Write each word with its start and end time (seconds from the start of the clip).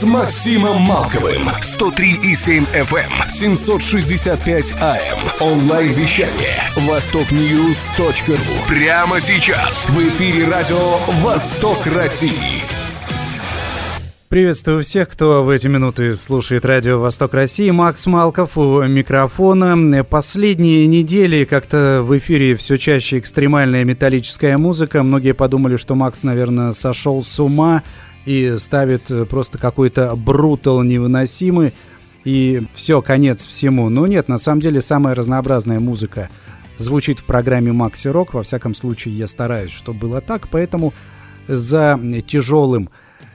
с 0.00 0.04
Максимом 0.04 0.80
Малковым. 0.80 1.50
103,7 1.60 2.66
FM, 2.72 3.28
765 3.28 4.72
AM. 4.72 5.18
Онлайн-вещание. 5.40 6.56
Востокньюз.ру. 6.88 8.34
Прямо 8.66 9.20
сейчас. 9.20 9.84
В 9.90 9.98
эфире 9.98 10.46
радио 10.46 10.96
«Восток 11.20 11.86
России». 11.86 12.62
Приветствую 14.30 14.84
всех, 14.84 15.10
кто 15.10 15.44
в 15.44 15.50
эти 15.50 15.66
минуты 15.66 16.14
слушает 16.14 16.64
радио 16.64 16.98
«Восток 16.98 17.34
России». 17.34 17.68
Макс 17.68 18.06
Малков 18.06 18.56
у 18.56 18.82
микрофона. 18.84 20.02
Последние 20.04 20.86
недели 20.86 21.44
как-то 21.44 22.00
в 22.02 22.16
эфире 22.16 22.56
все 22.56 22.78
чаще 22.78 23.18
экстремальная 23.18 23.84
металлическая 23.84 24.56
музыка. 24.56 25.02
Многие 25.02 25.34
подумали, 25.34 25.76
что 25.76 25.94
Макс, 25.94 26.22
наверное, 26.22 26.72
сошел 26.72 27.22
с 27.22 27.38
ума 27.38 27.82
и 28.26 28.56
ставит 28.58 29.10
просто 29.28 29.58
какой-то 29.58 30.14
брутал 30.16 30.82
невыносимый. 30.82 31.72
И 32.24 32.62
все, 32.74 33.00
конец 33.00 33.46
всему. 33.46 33.88
Но 33.88 34.06
нет, 34.06 34.28
на 34.28 34.38
самом 34.38 34.60
деле 34.60 34.80
самая 34.80 35.14
разнообразная 35.14 35.80
музыка 35.80 36.28
звучит 36.76 37.20
в 37.20 37.24
программе 37.24 37.72
Макси 37.72 38.08
Рок. 38.08 38.34
Во 38.34 38.42
всяком 38.42 38.74
случае, 38.74 39.16
я 39.16 39.26
стараюсь, 39.26 39.72
чтобы 39.72 40.00
было 40.00 40.20
так. 40.20 40.48
Поэтому 40.48 40.92
за 41.48 41.98
тяжелым 42.26 42.90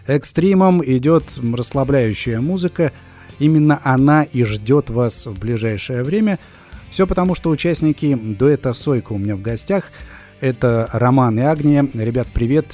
экстримом 0.08 0.84
идет 0.86 1.40
расслабляющая 1.42 2.40
музыка. 2.40 2.92
Именно 3.40 3.82
она 3.84 4.24
и 4.24 4.44
ждет 4.44 4.90
вас 4.90 5.26
в 5.26 5.40
ближайшее 5.40 6.04
время. 6.04 6.38
Все 6.92 7.08
потому, 7.08 7.36
что 7.36 7.50
участники 7.50 8.16
дуэта 8.16 8.72
«Сойка» 8.72 9.14
у 9.14 9.18
меня 9.18 9.36
в 9.36 9.42
гостях. 9.42 9.92
Это 10.42 10.88
Роман 10.94 11.40
и 11.40 11.42
Агния. 11.42 11.88
Ребят, 11.94 12.28
привет. 12.34 12.68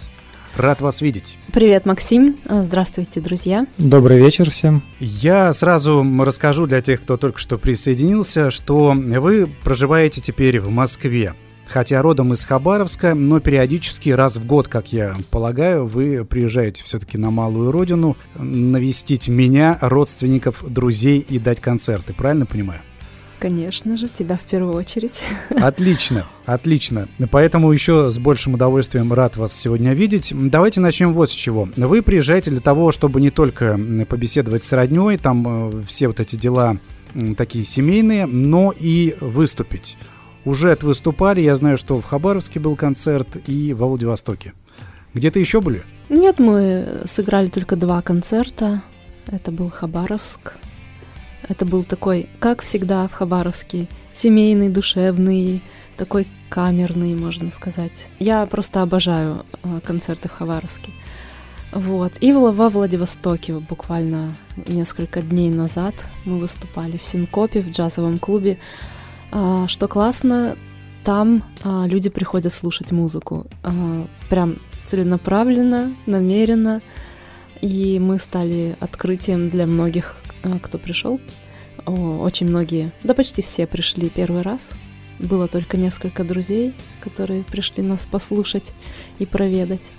Рад 0.55 0.81
вас 0.81 1.01
видеть. 1.01 1.37
Привет, 1.53 1.85
Максим. 1.85 2.37
Здравствуйте, 2.47 3.21
друзья. 3.21 3.65
Добрый 3.77 4.19
вечер 4.19 4.49
всем. 4.49 4.83
Я 4.99 5.53
сразу 5.53 6.05
расскажу 6.23 6.67
для 6.67 6.81
тех, 6.81 7.01
кто 7.01 7.17
только 7.17 7.39
что 7.39 7.57
присоединился, 7.57 8.51
что 8.51 8.93
вы 8.95 9.47
проживаете 9.63 10.21
теперь 10.21 10.59
в 10.59 10.69
Москве 10.69 11.33
хотя 11.71 12.01
родом 12.01 12.33
из 12.33 12.43
Хабаровска, 12.43 13.15
но 13.15 13.39
периодически 13.39 14.09
раз 14.09 14.37
в 14.37 14.45
год, 14.45 14.67
как 14.67 14.91
я 14.91 15.15
полагаю, 15.31 15.87
вы 15.87 16.25
приезжаете 16.25 16.83
все-таки 16.83 17.17
на 17.17 17.31
малую 17.31 17.71
родину 17.71 18.17
навестить 18.35 19.29
меня, 19.29 19.77
родственников, 19.81 20.63
друзей 20.67 21.19
и 21.19 21.39
дать 21.39 21.61
концерты. 21.61 22.13
Правильно 22.13 22.45
понимаю? 22.45 22.81
Конечно 23.41 23.97
же, 23.97 24.07
тебя 24.07 24.37
в 24.37 24.41
первую 24.41 24.75
очередь. 24.75 25.23
Отлично, 25.49 26.27
отлично. 26.45 27.07
Поэтому 27.31 27.71
еще 27.71 28.11
с 28.11 28.19
большим 28.19 28.53
удовольствием 28.53 29.11
рад 29.11 29.35
вас 29.35 29.51
сегодня 29.51 29.93
видеть. 29.93 30.31
Давайте 30.31 30.79
начнем 30.79 31.11
вот 31.11 31.31
с 31.31 31.33
чего. 31.33 31.67
Вы 31.75 32.03
приезжаете 32.03 32.51
для 32.51 32.59
того, 32.59 32.91
чтобы 32.91 33.19
не 33.19 33.31
только 33.31 33.79
побеседовать 34.07 34.63
с 34.63 34.71
родней, 34.73 35.17
там 35.17 35.71
э, 35.71 35.83
все 35.87 36.07
вот 36.07 36.19
эти 36.19 36.35
дела 36.35 36.77
такие 37.35 37.65
семейные, 37.65 38.27
но 38.27 38.71
и 38.79 39.15
выступить 39.19 39.97
уже 40.45 40.77
выступали. 40.81 41.41
Я 41.41 41.55
знаю, 41.55 41.79
что 41.79 41.99
в 41.99 42.05
Хабаровске 42.05 42.59
был 42.59 42.75
концерт 42.75 43.27
и 43.47 43.73
во 43.73 43.87
Владивостоке. 43.87 44.53
Где-то 45.15 45.39
еще 45.39 45.61
были? 45.61 45.81
Нет, 46.09 46.37
мы 46.37 47.01
сыграли 47.05 47.47
только 47.47 47.75
два 47.75 48.03
концерта. 48.03 48.83
Это 49.25 49.51
был 49.51 49.71
Хабаровск. 49.71 50.53
Это 51.51 51.65
был 51.65 51.83
такой, 51.83 52.29
как 52.39 52.61
всегда 52.61 53.09
в 53.09 53.11
Хабаровске, 53.11 53.87
семейный, 54.13 54.69
душевный, 54.69 55.61
такой 55.97 56.25
камерный, 56.47 57.13
можно 57.13 57.51
сказать. 57.51 58.07
Я 58.19 58.45
просто 58.45 58.81
обожаю 58.81 59.45
э, 59.61 59.81
концерты 59.83 60.29
в 60.29 60.31
Хабаровске. 60.31 60.93
Вот. 61.73 62.13
И 62.21 62.31
во 62.31 62.69
Владивостоке 62.69 63.55
буквально 63.55 64.33
несколько 64.65 65.21
дней 65.21 65.49
назад 65.49 65.93
мы 66.23 66.39
выступали 66.39 66.95
в 66.95 67.05
Синкопе, 67.05 67.59
в 67.59 67.69
джазовом 67.69 68.17
клубе. 68.17 68.57
А, 69.31 69.67
что 69.67 69.89
классно, 69.89 70.55
там 71.03 71.43
а, 71.65 71.85
люди 71.85 72.09
приходят 72.09 72.53
слушать 72.53 72.93
музыку. 72.93 73.45
А, 73.61 74.07
прям 74.29 74.55
целенаправленно, 74.85 75.93
намеренно. 76.05 76.79
И 77.59 77.99
мы 77.99 78.19
стали 78.19 78.77
открытием 78.79 79.49
для 79.49 79.65
многих, 79.65 80.15
кто 80.63 80.77
пришел. 80.77 81.19
Очень 81.85 82.47
многие, 82.47 82.91
да 83.03 83.13
почти 83.13 83.41
все 83.41 83.67
пришли 83.67 84.09
первый 84.09 84.41
раз. 84.41 84.73
Было 85.19 85.47
только 85.47 85.77
несколько 85.77 86.23
друзей, 86.23 86.73
которые 86.99 87.43
пришли 87.43 87.83
нас 87.83 88.05
послушать 88.05 88.73
и 89.19 89.25
проведать. 89.25 89.91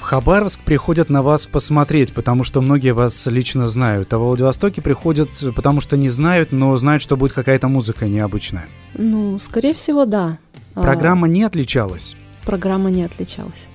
Хабаровск 0.00 0.60
приходят 0.60 1.10
на 1.10 1.22
вас 1.22 1.46
посмотреть, 1.46 2.12
потому 2.12 2.44
что 2.44 2.60
многие 2.60 2.94
вас 2.94 3.26
лично 3.26 3.66
знают. 3.66 4.12
А 4.12 4.18
в 4.18 4.22
Владивостоке 4.22 4.80
приходят, 4.80 5.28
потому 5.54 5.80
что 5.80 5.96
не 5.96 6.10
знают, 6.10 6.52
но 6.52 6.76
знают, 6.76 7.02
что 7.02 7.16
будет 7.16 7.32
какая-то 7.32 7.66
музыка 7.66 8.06
необычная. 8.06 8.66
Ну, 8.94 9.38
скорее 9.40 9.74
всего, 9.74 10.04
да. 10.04 10.38
Программа 10.74 11.26
а... 11.26 11.30
не 11.30 11.42
отличалась? 11.42 12.14
Программа 12.44 12.90
не 12.90 13.02
отличалась. 13.02 13.68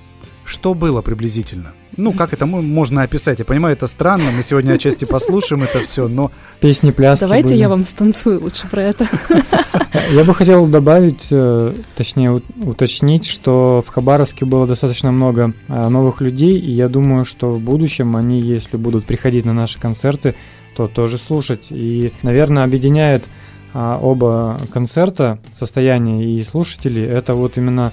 Что 0.45 0.73
было 0.73 1.01
приблизительно? 1.01 1.73
Ну, 2.01 2.13
как 2.13 2.33
это 2.33 2.47
можно 2.47 3.03
описать? 3.03 3.37
Я 3.39 3.45
понимаю, 3.45 3.75
это 3.75 3.85
странно, 3.85 4.31
мы 4.35 4.41
сегодня 4.41 4.73
отчасти 4.73 5.05
послушаем 5.05 5.61
это 5.61 5.79
все, 5.81 6.07
но... 6.07 6.31
Песни, 6.59 6.89
пляски 6.89 7.21
Давайте 7.21 7.49
были. 7.49 7.59
я 7.59 7.69
вам 7.69 7.85
станцую 7.85 8.41
лучше 8.41 8.67
про 8.67 8.81
это. 8.83 9.07
Я 10.11 10.23
бы 10.23 10.33
хотел 10.33 10.67
добавить, 10.67 11.27
э, 11.31 11.73
точнее 11.95 12.41
уточнить, 12.61 13.25
что 13.25 13.83
в 13.85 13.89
Хабаровске 13.89 14.45
было 14.45 14.65
достаточно 14.65 15.11
много 15.11 15.53
э, 15.67 15.89
новых 15.89 16.21
людей, 16.21 16.57
и 16.57 16.71
я 16.71 16.87
думаю, 16.87 17.25
что 17.25 17.49
в 17.49 17.59
будущем 17.59 18.15
они, 18.15 18.39
если 18.39 18.77
будут 18.77 19.05
приходить 19.05 19.45
на 19.45 19.53
наши 19.53 19.79
концерты, 19.79 20.35
то 20.75 20.87
тоже 20.87 21.17
слушать. 21.17 21.67
И, 21.69 22.11
наверное, 22.23 22.63
объединяет 22.63 23.25
а, 23.73 23.99
оба 24.01 24.59
концерта, 24.73 25.39
состояние 25.53 26.35
и 26.35 26.43
слушателей, 26.43 27.05
это 27.05 27.33
вот 27.33 27.57
именно 27.57 27.91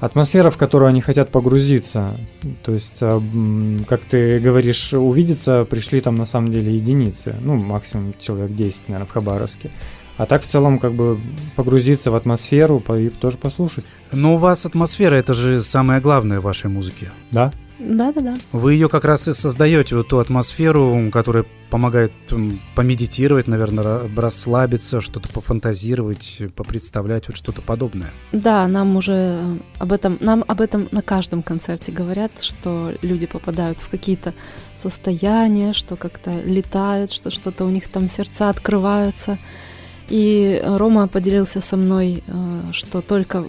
атмосфера, 0.00 0.50
в 0.50 0.56
которую 0.56 0.88
они 0.88 1.00
хотят 1.00 1.30
погрузиться. 1.30 2.16
То 2.62 2.72
есть, 2.72 2.98
а, 3.02 3.20
как 3.88 4.04
ты 4.04 4.38
говоришь, 4.38 4.92
увидеться 4.92 5.64
пришли 5.64 6.00
там 6.00 6.16
на 6.16 6.24
самом 6.24 6.50
деле 6.50 6.74
единицы, 6.74 7.36
ну, 7.40 7.56
максимум 7.56 8.14
человек 8.18 8.54
10, 8.54 8.88
наверное, 8.88 9.06
в 9.06 9.12
Хабаровске. 9.12 9.70
А 10.16 10.26
так 10.26 10.42
в 10.42 10.46
целом 10.46 10.78
как 10.78 10.94
бы 10.94 11.20
погрузиться 11.54 12.10
в 12.10 12.16
атмосферу 12.16 12.82
и 12.96 13.08
тоже 13.08 13.38
послушать. 13.38 13.84
Но 14.10 14.34
у 14.34 14.36
вас 14.36 14.66
атмосфера 14.66 15.14
это 15.14 15.32
же 15.32 15.62
самое 15.62 16.00
главное 16.00 16.40
в 16.40 16.42
вашей 16.42 16.68
музыке. 16.68 17.12
Да. 17.30 17.52
Да, 17.78 18.12
да, 18.12 18.20
да. 18.20 18.34
Вы 18.52 18.74
ее 18.74 18.88
как 18.88 19.04
раз 19.04 19.28
и 19.28 19.32
создаете, 19.32 19.96
вот 19.96 20.08
ту 20.08 20.18
атмосферу, 20.18 21.10
которая 21.12 21.44
помогает 21.70 22.12
помедитировать, 22.74 23.46
наверное, 23.46 24.00
расслабиться, 24.16 25.00
что-то 25.00 25.28
пофантазировать, 25.28 26.42
попредставлять, 26.56 27.28
вот 27.28 27.36
что-то 27.36 27.62
подобное. 27.62 28.10
Да, 28.32 28.66
нам 28.66 28.96
уже 28.96 29.58
об 29.78 29.92
этом, 29.92 30.16
нам 30.20 30.44
об 30.48 30.60
этом 30.60 30.88
на 30.90 31.02
каждом 31.02 31.42
концерте 31.42 31.92
говорят, 31.92 32.32
что 32.40 32.94
люди 33.02 33.26
попадают 33.26 33.78
в 33.78 33.88
какие-то 33.88 34.34
состояния, 34.74 35.72
что 35.72 35.96
как-то 35.96 36.32
летают, 36.44 37.12
что 37.12 37.30
что-то 37.30 37.64
у 37.64 37.70
них 37.70 37.88
там 37.88 38.08
сердца 38.08 38.48
открываются. 38.48 39.38
И 40.08 40.62
Рома 40.64 41.06
поделился 41.06 41.60
со 41.60 41.76
мной, 41.76 42.22
э, 42.26 42.62
что 42.72 43.02
только 43.02 43.44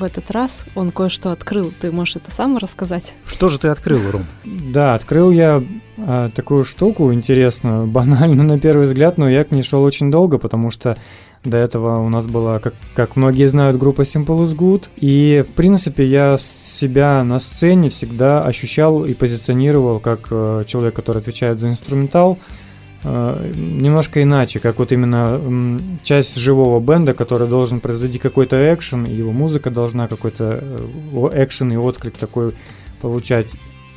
в 0.00 0.04
этот 0.04 0.30
раз 0.30 0.64
он 0.74 0.90
кое-что 0.90 1.30
открыл. 1.30 1.72
Ты 1.78 1.92
можешь 1.92 2.16
это 2.16 2.30
сам 2.30 2.56
рассказать? 2.56 3.14
Что 3.26 3.48
же 3.48 3.58
ты 3.58 3.68
открыл, 3.68 4.00
Ром? 4.10 4.24
Да, 4.44 4.94
открыл 4.94 5.30
я 5.30 5.62
а, 5.98 6.28
такую 6.30 6.64
штуку 6.64 7.12
интересную, 7.12 7.86
банальную 7.90 8.48
на 8.48 8.58
первый 8.58 8.86
взгляд, 8.86 9.18
но 9.18 9.28
я 9.28 9.44
к 9.44 9.52
ней 9.52 9.62
шел 9.62 9.84
очень 9.84 10.10
долго, 10.10 10.38
потому 10.38 10.70
что 10.70 10.96
до 11.44 11.56
этого 11.56 12.00
у 12.00 12.08
нас 12.08 12.26
была, 12.26 12.58
как, 12.58 12.74
как 12.94 13.16
многие 13.16 13.46
знают, 13.46 13.76
группа 13.76 14.02
Simple 14.02 14.44
is 14.46 14.56
Good. 14.56 14.88
И, 14.96 15.44
в 15.46 15.52
принципе, 15.52 16.06
я 16.06 16.36
себя 16.38 17.22
на 17.22 17.38
сцене 17.38 17.88
всегда 17.88 18.44
ощущал 18.44 19.04
и 19.04 19.14
позиционировал 19.14 20.00
как 20.00 20.28
э, 20.30 20.64
человек, 20.66 20.94
который 20.94 21.18
отвечает 21.18 21.60
за 21.60 21.68
инструментал, 21.68 22.38
Э, 22.38 22.59
немножко 23.04 24.22
иначе, 24.22 24.58
как 24.58 24.78
вот 24.78 24.92
именно 24.92 25.80
часть 26.02 26.36
живого 26.36 26.80
бенда, 26.80 27.14
который 27.14 27.48
должен 27.48 27.80
произвести 27.80 28.18
какой-то 28.18 28.74
экшен, 28.74 29.04
его 29.04 29.32
музыка 29.32 29.70
должна 29.70 30.06
какой-то 30.06 30.62
э, 30.62 31.30
экшен 31.32 31.72
и 31.72 31.76
отклик 31.76 32.16
такой 32.16 32.54
получать. 33.00 33.46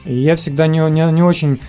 И 0.06 0.16
я 0.16 0.36
всегда 0.36 0.68
не, 0.68 0.80
не, 0.90 1.12
не 1.12 1.22
очень 1.22 1.60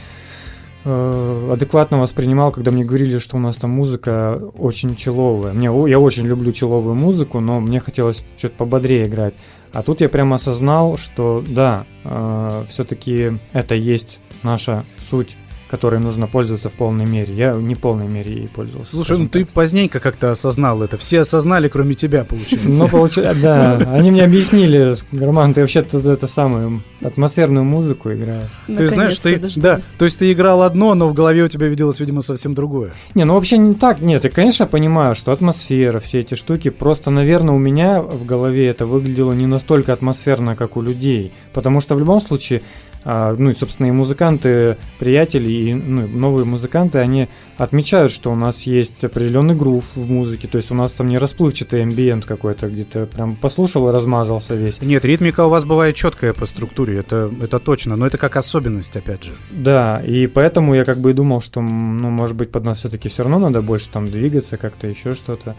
э, 0.85 1.51
адекватно 1.53 2.01
воспринимал, 2.01 2.53
когда 2.53 2.71
мне 2.71 2.85
говорили, 2.85 3.19
что 3.19 3.37
у 3.37 3.41
нас 3.41 3.57
там 3.57 3.71
музыка 3.71 4.41
очень 4.57 4.95
человая. 4.95 5.55
Мне, 5.55 5.67
я 5.91 5.99
очень 5.99 6.27
люблю 6.27 6.53
человую 6.53 6.95
музыку, 6.95 7.41
но 7.41 7.59
мне 7.59 7.81
хотелось 7.81 8.25
что-то 8.37 8.55
пободрее 8.59 9.07
играть. 9.07 9.35
А 9.73 9.83
тут 9.83 10.01
я 10.01 10.09
прямо 10.09 10.37
осознал, 10.37 10.97
что 10.99 11.45
да, 11.49 11.85
э, 12.05 12.65
все-таки 12.69 13.33
это 13.53 13.75
есть 13.75 14.21
наша 14.45 14.85
суть 14.99 15.37
которой 15.75 15.99
нужно 15.99 16.29
пользоваться 16.29 16.69
в 16.69 16.75
полной 16.75 17.05
мере. 17.05 17.35
Я 17.35 17.55
не 17.55 17.75
в 17.75 17.81
полной 17.81 18.07
мере 18.07 18.33
ей 18.33 18.47
пользовался. 18.47 18.93
Слушай, 18.93 19.19
ну 19.19 19.29
ты 19.29 19.45
поздненько 19.45 19.99
как-то 19.99 20.31
осознал 20.31 20.85
это. 20.85 20.99
Все 20.99 21.23
осознали, 21.23 21.67
кроме 21.67 21.97
тебя, 21.97 22.23
получается. 22.23 22.69
Ну, 22.69 22.89
получается, 22.97 23.43
да. 23.43 23.77
Они 23.93 24.13
мне 24.13 24.23
объяснили, 24.23 24.95
Роман, 25.11 25.53
ты 25.53 25.63
вообще-то 25.63 25.99
это 26.13 26.29
самую 26.29 26.85
атмосферную 27.03 27.65
музыку 27.65 28.13
играешь. 28.13 28.51
Ты 28.69 28.89
знаешь, 28.89 29.19
ты, 29.19 29.43
да, 29.57 29.81
то 29.99 30.05
есть 30.05 30.21
ты 30.21 30.31
играл 30.31 30.63
одно, 30.63 30.95
но 30.95 31.09
в 31.09 31.13
голове 31.13 31.43
у 31.43 31.49
тебя 31.49 31.67
виделось, 31.67 31.99
видимо, 31.99 32.21
совсем 32.21 32.55
другое. 32.55 32.93
Не, 33.17 33.25
ну 33.25 33.35
вообще 33.35 33.59
не 33.59 33.75
так, 33.75 34.01
нет, 34.01 34.23
я, 34.23 34.31
конечно, 34.31 34.69
понимаю, 34.69 35.17
что 35.17 35.33
атмосфера, 35.33 35.99
все 35.99 36.21
эти 36.21 36.35
штуки, 36.35 36.71
просто, 36.71 37.11
наверное, 37.11 37.57
у 37.57 37.59
меня 37.59 38.01
в 38.01 38.25
голове 38.25 38.69
это 38.69 38.87
выглядело 38.87 39.33
не 39.33 39.47
настолько 39.47 39.93
атмосферно, 39.93 40.55
как 40.55 40.77
у 40.77 40.83
людей, 40.83 41.33
потому 41.53 41.81
что 41.81 41.97
в 41.97 41.99
любом 41.99 42.21
случае 42.21 42.63
а, 43.05 43.37
ну 43.39 43.51
и, 43.51 43.53
собственно, 43.53 43.87
и 43.87 43.91
музыканты, 43.91 44.77
приятели, 44.99 45.51
и 45.51 45.75
ну, 45.75 46.07
новые 46.09 46.45
музыканты, 46.45 46.99
они 46.99 47.29
отмечают, 47.57 48.11
что 48.13 48.33
у 48.33 48.35
нас 48.35 48.63
есть 48.63 49.05
определенный 49.05 49.55
грув 49.55 49.85
в 49.95 50.11
музыке, 50.11 50.49
то 50.49 50.57
есть 50.57 50.71
у 50.71 50.75
нас 50.75 50.93
там 50.93 51.09
не 51.09 51.19
расплывчатый 51.19 51.83
амбиент 51.83 52.25
какой-то, 52.25 52.69
где-то 52.69 53.07
прям 53.07 53.35
послушал 53.35 53.89
и 53.89 53.93
размазался 53.93 54.55
весь. 54.55 54.81
Нет, 54.81 55.05
ритмика 55.05 55.47
у 55.47 55.49
вас 55.51 55.65
бывает 55.65 55.95
четкая 55.95 56.33
по 56.33 56.47
структуре, 56.47 56.99
это, 56.99 57.31
это 57.43 57.59
точно, 57.59 57.97
но 57.97 58.07
это 58.07 58.19
как 58.19 58.37
особенность, 58.37 58.97
опять 58.97 59.25
же. 59.25 59.33
Да, 59.51 60.01
и 60.05 60.27
поэтому 60.27 60.75
я 60.75 60.85
как 60.85 60.99
бы 60.99 61.11
и 61.11 61.15
думал, 61.15 61.41
что, 61.41 61.61
ну, 61.61 62.11
может 62.11 62.37
быть, 62.37 62.51
под 62.51 62.65
нас 62.65 62.79
все-таки 62.79 63.09
все 63.09 63.23
равно 63.23 63.39
надо 63.39 63.63
больше 63.63 63.91
там 63.91 64.07
двигаться, 64.07 64.57
как-то 64.57 64.87
еще 64.87 65.15
что-то. 65.15 65.57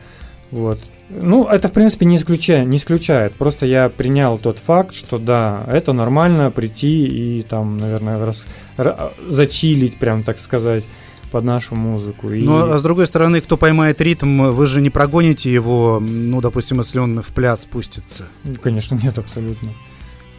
Вот. 0.51 0.79
Ну, 1.09 1.45
это, 1.45 1.67
в 1.67 1.73
принципе, 1.73 2.05
не 2.05 2.15
исключает, 2.15 2.67
не 2.67 2.77
исключает. 2.77 3.33
Просто 3.33 3.65
я 3.65 3.89
принял 3.89 4.37
тот 4.37 4.57
факт, 4.57 4.93
что 4.93 5.19
да, 5.19 5.63
это 5.67 5.93
нормально 5.93 6.49
прийти 6.49 7.05
и 7.05 7.41
там, 7.43 7.77
наверное, 7.77 8.25
раз, 8.25 8.43
ra, 8.77 9.11
зачилить, 9.27 9.97
прям 9.97 10.23
так 10.23 10.39
сказать, 10.39 10.83
под 11.31 11.43
нашу 11.43 11.75
музыку. 11.75 12.31
И... 12.31 12.43
Ну, 12.43 12.71
а 12.71 12.77
с 12.77 12.83
другой 12.83 13.05
стороны, 13.07 13.41
кто 13.41 13.57
поймает 13.57 14.01
ритм, 14.01 14.49
вы 14.49 14.67
же 14.67 14.81
не 14.81 14.89
прогоните 14.89 15.51
его, 15.51 15.99
ну, 16.01 16.41
допустим, 16.41 16.79
если 16.79 16.99
он 16.99 17.21
в 17.21 17.27
пляс 17.27 17.61
спустится. 17.61 18.23
Конечно, 18.63 18.95
нет, 18.95 19.17
абсолютно. 19.17 19.71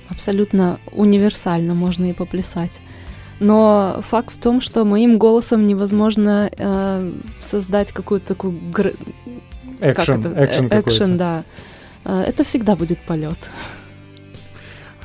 Абсолютно 0.08 0.80
универсально 0.92 1.74
можно 1.74 2.10
и 2.10 2.12
поплясать. 2.12 2.80
Но 3.38 4.02
факт 4.08 4.34
в 4.34 4.38
том, 4.38 4.60
что 4.60 4.84
моим 4.84 5.18
голосом 5.18 5.66
невозможно 5.66 6.50
э, 6.56 7.12
создать 7.40 7.92
какую-то 7.92 8.28
такую 8.28 8.58
гр... 8.72 8.92
Экшен, 9.80 10.22
как 10.22 10.32
это? 10.32 10.44
экшен, 10.44 10.66
экшен 10.66 11.16
да. 11.16 11.44
А, 12.04 12.22
это 12.22 12.44
всегда 12.44 12.76
будет 12.76 12.98
полет. 13.00 13.38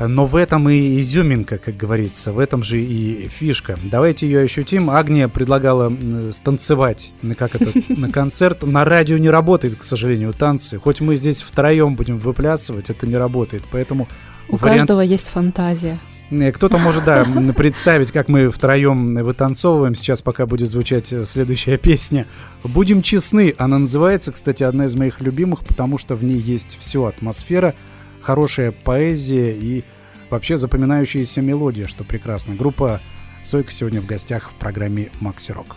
Но 0.07 0.25
в 0.25 0.35
этом 0.35 0.67
и 0.69 0.99
изюминка, 0.99 1.57
как 1.57 1.77
говорится, 1.77 2.31
в 2.31 2.39
этом 2.39 2.63
же 2.63 2.79
и 2.79 3.27
фишка. 3.27 3.77
Давайте 3.83 4.25
ее 4.25 4.41
ощутим. 4.41 4.89
Агния 4.89 5.27
предлагала 5.27 5.91
станцевать 6.31 7.13
на, 7.21 7.35
как 7.35 7.55
это, 7.55 7.71
на 7.89 8.11
концерт. 8.11 8.63
На 8.63 8.83
радио 8.83 9.17
не 9.17 9.29
работает, 9.29 9.75
к 9.75 9.83
сожалению, 9.83 10.33
танцы. 10.33 10.79
Хоть 10.79 11.01
мы 11.01 11.15
здесь 11.17 11.41
втроем 11.41 11.95
будем 11.95 12.17
выплясывать, 12.17 12.89
это 12.89 13.05
не 13.05 13.15
работает. 13.15 13.63
Поэтому 13.71 14.07
у 14.49 14.55
вариант... 14.55 14.79
каждого 14.81 15.01
есть 15.01 15.27
фантазия. 15.27 15.99
Э, 16.31 16.51
кто-то 16.51 16.77
может, 16.77 17.03
да, 17.03 17.25
представить, 17.55 18.11
как 18.11 18.29
мы 18.29 18.49
втроем 18.49 19.15
вытанцовываем. 19.15 19.95
Сейчас 19.95 20.21
пока 20.21 20.45
будет 20.45 20.69
звучать 20.69 21.11
э, 21.11 21.25
следующая 21.25 21.77
песня. 21.77 22.25
«Будем 22.63 23.01
честны». 23.01 23.53
Она 23.57 23.79
называется, 23.79 24.31
кстати, 24.31 24.63
одна 24.63 24.85
из 24.85 24.95
моих 24.95 25.19
любимых, 25.19 25.65
потому 25.65 25.97
что 25.97 26.15
в 26.15 26.23
ней 26.23 26.37
есть 26.37 26.77
все. 26.79 27.05
Атмосфера, 27.05 27.75
хорошая 28.21 28.71
поэзия 28.71 29.51
и 29.53 29.83
вообще 30.29 30.57
запоминающаяся 30.57 31.41
мелодия, 31.41 31.87
что 31.87 32.03
прекрасно. 32.03 32.55
Группа 32.55 33.01
«Сойка» 33.43 33.71
сегодня 33.71 34.01
в 34.01 34.05
гостях 34.05 34.51
в 34.51 34.53
программе 34.53 35.09
«Макси 35.19 35.51
Рок». 35.51 35.75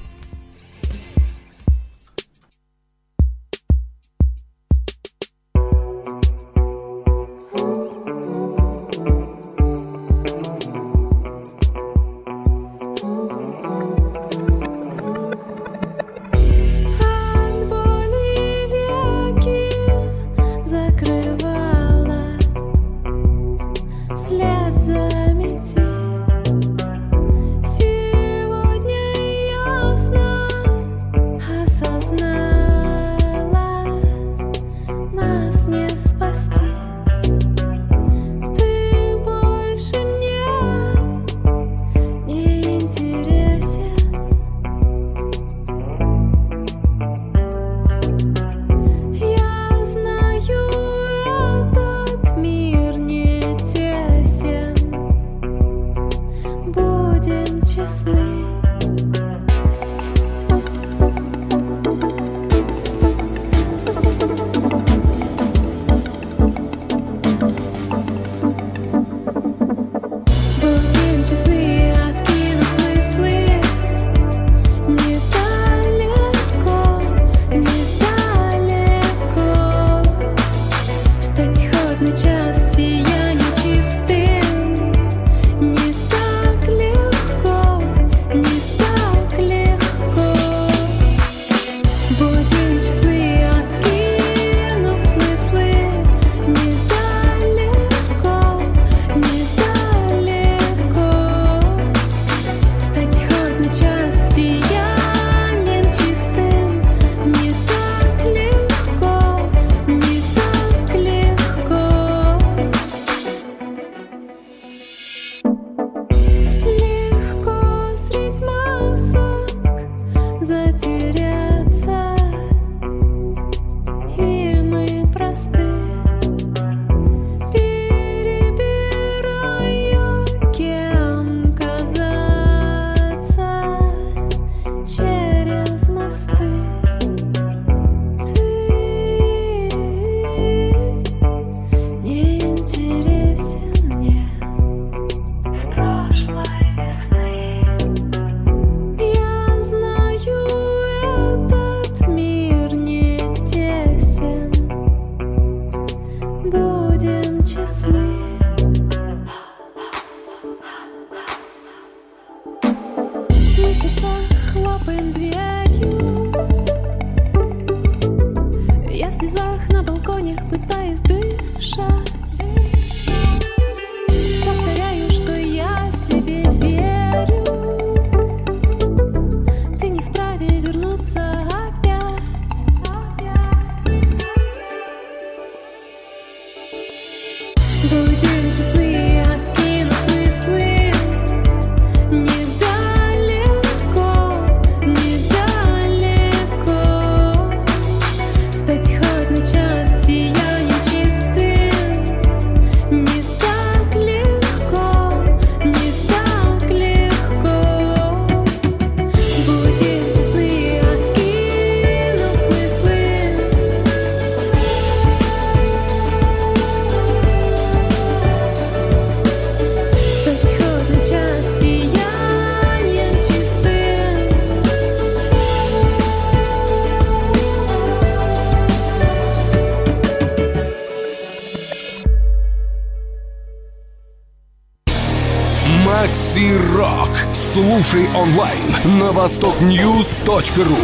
Слушай 237.55 238.09
онлайн 238.17 238.99
на 238.99 239.13
востокньюз.ру. 239.13 240.77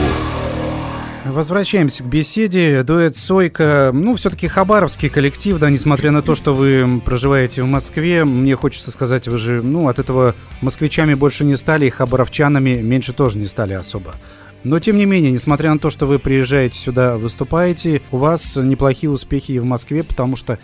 Возвращаемся 1.25 2.05
к 2.05 2.07
беседе. 2.07 2.85
Дуэт 2.85 3.17
Сойка, 3.17 3.91
ну, 3.93 4.15
все-таки 4.15 4.47
хабаровский 4.47 5.09
коллектив, 5.09 5.59
да, 5.59 5.69
несмотря 5.69 6.13
на 6.13 6.23
то, 6.23 6.37
что 6.37 6.55
вы 6.55 7.01
проживаете 7.05 7.65
в 7.65 7.67
Москве, 7.67 8.25
мне 8.25 8.55
хочется 8.55 8.93
сказать, 8.93 9.27
вы 9.27 9.37
же, 9.39 9.63
ну, 9.63 9.89
от 9.89 9.99
этого 9.99 10.37
москвичами 10.61 11.15
больше 11.15 11.43
не 11.43 11.57
стали, 11.57 11.87
и 11.87 11.91
хабаровчанами 11.91 12.81
меньше 12.81 13.13
тоже 13.15 13.39
не 13.39 13.49
стали 13.49 13.73
особо. 13.73 14.15
Но, 14.63 14.79
тем 14.79 14.97
не 14.97 15.07
менее, 15.07 15.33
несмотря 15.33 15.73
на 15.73 15.81
то, 15.81 15.91
что 15.91 16.07
вы 16.07 16.21
приезжаете 16.21 16.79
сюда, 16.79 17.17
выступаете, 17.17 18.01
у 18.13 18.19
вас 18.19 18.55
неплохие 18.55 19.11
успехи 19.11 19.51
и 19.51 19.59
в 19.59 19.65
Москве, 19.65 20.05
потому 20.05 20.37
что 20.37 20.61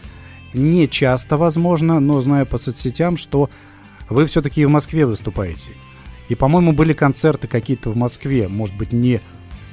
не 0.55 0.89
часто, 0.89 1.37
возможно, 1.37 1.99
но 1.99 2.21
знаю 2.21 2.47
по 2.47 2.59
соцсетям, 2.59 3.17
что 3.17 3.51
вы 4.09 4.27
все-таки 4.27 4.65
в 4.65 4.71
Москве 4.71 5.05
выступаете. 5.05 5.73
И, 6.29 6.35
по-моему, 6.35 6.73
были 6.73 6.93
концерты 6.93 7.49
какие-то 7.49 7.91
в 7.91 7.97
Москве, 7.97 8.49
может 8.49 8.77
быть, 8.77 8.93
не 8.93 9.21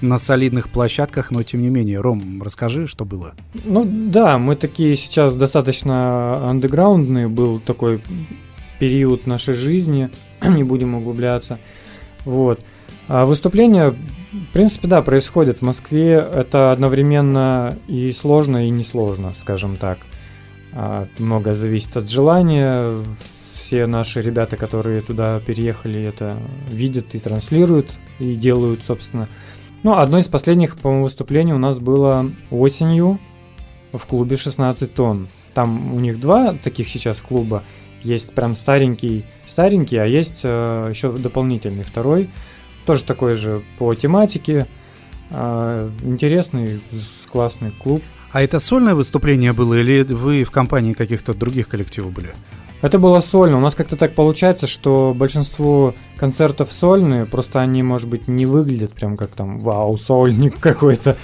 на 0.01 0.17
солидных 0.17 0.69
площадках, 0.69 1.31
но 1.31 1.43
тем 1.43 1.61
не 1.61 1.69
менее. 1.69 2.01
Ром, 2.01 2.41
расскажи, 2.43 2.87
что 2.87 3.05
было. 3.05 3.33
Ну 3.63 3.85
да, 3.85 4.37
мы 4.37 4.55
такие 4.55 4.95
сейчас 4.95 5.35
достаточно 5.35 6.49
андеграундные, 6.49 7.27
был 7.29 7.59
такой 7.59 8.01
период 8.79 9.27
нашей 9.27 9.53
жизни, 9.53 10.09
не 10.41 10.63
будем 10.63 10.95
углубляться. 10.95 11.57
Вот. 12.25 12.65
А 13.07 13.25
выступления, 13.25 13.89
в 13.89 14.53
принципе, 14.53 14.87
да, 14.87 15.01
происходят 15.01 15.59
в 15.59 15.61
Москве. 15.61 16.13
Это 16.13 16.71
одновременно 16.71 17.77
и 17.87 18.11
сложно, 18.11 18.67
и 18.67 18.69
несложно, 18.69 19.33
скажем 19.37 19.77
так. 19.77 19.99
А, 20.73 21.07
Многое 21.17 21.53
зависит 21.53 21.95
от 21.97 22.09
желания. 22.09 22.95
Все 23.73 23.87
наши 23.87 24.21
ребята, 24.21 24.55
которые 24.55 25.01
туда 25.01 25.39
переехали, 25.39 25.99
это 25.99 26.37
видят 26.69 27.15
и 27.15 27.17
транслируют, 27.17 27.87
и 28.19 28.35
делают, 28.35 28.81
собственно. 28.85 29.27
Ну, 29.81 29.97
одно 29.97 30.19
из 30.19 30.27
последних, 30.27 30.77
по-моему, 30.77 31.05
выступлений 31.05 31.53
у 31.53 31.57
нас 31.57 31.79
было 31.79 32.29
осенью 32.51 33.17
в 33.91 34.05
клубе 34.05 34.37
16 34.37 34.93
тонн. 34.93 35.27
Там 35.55 35.91
у 35.91 35.99
них 35.99 36.19
два 36.19 36.53
таких 36.53 36.87
сейчас 36.87 37.17
клуба. 37.17 37.63
Есть 38.03 38.35
прям 38.35 38.55
старенький, 38.55 39.25
старенький, 39.47 39.97
а 39.97 40.05
есть 40.05 40.41
э, 40.43 40.91
еще 40.91 41.11
дополнительный 41.11 41.83
второй. 41.83 42.29
Тоже 42.85 43.03
такой 43.03 43.33
же 43.33 43.63
по 43.79 43.95
тематике. 43.95 44.67
Э, 45.31 45.89
интересный, 46.03 46.79
классный 47.31 47.71
клуб. 47.71 48.03
А 48.31 48.43
это 48.43 48.59
сольное 48.59 48.93
выступление 48.93 49.51
было 49.51 49.73
или 49.73 50.03
вы 50.03 50.43
в 50.43 50.51
компании 50.51 50.93
каких-то 50.93 51.33
других 51.33 51.69
коллективов 51.69 52.13
были? 52.13 52.35
Это 52.83 52.99
было 52.99 53.21
сольно. 53.21 53.57
У 53.57 53.61
нас 53.61 53.75
как-то 53.75 53.95
так 53.95 54.13
получается, 54.13 54.67
что 54.67 55.13
большинство 55.15 55.95
концертов 56.17 56.69
сольные, 56.69 57.25
просто 57.25 57.61
они, 57.61 57.81
может 57.81 58.09
быть, 58.09 58.27
не 58.27 58.45
выглядят 58.45 58.93
прям 58.93 59.15
как 59.15 59.29
там 59.29 59.57
вау, 59.57 59.95
сольник 59.95 60.59
какой-то. 60.59 61.15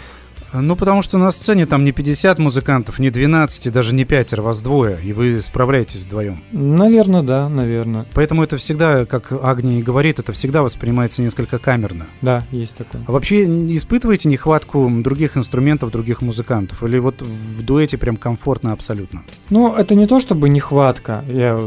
Ну, 0.54 0.76
потому 0.76 1.02
что 1.02 1.18
на 1.18 1.32
сцене 1.32 1.66
там 1.66 1.86
не 1.86 1.92
50 1.92 2.40
музыкантов, 2.40 3.00
не 3.00 3.10
12, 3.10 3.68
и 3.68 3.70
даже 3.70 3.94
не 3.94 4.06
пятеро, 4.06 4.42
вас 4.42 4.62
двое, 4.62 5.00
и 5.04 5.14
вы 5.14 5.40
справляетесь 5.42 6.04
вдвоем. 6.04 6.44
Наверное, 6.52 7.22
да, 7.22 7.50
наверное. 7.50 8.06
Поэтому 8.14 8.44
это 8.44 8.58
всегда, 8.58 9.06
как 9.06 9.32
Агния 9.32 9.80
и 9.80 9.84
говорит, 9.84 10.20
это 10.20 10.34
всегда 10.34 10.64
воспринимается 10.64 11.22
несколько 11.22 11.60
камерно. 11.60 12.08
Да, 12.22 12.44
есть 12.52 12.76
такое. 12.76 13.04
А 13.08 13.12
вообще 13.12 13.44
испытываете 13.76 14.30
нехватку 14.30 14.90
других 15.02 15.38
инструментов, 15.38 15.92
других 15.92 16.22
музыкантов? 16.22 16.84
Или 16.84 17.00
вот 17.00 17.22
в 17.22 17.64
дуэте 17.64 17.98
прям 17.98 18.18
комфортно 18.18 18.74
абсолютно? 18.74 19.24
Ну, 19.50 19.74
это 19.76 19.96
не 19.96 20.06
то 20.06 20.20
чтобы 20.20 20.50
нехватка, 20.50 21.24
я 21.28 21.60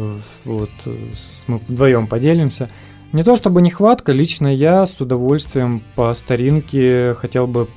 вот 0.45 0.71
мы 1.47 1.57
вдвоем 1.57 2.07
поделимся. 2.07 2.69
Не 3.13 3.23
то 3.23 3.37
чтобы 3.37 3.61
нехватка, 3.61 4.13
лично 4.13 4.55
я 4.55 4.87
с 4.87 4.99
удовольствием 5.01 5.83
по 5.95 6.15
старинке 6.15 7.15
хотел 7.21 7.47
бы 7.47 7.69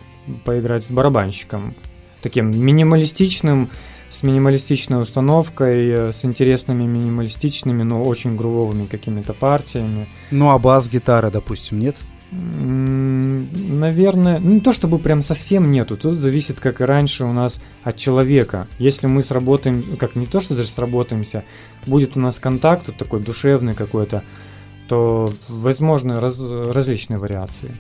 поиграть 0.44 0.86
с 0.86 0.92
барабанщиком. 0.92 1.76
Таким 2.22 2.52
минималистичным, 2.52 3.70
с 4.10 4.24
минималистичной 4.24 5.02
установкой, 5.02 5.90
э, 5.90 6.14
с 6.14 6.26
интересными 6.26 6.84
минималистичными, 6.84 7.84
но 7.84 8.04
очень 8.04 8.36
грувовыми 8.36 8.86
какими-то 8.86 9.34
партиями. 9.34 10.08
Ну, 10.32 10.50
а 10.50 10.58
бас-гитара, 10.58 11.30
допустим, 11.30 11.80
нет? 11.80 11.98
Наверное, 12.32 14.40
ну 14.40 14.56
не 14.56 14.60
то 14.60 14.74
чтобы 14.74 15.00
прям 15.00 15.22
совсем 15.22 15.72
нету, 15.72 15.96
тут 15.96 16.16
зависит, 16.16 16.60
как 16.60 16.82
и 16.82 16.84
раньше 16.84 17.24
у 17.24 17.32
нас, 17.32 17.60
от 17.84 17.98
человека. 17.98 18.68
Если 18.80 19.08
мы 19.08 19.22
сработаем, 19.22 19.84
как 19.98 20.16
не 20.16 20.26
то, 20.26 20.42
что 20.42 20.56
даже 20.56 20.70
сработаемся, 20.70 21.44
будет 21.86 22.18
у 22.18 22.20
нас 22.20 22.40
контакт 22.40 22.88
вот 22.88 22.98
такой 22.98 23.22
душевный 23.22 23.76
какой-то, 23.76 24.24
то 24.88 25.32
возможны 25.48 26.20
раз- 26.20 26.40
различные 26.40 27.20
вариации. 27.20 27.72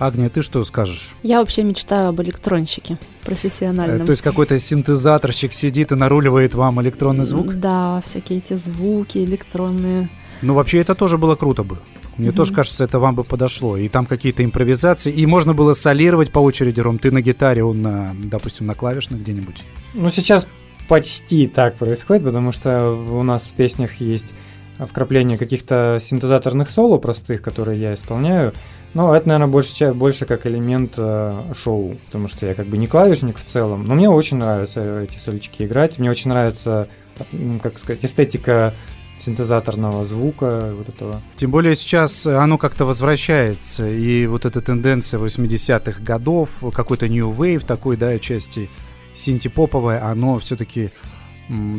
Агния, 0.00 0.30
ты 0.30 0.40
что 0.40 0.64
скажешь? 0.64 1.14
Я 1.22 1.40
вообще 1.40 1.62
мечтаю 1.62 2.08
об 2.08 2.20
электронщике 2.22 2.94
Э, 2.94 2.96
профессиональном. 3.26 4.06
То 4.06 4.12
есть 4.12 4.22
какой-то 4.22 4.58
синтезаторщик 4.58 5.52
сидит 5.52 5.92
и 5.92 5.94
наруливает 5.94 6.54
вам 6.54 6.80
электронный 6.80 7.24
звук? 7.24 7.54
Да, 7.60 8.02
всякие 8.04 8.38
эти 8.38 8.54
звуки 8.54 9.18
электронные. 9.18 10.08
Ну, 10.40 10.54
вообще, 10.54 10.78
это 10.78 10.94
тоже 10.94 11.18
было 11.18 11.36
круто 11.36 11.64
бы. 11.64 11.78
Мне 12.16 12.28
Мгм. 12.28 12.36
тоже 12.36 12.54
кажется, 12.54 12.82
это 12.82 12.98
вам 12.98 13.14
бы 13.14 13.24
подошло. 13.24 13.76
И 13.76 13.88
там 13.88 14.06
какие-то 14.06 14.42
импровизации. 14.42 15.12
И 15.12 15.26
можно 15.26 15.52
было 15.52 15.74
солировать 15.74 16.32
по 16.32 16.38
очереди, 16.38 16.80
Ром. 16.80 16.98
Ты 16.98 17.10
на 17.10 17.20
гитаре, 17.20 17.62
он, 17.62 17.82
на, 17.82 18.14
допустим, 18.24 18.66
на 18.66 18.74
клавишных 18.74 19.20
где-нибудь. 19.20 19.64
Ну, 19.92 20.08
сейчас 20.08 20.46
почти 20.88 21.46
так 21.46 21.76
происходит, 21.76 22.24
потому 22.24 22.52
что 22.52 22.90
у 22.92 23.22
нас 23.22 23.42
в 23.48 23.52
песнях 23.52 24.00
есть 24.00 24.32
вкрапление 24.78 25.36
каких-то 25.36 25.98
синтезаторных 26.00 26.70
соло 26.70 26.96
простых, 26.96 27.42
которые 27.42 27.78
я 27.78 27.94
исполняю. 27.94 28.52
Но 28.94 29.14
это, 29.14 29.28
наверное, 29.28 29.50
больше, 29.50 29.92
больше 29.92 30.26
как 30.26 30.46
элемент 30.46 30.94
э, 30.96 31.52
шоу, 31.54 31.96
потому 32.06 32.28
что 32.28 32.46
я 32.46 32.54
как 32.54 32.66
бы 32.66 32.76
не 32.76 32.86
клавишник 32.86 33.36
в 33.36 33.44
целом. 33.44 33.86
Но 33.86 33.94
мне 33.94 34.10
очень 34.10 34.38
нравятся 34.38 35.02
эти 35.02 35.16
солички 35.18 35.62
играть. 35.62 35.98
Мне 35.98 36.10
очень 36.10 36.30
нравится, 36.30 36.88
как 37.62 37.78
сказать, 37.78 38.04
эстетика 38.04 38.74
синтезаторного 39.16 40.04
звука, 40.04 40.72
вот 40.76 40.88
этого. 40.88 41.22
Тем 41.36 41.50
более 41.50 41.76
сейчас 41.76 42.26
оно 42.26 42.58
как-то 42.58 42.84
возвращается. 42.84 43.88
И 43.88 44.26
вот 44.26 44.44
эта 44.44 44.60
тенденция 44.60 45.20
80-х 45.20 46.02
годов, 46.02 46.50
какой-то 46.74 47.08
New 47.08 47.30
Wave 47.30 47.64
такой, 47.64 47.96
да, 47.96 48.18
части 48.18 48.70
синтепоповое, 49.14 50.02
оно 50.04 50.38
все-таки 50.38 50.90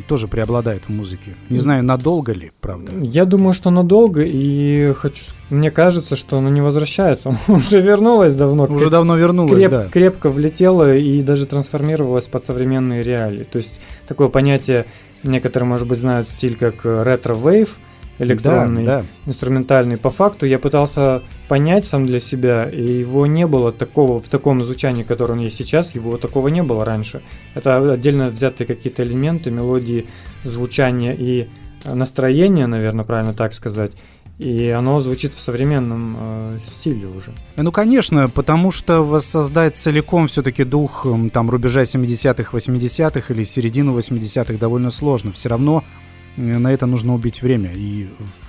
тоже 0.08 0.28
преобладает 0.28 0.84
в 0.84 0.90
музыке. 0.90 1.36
Не 1.50 1.60
знаю, 1.60 1.84
надолго 1.84 2.34
ли, 2.34 2.51
правда. 2.60 2.92
Я 3.01 3.25
думаю, 3.25 3.54
что 3.54 3.70
надолго, 3.70 4.22
и 4.22 4.94
хочу, 4.94 5.24
мне 5.50 5.72
кажется, 5.72 6.16
что 6.16 6.38
оно 6.38 6.50
не 6.50 6.62
возвращается. 6.62 7.36
Уже 7.48 7.82
вернулось 7.82 8.36
давно. 8.36 8.66
Уже 8.66 8.90
давно 8.90 9.16
вернулась, 9.16 9.63
креп- 9.63 9.70
да. 9.70 9.88
крепко 9.88 10.30
влетело 10.30 10.96
и 10.96 11.22
даже 11.22 11.46
трансформировалось 11.46 12.28
под 12.28 12.44
современные 12.44 13.04
реалии. 13.04 13.44
То 13.44 13.58
есть 13.58 13.80
такое 14.08 14.28
понятие, 14.28 14.86
некоторые, 15.24 15.68
может 15.68 15.88
быть, 15.88 16.00
знают 16.00 16.28
стиль 16.28 16.56
как 16.56 16.84
ретро-вейв. 16.84 17.80
Электронный, 18.22 18.86
Да, 18.86 19.00
да. 19.01 19.06
инструментальный. 19.25 19.98
По 19.98 20.10
факту 20.10 20.46
я 20.46 20.60
пытался 20.60 21.22
понять 21.48 21.86
сам 21.86 22.06
для 22.06 22.20
себя, 22.20 22.70
и 22.70 22.82
его 22.82 23.25
не 23.25 23.48
было 23.48 23.72
такого 23.72 24.20
в 24.20 24.28
таком 24.30 24.63
звучании, 24.63 25.04
которое 25.04 25.34
он 25.34 25.40
есть 25.40 25.58
сейчас, 25.58 25.96
его 25.96 26.18
такого 26.18 26.48
не 26.50 26.63
было 26.63 26.86
раньше. 26.86 27.22
Это 27.56 27.94
отдельно 27.94 28.28
взятые 28.28 28.68
какие-то 28.68 29.04
элементы, 29.04 29.51
мелодии, 29.51 30.08
звучания 30.44 31.13
и 31.13 31.48
э, 31.84 31.94
настроение, 31.94 32.68
наверное, 32.68 33.06
правильно 33.06 33.34
так 33.34 33.54
сказать. 33.54 33.92
И 34.38 34.70
оно 34.70 35.00
звучит 35.01 35.36
в 35.36 35.40
современном 35.40 36.18
э, 36.20 36.60
стиле 36.68 37.08
уже. 37.08 37.32
Ну, 37.58 37.72
конечно, 37.72 38.28
потому 38.28 38.72
что 38.72 39.06
воссоздать 39.06 39.78
целиком 39.78 40.28
все-таки 40.28 40.63
дух 40.63 41.06
там 41.32 41.50
рубежа 41.50 41.84
70-х, 41.84 42.58
80-х 42.58 43.34
или 43.34 43.44
середину 43.44 43.96
80-х 43.98 44.54
довольно 44.56 44.90
сложно. 44.90 45.32
Все 45.32 45.50
равно 45.50 45.84
э, 45.84 46.00
на 46.38 46.72
это 46.72 46.86
нужно 46.86 47.14
убить 47.14 47.42
время. 47.42 47.72
И 47.74 48.08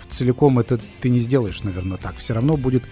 целиком 0.08 0.58
это 0.58 0.78
ты 1.00 1.08
не 1.08 1.18
сделаешь, 1.18 1.62
наверное, 1.62 1.98
так. 1.98 2.16
Все 2.18 2.34
равно 2.34 2.56
будет 2.56 2.84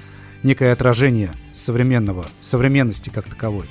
некое 0.43 0.73
отражение 0.73 1.33
современного, 1.53 2.27
современности 2.41 3.11
как 3.11 3.27
таковой. 3.27 3.67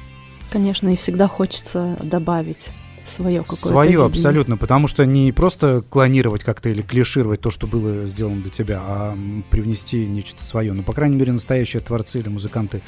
Конечно, 0.51 0.91
и 0.91 0.95
всегда 0.95 1.27
хочется 1.27 1.97
добавить 2.01 2.69
свое 3.05 3.39
какое-то 3.41 3.65
Свое 3.67 3.89
видение. 3.89 4.05
абсолютно, 4.07 4.57
потому 4.57 4.87
что 4.87 5.05
не 5.05 5.31
просто 5.31 5.83
клонировать 5.89 6.43
как-то 6.43 6.69
или 6.69 6.81
клишировать 6.81 7.41
то, 7.41 7.49
что 7.49 7.65
было 7.67 8.05
сделано 8.05 8.41
для 8.41 8.51
тебя, 8.51 8.79
а 8.81 9.17
привнести 9.49 10.05
нечто 10.05 10.43
свое. 10.43 10.73
Ну, 10.73 10.83
по 10.83 10.93
крайней 10.93 11.15
мере, 11.15 11.31
настоящие 11.31 11.81
творцы 11.81 12.19
или 12.19 12.29
музыканты 12.29 12.81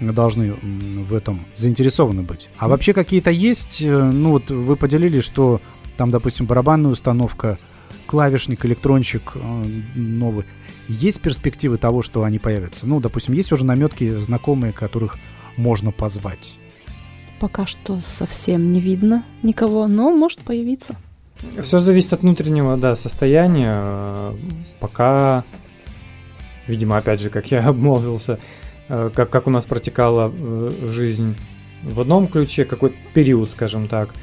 должны 0.00 0.54
в 0.62 1.14
этом 1.14 1.44
заинтересованы 1.56 2.22
быть. 2.22 2.48
А 2.58 2.68
вообще 2.68 2.92
какие-то 2.92 3.30
есть, 3.30 3.82
э, 3.82 4.10
ну 4.10 4.30
вот 4.30 4.50
вы 4.50 4.74
поделились, 4.76 5.24
что 5.24 5.60
там, 5.96 6.10
допустим, 6.10 6.46
барабанная 6.46 6.90
установка, 6.90 7.58
клавишник, 8.06 8.64
электрончик 8.64 9.32
э, 9.34 9.64
новый. 9.94 10.44
Есть 10.88 11.20
перспективы 11.20 11.76
того, 11.76 12.02
что 12.02 12.24
они 12.24 12.38
появятся? 12.38 12.86
Ну, 12.86 13.00
допустим, 13.00 13.34
есть 13.34 13.52
уже 13.52 13.64
наметки 13.64 14.10
знакомые, 14.10 14.72
которых 14.72 15.18
можно 15.56 15.92
позвать. 15.92 16.58
Пока 17.38 17.66
что 17.66 18.00
совсем 18.00 18.72
не 18.72 18.80
видно 18.80 19.24
никого, 19.42 19.86
но 19.86 20.10
может 20.10 20.40
появиться. 20.40 20.96
Все 21.60 21.78
зависит 21.78 22.12
от 22.12 22.22
внутреннего, 22.22 22.76
да, 22.76 22.96
состояния. 22.96 24.34
Пока, 24.78 25.44
видимо, 26.66 26.96
опять 26.96 27.20
же, 27.20 27.30
как 27.30 27.50
я 27.50 27.60
обмолвился, 27.68 28.38
э, 28.88 29.10
как, 29.14 29.30
как 29.30 29.46
у 29.46 29.50
нас 29.50 29.64
протекала 29.64 30.32
э, 30.32 30.70
жизнь 30.86 31.36
в 31.82 32.00
одном 32.00 32.26
ключе, 32.26 32.64
какой-то 32.64 32.98
период, 33.14 33.50
скажем 33.50 33.88
так, 33.88 34.14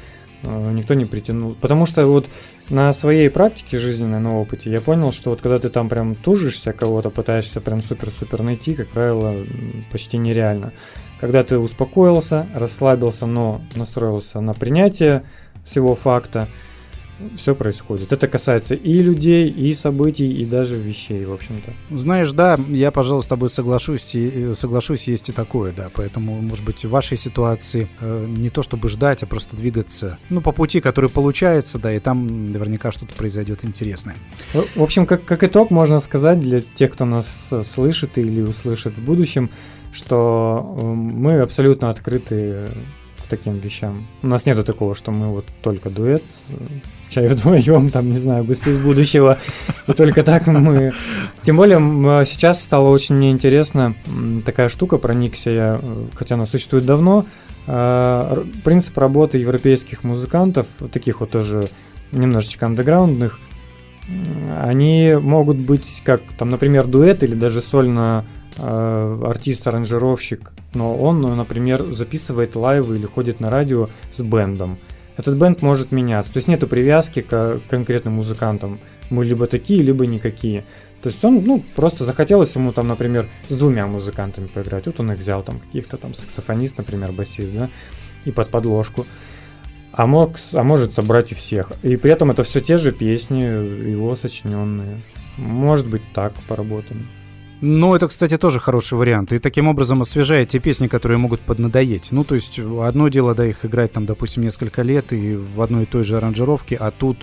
никто 0.42 0.94
не 0.94 1.04
притянул. 1.04 1.54
Потому 1.54 1.86
что 1.86 2.06
вот 2.06 2.28
на 2.70 2.92
своей 2.92 3.28
практике 3.30 3.78
жизненной, 3.78 4.20
на 4.20 4.38
опыте, 4.38 4.70
я 4.70 4.80
понял, 4.80 5.12
что 5.12 5.30
вот 5.30 5.40
когда 5.40 5.58
ты 5.58 5.68
там 5.68 5.88
прям 5.88 6.14
тужишься 6.14 6.72
кого-то, 6.72 7.10
пытаешься 7.10 7.60
прям 7.60 7.82
супер-супер 7.82 8.42
найти, 8.42 8.74
как 8.74 8.88
правило, 8.88 9.34
почти 9.90 10.18
нереально. 10.18 10.72
Когда 11.20 11.42
ты 11.42 11.58
успокоился, 11.58 12.46
расслабился, 12.54 13.26
но 13.26 13.60
настроился 13.74 14.40
на 14.40 14.54
принятие 14.54 15.24
всего 15.64 15.94
факта, 15.94 16.46
все 17.36 17.54
происходит. 17.54 18.12
Это 18.12 18.28
касается 18.28 18.74
и 18.74 18.98
людей, 18.98 19.48
и 19.48 19.72
событий, 19.74 20.32
и 20.32 20.44
даже 20.44 20.76
вещей, 20.76 21.24
в 21.24 21.32
общем-то. 21.32 21.72
Знаешь, 21.96 22.32
да, 22.32 22.58
я, 22.68 22.90
пожалуй, 22.90 23.22
с 23.22 23.26
тобой 23.26 23.50
соглашусь, 23.50 24.14
и, 24.14 24.50
и 24.50 24.54
соглашусь, 24.54 25.04
есть 25.04 25.28
и 25.28 25.32
такое, 25.32 25.72
да, 25.72 25.90
поэтому, 25.92 26.40
может 26.40 26.64
быть, 26.64 26.84
в 26.84 26.90
вашей 26.90 27.18
ситуации 27.18 27.88
э, 28.00 28.26
не 28.26 28.50
то 28.50 28.62
чтобы 28.62 28.88
ждать, 28.88 29.22
а 29.22 29.26
просто 29.26 29.56
двигаться, 29.56 30.18
ну, 30.30 30.40
по 30.40 30.52
пути, 30.52 30.80
который 30.80 31.10
получается, 31.10 31.78
да, 31.78 31.92
и 31.92 31.98
там 31.98 32.52
наверняка 32.52 32.92
что-то 32.92 33.14
произойдет 33.14 33.64
интересное. 33.64 34.16
В 34.52 34.78
в 34.78 34.82
общем, 34.82 35.06
как, 35.06 35.24
как 35.24 35.42
итог 35.44 35.70
можно 35.70 35.98
сказать 35.98 36.40
для 36.40 36.60
тех, 36.60 36.92
кто 36.92 37.04
нас 37.04 37.48
э, 37.50 37.62
слышит 37.62 38.16
или 38.16 38.40
услышит 38.40 38.96
в 38.96 39.04
будущем, 39.04 39.50
что 39.92 40.76
э, 40.78 40.82
мы 40.84 41.40
абсолютно 41.40 41.90
открыты 41.90 42.68
таким 43.28 43.58
вещам. 43.58 44.06
У 44.22 44.28
нас 44.28 44.46
нету 44.46 44.64
такого, 44.64 44.94
что 44.94 45.10
мы 45.10 45.28
вот 45.28 45.46
только 45.62 45.90
дуэт, 45.90 46.22
э, 46.50 46.54
чай 47.10 47.28
вдвоем, 47.28 47.90
там, 47.90 48.10
не 48.10 48.18
знаю, 48.18 48.44
гости 48.44 48.70
из 48.70 48.78
будущего, 48.78 49.38
и 49.86 49.92
только 49.92 50.22
так 50.22 50.46
мы... 50.46 50.92
Тем 51.42 51.56
более 51.56 51.78
э, 51.78 52.24
сейчас 52.24 52.62
стало 52.62 52.88
очень 52.88 53.14
мне 53.14 53.30
интересно 53.30 53.94
такая 54.44 54.68
штука, 54.68 54.98
проникся 54.98 55.50
я, 55.50 55.78
э, 55.80 56.04
хотя 56.14 56.34
она 56.34 56.46
существует 56.46 56.86
давно, 56.86 57.26
принцип 58.64 58.96
работы 58.96 59.36
европейских 59.36 60.02
музыкантов, 60.02 60.66
таких 60.90 61.20
вот 61.20 61.32
тоже 61.32 61.68
немножечко 62.12 62.64
андеграундных, 62.64 63.38
они 64.58 65.14
могут 65.20 65.58
быть 65.58 66.00
как, 66.02 66.22
там, 66.38 66.48
например, 66.48 66.86
дуэт 66.86 67.22
или 67.22 67.34
даже 67.34 67.60
сольно 67.60 68.24
артист-аранжировщик, 68.58 70.52
но 70.74 70.96
он, 70.96 71.20
ну, 71.20 71.34
например, 71.34 71.82
записывает 71.92 72.56
лайвы 72.56 72.96
или 72.96 73.06
ходит 73.06 73.40
на 73.40 73.50
радио 73.50 73.88
с 74.14 74.20
бендом. 74.20 74.78
Этот 75.16 75.36
бенд 75.36 75.62
может 75.62 75.90
меняться, 75.92 76.32
то 76.32 76.36
есть 76.38 76.48
нету 76.48 76.68
привязки 76.68 77.20
к 77.22 77.60
конкретным 77.68 78.14
музыкантам. 78.14 78.78
Мы 79.10 79.24
либо 79.24 79.46
такие, 79.46 79.82
либо 79.82 80.06
никакие. 80.06 80.64
То 81.02 81.08
есть 81.08 81.24
он, 81.24 81.40
ну, 81.44 81.62
просто 81.76 82.04
захотелось 82.04 82.54
ему 82.56 82.72
там, 82.72 82.88
например, 82.88 83.28
с 83.48 83.56
двумя 83.56 83.86
музыкантами 83.86 84.46
поиграть. 84.46 84.86
Вот 84.86 85.00
он 85.00 85.12
их 85.12 85.18
взял, 85.18 85.42
там, 85.42 85.60
каких-то 85.60 85.96
там 85.96 86.14
саксофонист, 86.14 86.78
например, 86.78 87.12
басист, 87.12 87.52
да, 87.52 87.70
и 88.24 88.30
под 88.30 88.48
подложку. 88.48 89.06
А, 89.92 90.06
мог, 90.06 90.36
а 90.52 90.62
может 90.62 90.94
собрать 90.94 91.32
и 91.32 91.34
всех. 91.34 91.72
И 91.82 91.96
при 91.96 92.12
этом 92.12 92.30
это 92.30 92.42
все 92.42 92.60
те 92.60 92.78
же 92.78 92.92
песни, 92.92 93.40
его 93.40 94.14
сочиненные. 94.16 95.00
Может 95.36 95.88
быть, 95.88 96.02
так 96.14 96.32
поработаем. 96.46 97.06
Ну, 97.60 97.94
это, 97.94 98.06
кстати, 98.06 98.36
тоже 98.38 98.60
хороший 98.60 98.96
вариант. 98.96 99.32
И 99.32 99.38
таким 99.38 99.66
образом 99.66 100.00
освежает 100.00 100.50
те 100.50 100.60
песни, 100.60 100.86
которые 100.86 101.18
могут 101.18 101.40
поднадоесть. 101.40 102.12
Ну, 102.12 102.22
то 102.22 102.34
есть, 102.34 102.58
одно 102.58 103.08
дело, 103.08 103.34
да, 103.34 103.46
их 103.46 103.64
играть 103.64 103.92
там, 103.92 104.06
допустим, 104.06 104.44
несколько 104.44 104.82
лет 104.82 105.12
и 105.12 105.34
в 105.34 105.60
одной 105.60 105.82
и 105.82 105.86
той 105.86 106.04
же 106.04 106.16
аранжировке, 106.16 106.76
а 106.76 106.92
тут, 106.92 107.18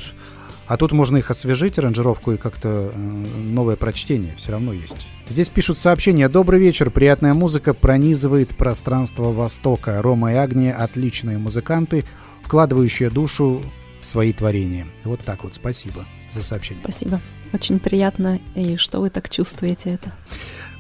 а 0.68 0.76
тут 0.76 0.92
можно 0.92 1.18
их 1.18 1.32
освежить, 1.32 1.80
аранжировку, 1.80 2.34
и 2.34 2.38
как-то 2.38 2.92
э, 2.94 3.26
новое 3.46 3.78
прочтение 3.78 4.34
все 4.36 4.52
равно 4.52 4.74
есть. 4.74 5.08
Здесь 5.30 5.48
пишут 5.48 5.78
сообщения. 5.80 6.28
Добрый 6.28 6.60
вечер, 6.60 6.92
приятная 6.92 7.34
музыка 7.34 7.74
пронизывает 7.74 8.56
пространство 8.58 9.32
Востока. 9.32 10.02
Рома 10.02 10.34
и 10.34 10.36
Агния– 10.36 10.76
отличные 10.78 11.38
музыканты, 11.38 12.04
вкладывающие 12.44 13.10
душу 13.10 13.62
в 14.02 14.06
свои 14.06 14.34
творения. 14.34 14.86
Вот 15.06 15.22
так 15.22 15.46
вот, 15.46 15.56
спасибо 15.56 16.06
за 16.30 16.42
сообщение. 16.42 16.84
Спасибо. 16.84 17.22
Очень 17.54 17.80
приятно, 17.80 18.40
и 18.54 18.78
что 18.78 19.00
вы 19.00 19.10
так 19.10 19.30
чувствуете 19.30 19.92
это. 19.92 20.12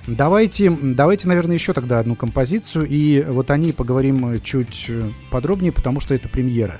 Давайте, 0.07 0.69
давайте, 0.69 1.27
наверное, 1.27 1.55
еще 1.55 1.73
тогда 1.73 1.99
одну 1.99 2.15
композицию, 2.15 2.85
и 2.87 3.21
вот 3.23 3.49
о 3.49 3.57
ней 3.57 3.73
поговорим 3.73 4.39
чуть 4.41 4.85
э, 4.89 5.09
подробнее, 5.31 5.71
потому 5.71 5.99
что 5.99 6.13
это 6.13 6.29
премьера. 6.29 6.79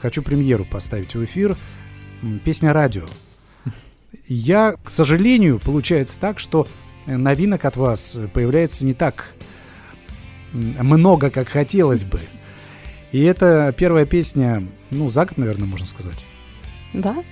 Хочу 0.00 0.22
премьеру 0.22 0.64
поставить 0.64 1.14
в 1.14 1.24
эфир. 1.24 1.56
Песня 2.44 2.72
«Радио». 2.72 3.04
Я, 4.26 4.74
к 4.82 4.90
сожалению, 4.90 5.60
получается 5.60 6.18
так, 6.18 6.40
что 6.40 6.66
э, 7.06 7.16
новинок 7.16 7.64
от 7.64 7.76
вас 7.76 8.18
появляется 8.32 8.84
не 8.84 8.94
так 8.94 9.34
много, 10.52 11.30
как 11.30 11.48
хотелось 11.48 12.04
бы. 12.04 12.20
И 13.12 13.22
это 13.22 13.72
первая 13.76 14.04
песня, 14.04 14.66
ну, 14.90 15.08
за 15.08 15.26
год, 15.26 15.38
наверное, 15.38 15.66
можно 15.66 15.86
сказать. 15.86 16.24
Да, 16.92 17.22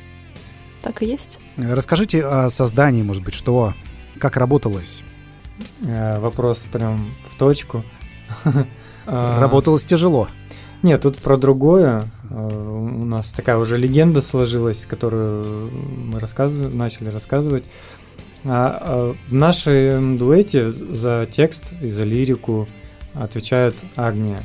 так 0.86 1.02
и 1.02 1.06
есть. 1.06 1.40
Расскажите 1.56 2.24
о 2.24 2.48
создании, 2.48 3.02
может 3.02 3.24
быть, 3.24 3.34
что, 3.34 3.74
как 4.20 4.36
работалось. 4.36 5.02
Э, 5.84 6.20
Вопрос 6.20 6.60
прям 6.70 7.04
в 7.28 7.36
точку. 7.36 7.82
Работалось 9.06 9.84
тяжело. 9.84 10.28
Нет, 10.84 11.02
тут 11.02 11.16
про 11.18 11.36
другое. 11.36 12.08
Э, 12.30 12.68
У 13.00 13.04
нас 13.04 13.32
такая 13.32 13.56
уже 13.56 13.76
легенда 13.76 14.20
сложилась, 14.20 14.86
которую 14.86 15.70
мы 16.06 16.20
рассказыв- 16.20 16.72
начали 16.72 17.08
рассказывать. 17.08 17.68
А, 18.44 18.78
а, 18.80 19.14
В 19.26 19.34
нашем 19.34 20.16
дуэте 20.18 20.70
за 20.70 21.26
текст 21.30 21.72
и 21.82 21.88
за 21.88 22.04
лирику 22.04 22.68
отвечает 23.12 23.74
Агния. 23.96 24.40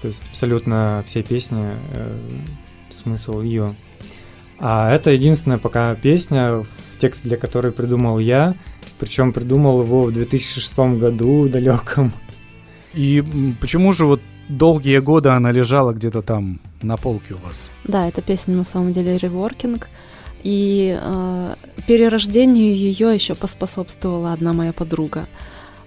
То 0.00 0.06
есть 0.06 0.28
абсолютно 0.28 1.02
все 1.06 1.24
песни, 1.24 1.76
э, 1.92 2.18
смысл 2.90 3.40
ее. 3.40 3.74
А 4.58 4.92
это 4.92 5.10
единственная 5.10 5.58
пока 5.58 5.94
песня, 5.94 6.58
в 6.62 6.66
текст 6.98 7.22
для 7.24 7.36
которой 7.36 7.72
придумал 7.72 8.18
я. 8.18 8.54
Причем 8.98 9.32
придумал 9.32 9.82
его 9.82 10.04
в 10.04 10.12
2006 10.12 10.78
году 10.98 11.48
далеком. 11.48 12.12
И 12.94 13.22
почему 13.60 13.92
же 13.92 14.06
вот 14.06 14.20
долгие 14.48 14.98
годы 15.00 15.28
она 15.28 15.52
лежала 15.52 15.92
где-то 15.92 16.22
там 16.22 16.60
на 16.80 16.96
полке 16.96 17.34
у 17.34 17.46
вас? 17.46 17.70
Да, 17.84 18.08
эта 18.08 18.22
песня 18.22 18.54
на 18.56 18.64
самом 18.64 18.92
деле 18.92 19.18
реворкинг. 19.18 19.88
И 20.42 20.98
э, 20.98 21.54
перерождению 21.86 22.74
ее 22.74 23.12
еще 23.12 23.34
поспособствовала 23.34 24.32
одна 24.32 24.52
моя 24.52 24.72
подруга. 24.72 25.26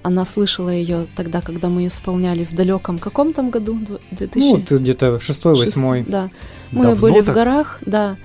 Она 0.03 0.25
слышала 0.25 0.69
ее 0.69 1.08
тогда, 1.15 1.41
когда 1.41 1.67
мы 1.69 1.82
ее 1.82 1.88
исполняли 1.88 2.43
в 2.45 2.53
далеком 2.53 2.99
каком 2.99 3.34
там 3.34 3.49
году? 3.49 3.73
Дв- 3.75 4.01
2000? 4.12 4.39
Ну, 4.39 4.55
вот 4.58 4.71
где-то 4.79 5.19
шестой, 5.19 5.55
Шест- 5.55 5.65
восьмой. 5.65 6.05
Да. 6.08 6.29
Мы 6.71 6.84
Давно 6.84 7.01
были 7.01 7.21
в 7.21 7.25
так? 7.25 7.36
горах, 7.36 7.79
да. 7.86 8.17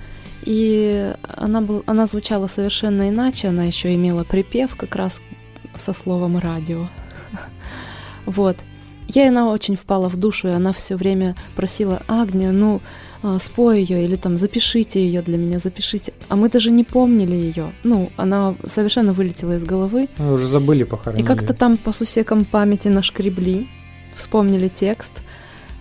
И 0.44 1.14
она, 1.22 1.60
был, 1.60 1.82
она 1.86 2.06
звучала 2.06 2.46
совершенно 2.46 3.08
иначе, 3.08 3.48
она 3.48 3.64
еще 3.64 3.94
имела 3.94 4.24
припев 4.24 4.76
как 4.76 4.94
раз 4.94 5.20
со 5.74 5.92
словом 5.92 6.38
радио. 6.38 6.88
Вот. 8.26 8.56
Я 9.06 9.28
она 9.28 9.50
очень 9.50 9.76
впала 9.76 10.08
в 10.08 10.16
душу, 10.16 10.48
и 10.48 10.52
она 10.52 10.72
все 10.72 10.96
время 10.96 11.36
просила 11.56 12.02
Агния, 12.08 12.52
ну, 12.52 12.80
а, 13.22 13.38
спой 13.38 13.80
ее 13.80 14.04
или 14.04 14.16
там 14.16 14.36
запишите 14.36 15.04
ее 15.04 15.22
для 15.22 15.38
меня, 15.38 15.58
запишите. 15.58 16.12
А 16.28 16.36
мы 16.36 16.48
даже 16.48 16.70
не 16.70 16.84
помнили 16.84 17.34
ее. 17.34 17.72
Ну, 17.82 18.10
она 18.16 18.54
совершенно 18.66 19.12
вылетела 19.12 19.54
из 19.56 19.64
головы. 19.64 20.08
Мы 20.18 20.32
уже 20.32 20.46
забыли 20.46 20.84
похоронили. 20.84 21.22
И 21.22 21.26
как-то 21.26 21.54
там 21.54 21.76
по 21.76 21.92
сусекам 21.92 22.44
памяти 22.44 22.88
нашкребли, 22.88 23.68
вспомнили 24.14 24.68
текст, 24.68 25.12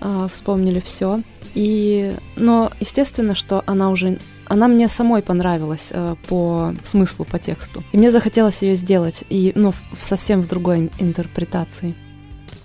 а, 0.02 0.28
вспомнили 0.28 0.80
все. 0.80 1.22
И, 1.54 2.14
но 2.36 2.72
естественно, 2.80 3.36
что 3.36 3.64
она 3.66 3.90
уже 3.90 4.20
она 4.48 4.68
мне 4.68 4.88
самой 4.88 5.22
понравилась 5.22 5.92
э, 5.94 6.16
по 6.28 6.74
смыслу, 6.84 7.26
по 7.26 7.40
тексту. 7.40 7.84
И 7.92 7.98
мне 7.98 8.12
захотелось 8.12 8.62
ее 8.62 8.76
сделать, 8.76 9.24
и, 9.30 9.52
ну, 9.56 9.72
в, 9.72 10.08
совсем 10.08 10.42
в 10.42 10.48
другой 10.48 10.92
интерпретации. 11.00 11.96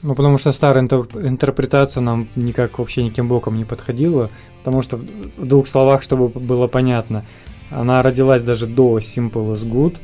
Ну, 0.02 0.14
потому 0.14 0.38
что 0.38 0.52
старая 0.52 0.84
интерпретация 0.84 2.00
нам 2.00 2.28
никак 2.36 2.78
вообще 2.78 3.02
никаким 3.02 3.28
боком 3.28 3.56
не 3.56 3.64
подходила, 3.64 4.30
потому 4.58 4.82
что 4.82 4.96
в 4.96 5.46
двух 5.46 5.66
словах, 5.66 6.02
чтобы 6.02 6.28
было 6.28 6.68
понятно, 6.68 7.24
она 7.70 8.02
родилась 8.02 8.42
даже 8.42 8.66
до 8.66 8.98
Simple 8.98 9.54
is 9.54 9.64
Good, 9.64 9.96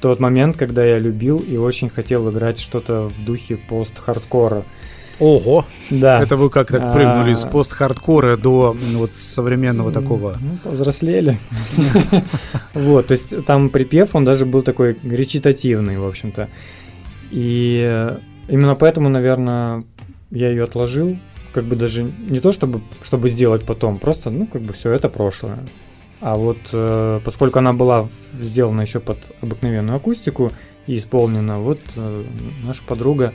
тот 0.00 0.20
момент, 0.20 0.56
когда 0.56 0.84
я 0.84 0.98
любил 0.98 1.38
и 1.38 1.56
очень 1.56 1.88
хотел 1.88 2.30
играть 2.30 2.58
что-то 2.58 3.08
в 3.08 3.24
духе 3.24 3.56
пост-хардкора. 3.56 4.64
Ого! 5.18 5.64
Да. 5.90 6.22
Это 6.22 6.36
вы 6.36 6.50
как 6.50 6.70
так 6.70 6.92
прыгнули 6.92 7.34
с 7.34 7.44
пост-хардкора 7.44 8.36
до 8.36 8.76
вот 8.94 9.12
современного 9.12 9.92
такого? 9.92 10.36
Ну, 10.40 10.58
повзрослели. 10.62 11.38
Вот, 12.74 13.06
то 13.06 13.12
есть 13.12 13.44
там 13.46 13.70
припев, 13.70 14.14
он 14.14 14.24
даже 14.24 14.44
был 14.44 14.62
такой 14.62 14.98
речитативный, 15.02 15.98
в 15.98 16.06
общем-то. 16.06 16.48
И 17.30 18.10
Именно 18.48 18.74
поэтому, 18.76 19.08
наверное, 19.08 19.84
я 20.30 20.50
ее 20.50 20.64
отложил. 20.64 21.16
Как 21.52 21.64
бы 21.64 21.74
даже 21.74 22.04
не 22.04 22.40
то, 22.40 22.52
чтобы, 22.52 22.82
чтобы 23.02 23.30
сделать 23.30 23.64
потом, 23.64 23.96
просто, 23.96 24.30
ну, 24.30 24.46
как 24.46 24.62
бы 24.62 24.72
все 24.72 24.92
это 24.92 25.08
прошлое. 25.08 25.58
А 26.20 26.34
вот 26.36 26.58
э, 26.72 27.20
поскольку 27.24 27.58
она 27.58 27.72
была 27.72 28.08
сделана 28.34 28.82
еще 28.82 29.00
под 29.00 29.18
обыкновенную 29.40 29.96
акустику 29.96 30.52
и 30.86 30.96
исполнена, 30.96 31.58
вот 31.58 31.80
э, 31.96 32.24
наша 32.62 32.82
подруга 32.84 33.32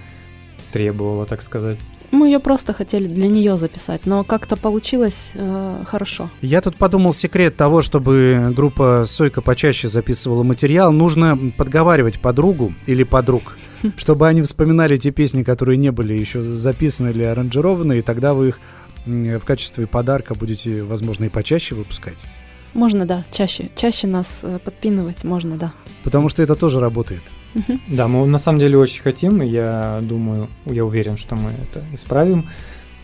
требовала, 0.72 1.26
так 1.26 1.42
сказать. 1.42 1.78
Мы 2.12 2.28
ее 2.28 2.40
просто 2.40 2.74
хотели 2.74 3.08
для 3.08 3.30
нее 3.30 3.56
записать, 3.56 4.06
но 4.06 4.24
как-то 4.26 4.58
получилось 4.58 5.32
э, 5.34 5.84
хорошо. 5.86 6.30
Я 6.42 6.62
тут 6.62 6.76
подумал, 6.76 7.14
секрет 7.14 7.56
того, 7.56 7.82
чтобы 7.82 8.52
группа 8.54 9.06
Сойка 9.08 9.42
почаще 9.42 9.88
записывала 9.88 10.44
материал, 10.44 10.92
нужно 10.92 11.38
подговаривать 11.58 12.20
подругу 12.20 12.74
или 12.86 13.04
подруг 13.04 13.56
чтобы 13.98 14.28
они 14.28 14.42
вспоминали 14.44 14.98
те 14.98 15.10
песни, 15.10 15.42
которые 15.42 15.78
не 15.78 15.92
были 15.92 16.14
еще 16.14 16.44
записаны 16.44 17.10
или 17.10 17.24
аранжированы, 17.24 17.98
и 17.98 18.02
тогда 18.02 18.36
вы 18.36 18.50
их 18.50 18.60
в 19.06 19.40
качестве 19.40 19.88
подарка 19.88 20.36
будете, 20.36 20.84
возможно, 20.84 21.26
и 21.26 21.30
почаще 21.30 21.76
выпускать. 21.76 22.18
Можно, 22.74 23.06
да, 23.06 23.24
чаще. 23.32 23.70
Чаще 23.76 24.08
нас 24.08 24.42
э, 24.44 24.60
подпинывать 24.64 25.24
можно, 25.24 25.58
да. 25.58 25.74
Потому 26.04 26.30
что 26.30 26.42
это 26.42 26.56
тоже 26.56 26.80
работает. 26.80 27.22
Да, 27.88 28.08
мы 28.08 28.26
на 28.26 28.38
самом 28.38 28.60
деле 28.60 28.78
очень 28.78 29.02
хотим, 29.02 29.42
и 29.42 29.48
я 29.48 30.00
думаю, 30.02 30.50
я 30.66 30.86
уверен, 30.86 31.18
что 31.18 31.36
мы 31.36 31.52
это 31.52 31.84
исправим. 31.94 32.48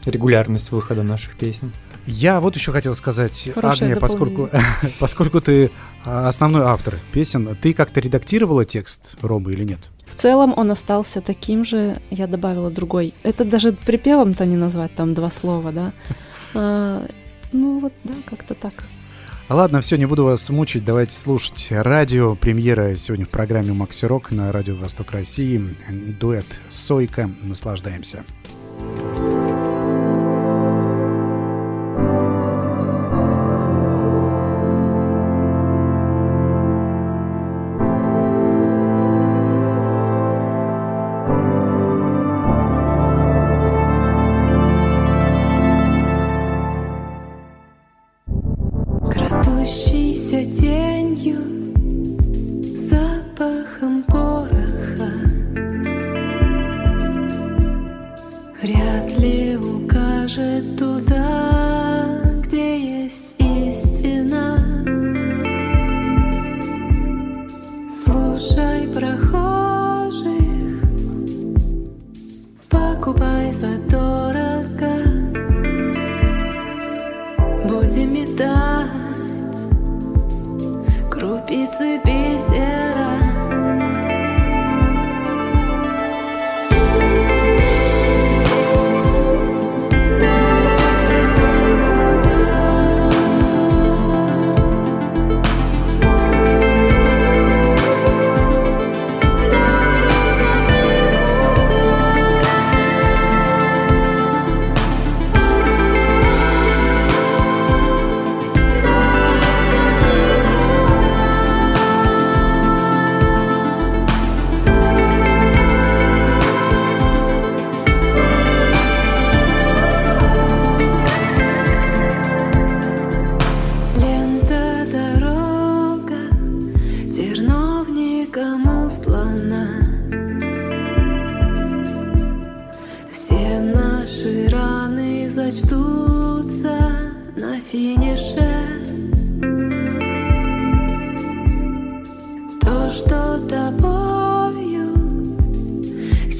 Регулярность 0.05 0.71
выхода 0.71 1.03
наших 1.03 1.36
песен. 1.36 1.73
Я 2.05 2.39
вот 2.39 2.55
еще 2.55 2.71
хотел 2.71 2.95
сказать, 2.95 3.49
Хорошее 3.53 3.91
Агния, 3.91 3.99
поскольку, 3.99 4.49
поскольку 4.99 5.41
ты 5.41 5.69
а, 6.05 6.29
основной 6.29 6.62
автор 6.63 6.95
песен, 7.12 7.57
ты 7.62 7.73
как-то 7.73 7.99
редактировала 7.99 8.63
текст 8.63 9.15
Ромы 9.21 9.51
или 9.51 9.65
нет? 9.65 9.79
В 10.05 10.15
целом 10.15 10.53
он 10.55 10.71
остался 10.71 11.19
таким 11.19 11.65
же, 11.65 12.01
я 12.10 12.27
добавила 12.27 12.71
другой. 12.71 13.13
Это 13.23 13.43
даже 13.43 13.73
припевом-то 13.73 14.45
не 14.45 14.55
назвать, 14.55 14.95
там 14.95 15.13
два 15.13 15.29
слова, 15.29 15.71
да. 15.71 15.91
А, 16.53 17.05
ну 17.51 17.79
вот, 17.79 17.93
да, 18.05 18.13
как-то 18.25 18.55
так. 18.55 18.73
Ладно, 19.49 19.79
все, 19.79 19.95
не 19.95 20.05
буду 20.05 20.25
вас 20.25 20.49
мучить, 20.49 20.83
давайте 20.83 21.13
слушать 21.13 21.67
радио. 21.71 22.36
Премьера 22.36 22.93
сегодня 22.95 23.25
в 23.25 23.29
программе 23.29 23.71
«Макси 23.71 24.03
Рок» 24.03 24.31
на 24.31 24.51
радио 24.51 24.75
«Восток 24.75 25.12
России». 25.12 25.73
Дуэт 26.19 26.60
«Сойка». 26.69 27.29
Наслаждаемся. 27.43 28.25
Макси 28.77 29.37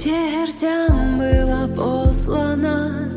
чертям 0.04 1.18
была 1.18 1.68
послана, 1.76 3.10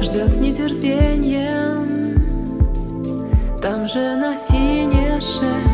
Ждет 0.00 0.30
с 0.30 0.40
нетерпением. 0.40 2.16
Там 3.62 3.86
же 3.86 4.16
на 4.16 4.36
финише. 4.36 5.65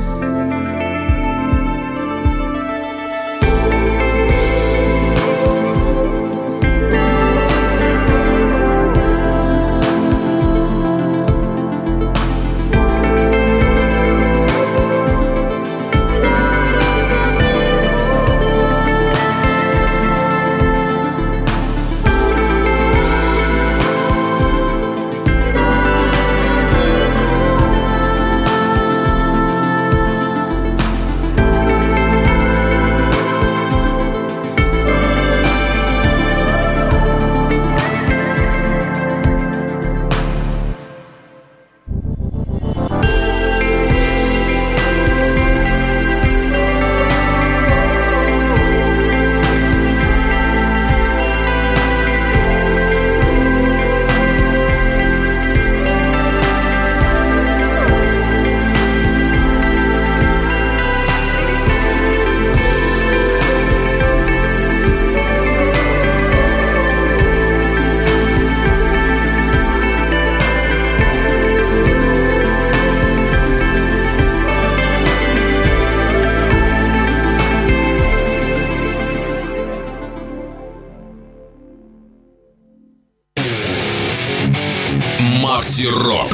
Рок. 85.87 86.31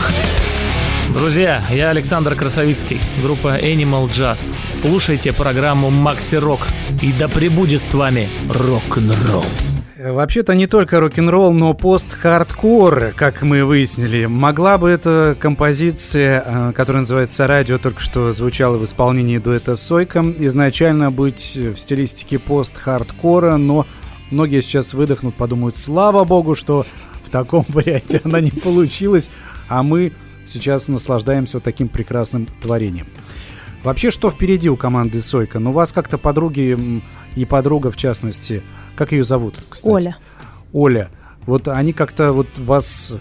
Друзья, 1.15 1.63
я 1.71 1.91
Александр 1.91 2.35
Красовицкий, 2.35 3.01
группа 3.23 3.59
Animal 3.59 4.09
Jazz. 4.09 4.55
Слушайте 4.69 5.33
программу 5.33 5.91
Макси 5.91 6.37
Рок, 6.37 6.61
и 7.03 7.13
да 7.13 7.29
пребудет 7.29 7.83
с 7.83 7.95
вами 7.95 8.29
рок-н-ролл. 8.49 9.47
Э, 9.97 10.13
Вообще-то 10.13 10.55
не 10.55 10.67
только 10.67 11.01
рок-н-ролл, 11.01 11.53
но 11.53 11.73
пост-хардкор, 11.75 13.13
как 13.17 13.43
мы 13.43 13.65
выяснили. 13.65 14.27
Могла 14.27 14.79
бы 14.79 14.91
эта 14.91 15.37
композиция, 15.39 16.43
э, 16.45 16.73
которая 16.75 17.01
называется 17.01 17.47
«Радио», 17.47 17.79
только 17.79 18.01
что 18.01 18.33
звучала 18.33 18.77
в 18.77 18.85
исполнении 18.85 19.39
дуэта 19.39 19.77
«Сойка», 19.77 20.25
изначально 20.39 21.11
быть 21.11 21.57
в 21.57 21.77
стилистике 21.77 22.39
пост-хардкора, 22.39 23.57
но 23.57 23.87
многие 24.31 24.61
сейчас 24.61 24.95
выдохнут, 24.95 25.35
подумают, 25.35 25.75
слава 25.77 26.25
богу, 26.25 26.55
что 26.55 26.87
в 27.29 27.31
таком 27.31 27.64
варианте 27.69 28.21
она 28.25 28.41
не 28.41 28.51
получилась, 28.51 29.31
а 29.69 29.83
мы 29.83 30.12
сейчас 30.47 30.88
наслаждаемся 30.88 31.59
вот 31.59 31.64
таким 31.64 31.88
прекрасным 31.88 32.47
творением. 32.61 33.07
Вообще, 33.85 34.11
что 34.11 34.31
впереди 34.31 34.69
у 34.69 34.77
команды 34.77 35.21
«Сойка»? 35.21 35.59
Ну, 35.61 35.71
у 35.71 35.73
вас 35.73 35.93
как-то 35.93 36.19
подруги 36.19 36.77
и 37.37 37.45
подруга, 37.45 37.91
в 37.91 37.97
частности, 37.97 38.62
как 38.97 39.12
ее 39.12 39.25
зовут, 39.25 39.55
кстати? 39.69 39.93
Оля. 39.93 40.17
Оля. 40.73 41.09
Вот 41.47 41.69
они 41.69 41.93
как-то 41.93 42.33
вот 42.33 42.49
вас 42.59 43.19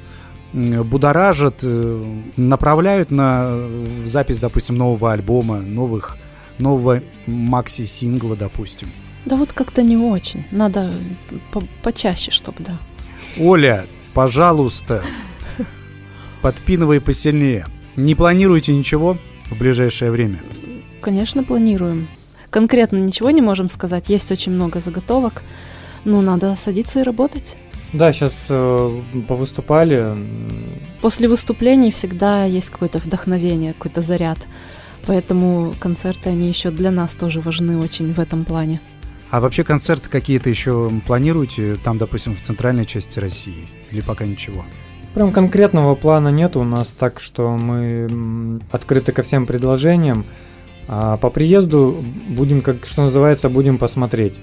будоражат, 0.54 1.60
э, 1.64 2.20
направляют 2.38 3.12
на 3.12 3.50
э, 3.52 4.04
запись, 4.06 4.40
допустим, 4.40 4.78
нового 4.78 5.12
альбома, 5.14 5.60
новых, 5.60 6.18
нового 6.58 7.02
макси-сингла, 7.28 8.36
допустим. 8.36 8.90
Да 9.26 9.36
вот 9.36 9.54
как-то 9.54 9.84
не 9.84 9.98
очень. 9.98 10.46
Надо 10.52 10.94
по- 11.52 11.64
почаще, 11.84 12.32
чтобы, 12.32 12.64
да. 12.64 12.78
Оля, 13.40 13.86
пожалуйста, 14.18 15.04
подпинывай 16.42 17.00
посильнее. 17.00 17.68
Не 17.96 18.16
планируете 18.16 18.76
ничего 18.76 19.16
в 19.52 19.56
ближайшее 19.56 20.10
время? 20.10 20.40
Конечно, 21.02 21.44
планируем. 21.44 22.08
Конкретно 22.50 22.98
ничего 22.98 23.30
не 23.30 23.44
можем 23.44 23.70
сказать. 23.70 24.10
Есть 24.10 24.32
очень 24.32 24.54
много 24.54 24.80
заготовок. 24.80 25.44
Ну, 26.04 26.22
надо 26.22 26.56
садиться 26.56 27.02
и 27.02 27.04
работать. 27.04 27.58
Да, 27.94 28.12
сейчас 28.12 28.48
повыступали. 29.28 29.98
м, 29.98 30.26
После 31.00 31.28
выступлений 31.28 31.92
всегда 31.92 32.44
есть 32.46 32.72
какое-то 32.72 32.98
вдохновение, 32.98 33.74
какой-то 33.74 34.02
заряд. 34.02 34.40
Поэтому 35.06 35.76
концерты, 35.80 36.30
они 36.32 36.48
еще 36.48 36.72
для 36.72 36.90
нас 36.90 37.14
тоже 37.14 37.40
важны 37.40 37.78
очень 37.78 38.14
в 38.14 38.20
этом 38.20 38.46
плане. 38.46 38.82
А 39.30 39.42
вообще 39.42 39.64
концерты 39.64 40.10
какие-то 40.10 40.50
еще 40.50 40.90
планируете, 41.06 41.76
там, 41.84 42.00
допустим, 42.00 42.36
в 42.36 42.42
центральной 42.42 42.88
части 42.88 43.20
России? 43.20 43.68
Или 43.92 44.02
пока 44.02 44.26
ничего? 44.26 44.66
Прям 45.14 45.32
конкретного 45.32 45.96
плана 45.96 46.30
нет 46.30 46.56
у 46.58 46.64
нас, 46.64 46.94
так 46.94 47.20
что 47.20 47.58
мы 47.58 48.60
открыты 48.72 49.12
ко 49.12 49.24
всем 49.24 49.46
предложениям. 49.46 50.26
А 50.88 51.18
по 51.18 51.30
приезду 51.30 52.04
будем, 52.30 52.62
как 52.62 52.86
что 52.86 53.04
называется, 53.04 53.50
будем 53.50 53.78
посмотреть. 53.78 54.36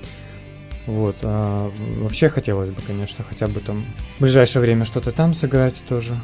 Вот. 0.87 1.17
а 1.23 1.71
вообще 2.01 2.29
хотелось 2.29 2.71
бы, 2.71 2.81
конечно, 2.87 3.25
хотя 3.27 3.47
бы 3.47 3.61
там 3.61 3.85
в 4.19 4.23
ближайшее 4.23 4.61
время 4.61 4.85
что-то 4.85 5.11
там 5.11 5.33
сыграть 5.33 5.83
тоже. 5.89 6.19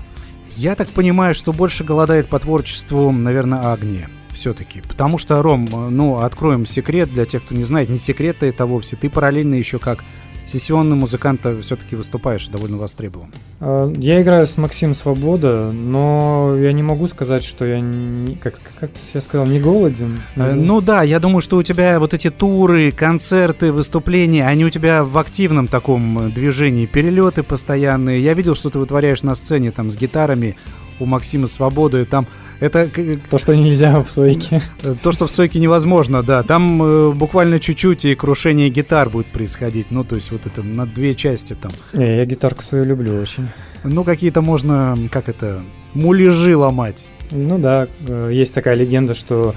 Я 0.57 0.75
так 0.75 0.89
понимаю, 0.89 1.35
что 1.35 1.53
больше 1.53 1.85
голодает 1.85 2.29
по 2.29 2.39
творчеству, 2.39 3.11
наверное, 3.13 3.73
Агния. 3.73 4.11
Все-таки. 4.31 4.83
Потому 4.83 5.17
что, 5.19 5.43
Ром, 5.43 5.69
ну, 5.91 6.19
откроем 6.19 6.67
секрет 6.67 7.11
для 7.11 7.25
тех, 7.25 7.45
кто 7.45 7.55
не 7.55 7.65
знает. 7.65 7.89
Не 7.89 7.99
секрет 7.99 8.43
это 8.43 8.67
вовсе. 8.67 8.97
Ты 8.97 9.09
параллельно 9.09 9.55
еще 9.55 9.79
как 9.79 10.05
сессионный 10.47 10.97
музыкант 10.97 11.41
все-таки 11.63 11.97
выступаешь, 11.97 12.49
довольно 12.49 12.77
востребован. 12.77 13.31
А, 13.61 13.93
Я 13.97 14.21
играю 14.23 14.47
с 14.47 14.57
Максим 14.57 14.95
Свобода, 14.95 15.71
но 15.73 16.57
я 16.59 16.73
не 16.73 16.83
могу 16.83 17.07
сказать, 17.09 17.45
что 17.45 17.65
я, 17.65 17.81
не, 17.81 18.35
как, 18.37 18.61
как 18.79 18.91
я 19.15 19.21
сказал, 19.21 19.47
не 19.47 19.61
голоден. 19.61 20.21
Не 20.37 20.43
Э. 20.43 20.55
Ну 20.55 20.81
да, 20.81 21.03
я 21.03 21.21
думаю, 21.21 21.41
что 21.41 21.57
у 21.57 21.63
тебя 21.63 21.99
вот 22.01 22.15
эти 22.15 22.31
туры, 22.31 22.93
концерты, 22.93 23.73
выступления, 23.73 24.47
они 24.47 24.65
у 24.65 24.71
тебя 24.71 25.05
в 25.05 25.17
активном 25.19 25.69
таком 25.69 26.19
э, 26.19 26.31
движении, 26.31 26.87
перелеты 26.87 27.43
постоянные. 27.43 28.23
Я 28.23 28.35
видел, 28.35 28.55
что 28.55 28.71
ты 28.71 28.79
вытворяешь 28.79 29.23
на 29.23 29.35
сцене 29.35 29.71
там 29.71 29.91
с 29.91 29.97
гитарами 29.97 30.57
у 30.99 31.07
Максима 31.07 31.47
Свободы. 31.47 32.05
Там 32.05 32.27
это 32.61 32.87
к- 32.89 33.29
То, 33.31 33.39
что 33.39 33.57
нельзя 33.57 34.01
в 34.01 34.09
сойке. 34.11 34.63
э, 34.83 34.95
то, 35.03 35.13
что 35.13 35.27
в 35.27 35.31
Сойке 35.31 35.59
невозможно, 35.59 36.23
да. 36.23 36.43
Там 36.43 36.83
э, 36.83 37.13
буквально 37.13 37.59
чуть-чуть 37.61 38.05
и 38.05 38.15
крушение 38.15 38.69
гитар 38.71 39.09
будет 39.11 39.27
происходить. 39.27 39.87
Ну, 39.91 40.05
то 40.05 40.17
есть 40.17 40.31
вот 40.31 40.43
это 40.47 40.63
на 40.63 40.87
две 40.87 41.15
части 41.15 41.55
там. 41.61 41.73
Не, 41.93 42.17
я 42.17 42.25
гитарку 42.25 42.63
свою 42.63 42.85
люблю 42.85 43.21
очень. 43.21 43.49
Ну, 43.83 44.05
какие-то 44.05 44.43
можно, 44.43 44.97
как 45.11 45.29
это, 45.29 45.63
муляжи 45.95 46.55
ломать. 46.57 47.07
Ну 47.31 47.59
да, 47.59 47.87
э, 48.07 48.31
есть 48.33 48.53
такая 48.55 48.75
легенда, 48.77 49.15
что 49.15 49.55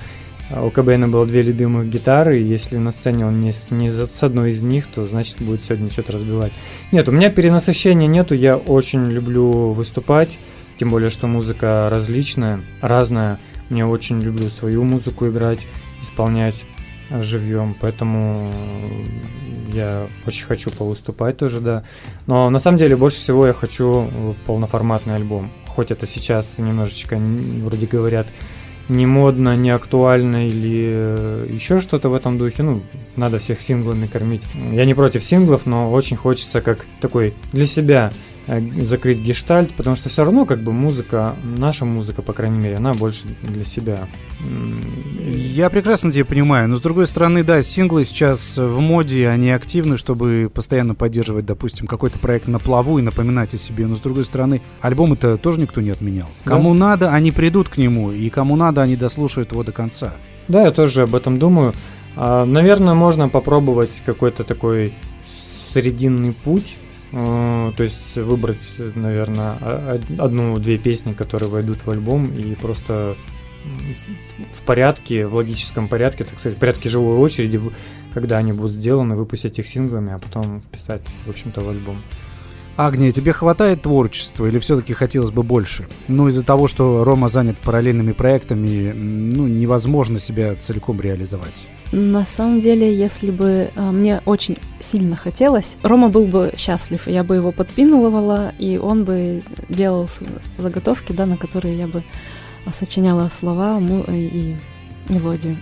э, 0.49 0.65
у 0.65 0.69
КБН 0.69 1.11
было 1.11 1.25
две 1.25 1.41
любимых 1.41 1.89
гитары, 1.89 2.39
и 2.39 2.43
если 2.43 2.77
на 2.77 2.91
сцене 2.91 3.25
он 3.25 3.41
не 3.41 3.51
с, 3.51 3.69
не 3.71 3.89
с 3.91 4.23
одной 4.23 4.51
из 4.51 4.63
них, 4.63 4.87
то 4.87 5.05
значит 5.05 5.37
будет 5.41 5.63
сегодня 5.63 5.89
что-то 5.89 6.13
разбивать. 6.13 6.53
Нет, 6.91 7.09
у 7.09 7.11
меня 7.11 7.29
перенасыщения 7.29 8.07
нету, 8.07 8.35
я 8.35 8.55
очень 8.57 9.09
люблю 9.11 9.69
выступать, 9.71 10.37
тем 10.77 10.89
более, 10.89 11.09
что 11.09 11.27
музыка 11.27 11.87
различная, 11.89 12.61
разная. 12.81 13.39
Мне 13.69 13.85
очень 13.85 14.21
люблю 14.21 14.49
свою 14.49 14.83
музыку 14.83 15.27
играть, 15.27 15.67
исполнять 16.01 16.63
э, 17.09 17.21
живьем, 17.21 17.75
поэтому 17.79 18.51
э, 18.51 19.73
я 19.73 20.07
очень 20.25 20.45
хочу 20.45 20.69
повыступать 20.71 21.37
тоже, 21.37 21.59
да. 21.59 21.83
Но 22.27 22.49
на 22.49 22.59
самом 22.59 22.77
деле 22.77 22.95
больше 22.95 23.17
всего 23.17 23.47
я 23.47 23.53
хочу 23.53 24.07
э, 24.11 24.33
полноформатный 24.45 25.15
альбом. 25.15 25.51
Хоть 25.67 25.91
это 25.91 26.05
сейчас 26.05 26.57
немножечко, 26.59 27.17
вроде 27.17 27.87
говорят, 27.87 28.27
не 28.89 29.05
модно, 29.05 29.55
не 29.55 29.69
актуально 29.69 30.47
или 30.47 31.51
еще 31.51 31.79
что-то 31.79 32.09
в 32.09 32.13
этом 32.13 32.37
духе. 32.37 32.63
Ну, 32.63 32.83
надо 33.15 33.39
всех 33.39 33.61
синглами 33.61 34.05
кормить. 34.05 34.43
Я 34.53 34.85
не 34.85 34.93
против 34.93 35.23
синглов, 35.23 35.65
но 35.65 35.89
очень 35.89 36.17
хочется 36.17 36.61
как 36.61 36.85
такой 36.99 37.33
для 37.53 37.65
себя 37.65 38.11
закрыть 38.47 39.19
гештальт, 39.19 39.73
потому 39.73 39.95
что 39.95 40.09
все 40.09 40.23
равно 40.23 40.45
как 40.45 40.59
бы 40.59 40.73
музыка, 40.73 41.35
наша 41.43 41.85
музыка, 41.85 42.21
по 42.21 42.33
крайней 42.33 42.59
мере, 42.59 42.75
она 42.75 42.93
больше 42.93 43.25
для 43.41 43.63
себя. 43.63 44.07
Я 45.25 45.69
прекрасно 45.69 46.11
тебя 46.11 46.25
понимаю, 46.25 46.67
но 46.67 46.75
с 46.75 46.81
другой 46.81 47.07
стороны, 47.07 47.43
да, 47.43 47.61
синглы 47.61 48.03
сейчас 48.03 48.57
в 48.57 48.79
моде, 48.79 49.29
они 49.29 49.51
активны, 49.51 49.97
чтобы 49.97 50.51
постоянно 50.53 50.95
поддерживать, 50.95 51.45
допустим, 51.45 51.87
какой-то 51.87 52.19
проект 52.19 52.47
на 52.47 52.59
плаву 52.59 52.99
и 52.99 53.01
напоминать 53.01 53.53
о 53.53 53.57
себе. 53.57 53.87
Но 53.87 53.95
с 53.95 54.01
другой 54.01 54.25
стороны, 54.25 54.61
альбомы-то 54.81 55.37
тоже 55.37 55.61
никто 55.61 55.81
не 55.81 55.91
отменял. 55.91 56.27
Да. 56.43 56.51
Кому 56.51 56.73
надо, 56.73 57.11
они 57.11 57.31
придут 57.31 57.69
к 57.69 57.77
нему, 57.77 58.11
и 58.11 58.29
кому 58.29 58.55
надо, 58.55 58.81
они 58.81 58.95
дослушают 58.95 59.51
его 59.51 59.63
до 59.63 59.71
конца. 59.71 60.13
Да, 60.49 60.63
я 60.63 60.71
тоже 60.71 61.03
об 61.03 61.15
этом 61.15 61.39
думаю. 61.39 61.73
А, 62.15 62.45
Наверное, 62.45 62.93
можно 62.93 63.29
попробовать 63.29 64.01
какой-то 64.05 64.43
такой 64.43 64.93
срединный 65.25 66.33
путь. 66.33 66.77
Э, 67.13 67.71
То 67.77 67.83
есть 67.83 68.15
выбрать, 68.15 68.71
наверное, 68.95 69.99
одну-две 70.17 70.77
песни, 70.77 71.13
которые 71.13 71.49
войдут 71.49 71.85
в 71.85 71.89
альбом, 71.89 72.25
и 72.25 72.55
просто 72.55 73.15
в 74.51 74.61
порядке, 74.65 75.25
в 75.25 75.35
логическом 75.35 75.87
порядке, 75.87 76.23
так 76.25 76.39
сказать, 76.39 76.57
в 76.57 76.59
порядке 76.59 76.89
живой 76.89 77.17
очереди, 77.17 77.61
когда 78.13 78.37
они 78.37 78.51
будут 78.51 78.71
сделаны, 78.71 79.15
выпустить 79.15 79.57
их 79.59 79.67
синглами, 79.67 80.13
а 80.13 80.19
потом 80.19 80.59
вписать, 80.59 81.01
в 81.25 81.29
общем-то, 81.29 81.61
в 81.61 81.69
альбом. 81.69 82.01
Агния, 82.75 83.11
тебе 83.11 83.31
хватает 83.33 83.83
творчества 83.83 84.47
или 84.47 84.57
все-таки 84.57 84.93
хотелось 84.93 85.29
бы 85.29 85.43
больше? 85.43 85.87
Ну, 86.07 86.27
из-за 86.27 86.43
того, 86.43 86.67
что 86.67 87.03
Рома 87.03 87.29
занят 87.29 87.57
параллельными 87.59 88.13
проектами, 88.13 88.91
ну, 88.91 89.47
невозможно 89.47 90.19
себя 90.19 90.55
целиком 90.55 90.99
реализовать. 90.99 91.67
На 91.95 92.25
самом 92.25 92.59
деле, 92.59 92.91
если 92.97 93.29
бы 93.29 93.69
а, 93.75 93.91
мне 93.91 94.19
очень 94.25 94.57
сильно 94.79 95.15
хотелось, 95.15 95.77
Рома 95.83 96.09
был 96.09 96.25
бы 96.25 96.51
счастлив, 96.57 97.07
я 97.07 97.23
бы 97.23 97.35
его 97.35 97.51
подпинывала, 97.51 98.51
и 98.57 98.77
он 98.77 99.03
бы 99.03 99.43
делал 99.69 100.09
заготовки, 100.57 101.11
да, 101.13 101.27
на 101.27 101.37
которые 101.37 101.77
я 101.77 101.85
бы 101.87 102.03
а, 102.65 102.73
сочиняла 102.73 103.29
слова 103.29 103.79
му- 103.79 104.05
и 104.07 104.55
мелодию. 105.07 105.57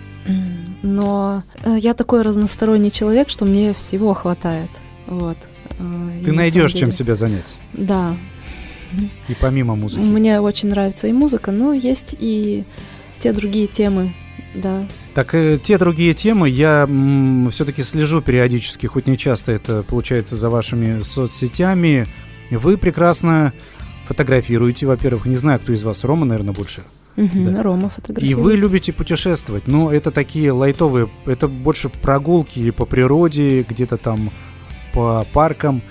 Но 0.83 1.43
э, 1.63 1.75
я 1.79 1.93
такой 1.93 2.21
разносторонний 2.21 2.91
человек, 2.91 3.29
что 3.29 3.45
мне 3.45 3.73
всего 3.73 4.13
хватает. 4.13 4.69
Вот. 5.07 5.37
Э, 5.79 6.19
и 6.21 6.23
Ты 6.23 6.31
на 6.31 6.37
найдешь 6.37 6.71
самом 6.71 6.79
чем 6.79 6.89
деле- 6.89 6.91
себя 6.97 7.15
занять. 7.15 7.57
Да, 7.73 8.15
И 9.27 9.33
помимо 9.39 9.75
музыки. 9.75 10.03
мне 10.03 10.39
очень 10.39 10.69
нравится 10.69 11.07
и 11.07 11.11
музыка, 11.11 11.51
но 11.51 11.73
есть 11.73 12.15
и 12.19 12.63
те 13.19 13.33
другие 13.33 13.67
темы, 13.67 14.13
да, 14.53 14.85
Так, 15.13 15.33
э, 15.35 15.57
те 15.61 15.77
другие 15.77 16.13
темы 16.13 16.49
я 16.49 16.87
все-таки 17.51 17.83
слежу 17.83 18.21
периодически, 18.21 18.85
хоть 18.87 19.07
не 19.07 19.17
часто 19.17 19.51
это 19.51 19.83
получается 19.83 20.35
за 20.35 20.49
вашими 20.49 20.99
соцсетями. 21.01 22.07
Вы 22.49 22.77
прекрасно 22.77 23.53
фотографируете, 24.07 24.85
во-первых. 24.87 25.25
Не 25.25 25.37
знаю, 25.37 25.59
кто 25.59 25.71
из 25.73 25.83
вас, 25.83 26.03
Рома, 26.03 26.25
наверное, 26.25 26.53
больше. 26.53 26.83
Мгм, 27.15 27.51
Да. 27.51 27.63
Рома 27.63 27.87
И 27.87 27.89
фотографирует. 27.89 28.45
вы 28.45 28.55
любите 28.55 28.93
путешествовать, 28.93 29.67
но 29.67 29.91
это 29.91 30.11
такие 30.11 30.51
лайтовые, 30.51 31.09
это 31.25 31.47
больше 31.47 31.89
прогулки 31.89 32.71
по 32.71 32.85
природе, 32.85 33.63
где-то 33.67 33.97
там 33.97 34.31
по 34.93 35.25
паркам, 35.33 35.81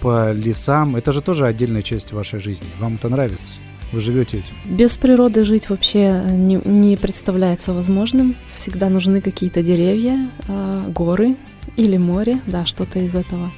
по 0.00 0.32
лесам. 0.32 0.96
Это 0.96 1.12
же 1.12 1.20
тоже 1.22 1.46
отдельная 1.46 1.82
часть 1.82 2.12
вашей 2.12 2.40
жизни. 2.40 2.66
Вам 2.78 2.96
это 2.96 3.08
нравится? 3.08 3.56
Вы 3.92 4.00
живете 4.00 4.38
этим? 4.38 4.54
Без 4.64 4.96
природы 4.96 5.44
жить 5.44 5.68
вообще 5.68 6.22
не, 6.30 6.60
не 6.64 6.96
представляется 6.96 7.72
возможным. 7.72 8.34
Всегда 8.56 8.88
нужны 8.88 9.20
какие-то 9.20 9.62
деревья, 9.62 10.28
а, 10.48 10.88
горы 10.88 11.36
или 11.76 11.96
море, 11.98 12.40
да, 12.46 12.64
что-то 12.64 12.98
из 12.98 13.14
этого. 13.14 13.52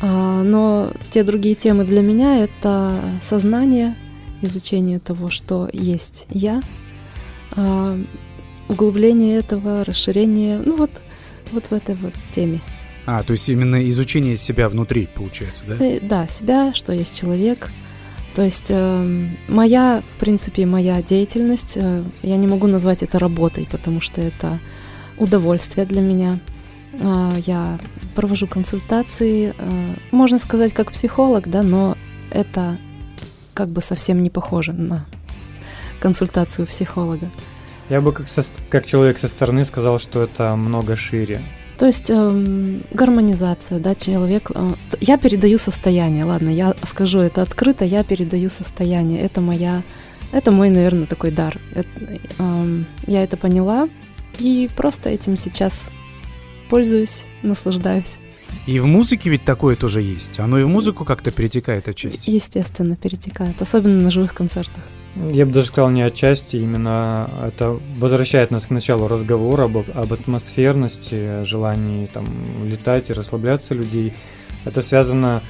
А, 0.00 0.42
но 0.42 0.92
те 1.10 1.22
другие 1.22 1.54
темы 1.54 1.84
для 1.84 2.00
меня 2.00 2.38
это 2.38 2.98
сознание, 3.20 3.94
изучение 4.42 5.00
того, 5.00 5.28
что 5.28 5.68
есть 5.72 6.26
я, 6.30 6.62
а, 7.52 7.98
углубление 8.68 9.38
этого, 9.38 9.84
расширение, 9.84 10.58
ну 10.64 10.76
вот, 10.76 10.90
вот 11.52 11.64
в 11.66 11.72
этой 11.72 11.94
вот 11.94 12.14
теме. 12.32 12.60
А, 13.06 13.22
то 13.22 13.32
есть 13.32 13.48
именно 13.48 13.88
изучение 13.90 14.36
себя 14.36 14.68
внутри, 14.68 15.08
получается, 15.14 15.64
да? 15.66 15.76
Э, 15.84 15.98
Да, 16.02 16.28
себя, 16.28 16.74
что 16.74 16.92
есть 16.92 17.18
человек. 17.18 17.70
То 18.38 18.44
есть 18.44 18.66
э, 18.70 19.26
моя, 19.48 20.00
в 20.14 20.20
принципе, 20.20 20.64
моя 20.64 21.02
деятельность, 21.02 21.72
э, 21.76 22.04
я 22.22 22.36
не 22.36 22.46
могу 22.46 22.68
назвать 22.68 23.02
это 23.02 23.18
работой, 23.18 23.66
потому 23.68 24.00
что 24.00 24.20
это 24.20 24.60
удовольствие 25.16 25.84
для 25.86 26.00
меня. 26.00 26.38
А, 27.00 27.32
Я 27.46 27.80
провожу 28.14 28.46
консультации, 28.46 29.52
э, 29.58 29.94
можно 30.12 30.38
сказать, 30.38 30.72
как 30.72 30.92
психолог, 30.92 31.48
да, 31.48 31.64
но 31.64 31.96
это 32.30 32.76
как 33.54 33.70
бы 33.70 33.80
совсем 33.80 34.22
не 34.22 34.30
похоже 34.30 34.72
на 34.72 35.04
консультацию 35.98 36.64
психолога. 36.68 37.28
Я 37.88 38.00
бы 38.00 38.12
как, 38.12 38.28
со- 38.28 38.44
как 38.70 38.86
человек 38.86 39.18
со 39.18 39.26
стороны 39.26 39.64
сказал, 39.64 39.98
что 39.98 40.22
это 40.22 40.54
много 40.54 40.94
шире. 40.94 41.40
То 41.78 41.86
есть 41.86 42.10
эм, 42.10 42.82
гармонизация, 42.90 43.78
да, 43.78 43.94
человек. 43.94 44.50
э, 44.52 44.72
я 45.00 45.16
передаю 45.16 45.58
состояние, 45.58 46.24
ладно, 46.24 46.48
я 46.48 46.74
скажу 46.82 47.20
это 47.20 47.42
открыто, 47.42 47.84
я 47.84 48.02
передаю 48.02 48.48
состояние. 48.48 49.20
Это 49.20 49.40
моя, 49.40 49.84
это 50.32 50.50
мой, 50.50 50.70
наверное, 50.70 51.06
такой 51.06 51.30
дар. 51.30 51.56
Это, 51.74 51.88
эм, 52.40 52.84
я 53.06 53.22
это 53.22 53.36
поняла 53.36 53.88
и 54.40 54.68
просто 54.76 55.10
этим 55.10 55.36
сейчас 55.36 55.88
пользуюсь, 56.68 57.26
наслаждаюсь. 57.42 58.18
И 58.66 58.80
в 58.80 58.86
музыке 58.86 59.30
ведь 59.30 59.44
такое 59.44 59.76
тоже 59.76 60.02
есть. 60.02 60.40
Оно 60.40 60.58
и 60.58 60.64
в 60.64 60.68
музыку 60.68 61.04
как-то 61.04 61.30
перетекает 61.30 61.86
отчасти. 61.86 62.30
Естественно, 62.30 62.96
перетекает, 62.96 63.62
особенно 63.62 64.02
на 64.02 64.10
живых 64.10 64.34
концертах. 64.34 64.82
Я 65.30 65.46
бы 65.46 65.52
даже 65.52 65.66
сказал 65.66 65.90
не 65.90 66.02
отчасти, 66.02 66.56
именно 66.56 67.28
это 67.44 67.78
возвращает 67.96 68.50
нас 68.50 68.66
к 68.66 68.70
началу 68.70 69.08
разговора 69.08 69.64
об, 69.64 69.78
об 69.78 70.12
атмосферности, 70.12 71.40
о 71.40 71.44
желании 71.44 72.06
там 72.06 72.26
летать 72.64 73.10
и 73.10 73.12
расслабляться 73.12 73.74
людей. 73.74 74.12
Это 74.64 74.80
связано 74.80 75.42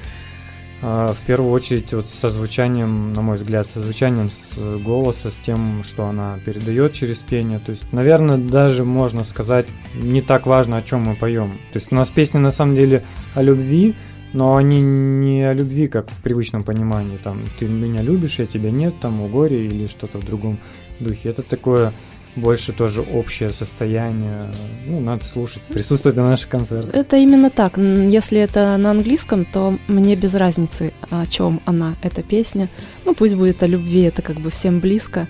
а, 0.80 1.12
в 1.12 1.18
первую 1.26 1.50
очередь 1.50 1.92
вот 1.92 2.08
со 2.08 2.30
звучанием, 2.30 3.12
на 3.12 3.20
мой 3.20 3.36
взгляд, 3.36 3.68
со 3.68 3.80
звучанием 3.80 4.30
э, 4.56 4.78
голоса, 4.78 5.30
с 5.30 5.36
тем, 5.36 5.82
что 5.82 6.06
она 6.06 6.38
передает 6.44 6.92
через 6.92 7.20
пение. 7.20 7.58
То 7.58 7.72
есть, 7.72 7.92
наверное, 7.92 8.38
даже 8.38 8.84
можно 8.84 9.24
сказать, 9.24 9.66
не 9.94 10.20
так 10.20 10.46
важно, 10.46 10.76
о 10.76 10.82
чем 10.82 11.02
мы 11.02 11.16
поем. 11.16 11.58
То 11.72 11.78
есть 11.78 11.92
у 11.92 11.96
нас 11.96 12.10
песни 12.10 12.38
на 12.38 12.52
самом 12.52 12.76
деле 12.76 13.02
о 13.34 13.42
любви, 13.42 13.96
но 14.32 14.56
они 14.56 14.80
не 14.80 15.42
о 15.42 15.54
любви, 15.54 15.86
как 15.86 16.10
в 16.10 16.20
привычном 16.22 16.62
понимании. 16.62 17.18
Там 17.22 17.42
ты 17.58 17.66
меня 17.66 18.02
любишь, 18.02 18.38
я 18.38 18.46
тебя 18.46 18.70
нет, 18.70 18.94
там 19.00 19.22
о 19.22 19.28
горе 19.28 19.66
или 19.66 19.86
что-то 19.86 20.18
в 20.18 20.24
другом 20.24 20.58
духе. 21.00 21.28
Это 21.30 21.42
такое 21.42 21.92
больше 22.36 22.72
тоже 22.72 23.00
общее 23.00 23.50
состояние. 23.50 24.52
Ну, 24.86 25.00
надо 25.00 25.24
слушать, 25.24 25.62
присутствовать 25.62 26.16
на 26.16 26.28
наших 26.28 26.48
концертах. 26.48 26.94
Это 26.94 27.16
именно 27.16 27.50
так. 27.50 27.78
Если 27.78 28.38
это 28.38 28.76
на 28.76 28.90
английском, 28.90 29.44
то 29.44 29.78
мне 29.88 30.14
без 30.14 30.34
разницы, 30.34 30.92
о 31.10 31.26
чем 31.26 31.60
она, 31.64 31.96
эта 32.02 32.22
песня. 32.22 32.68
Ну, 33.04 33.14
пусть 33.14 33.34
будет 33.34 33.62
о 33.62 33.66
любви, 33.66 34.02
это 34.02 34.22
как 34.22 34.36
бы 34.36 34.50
всем 34.50 34.80
близко. 34.80 35.28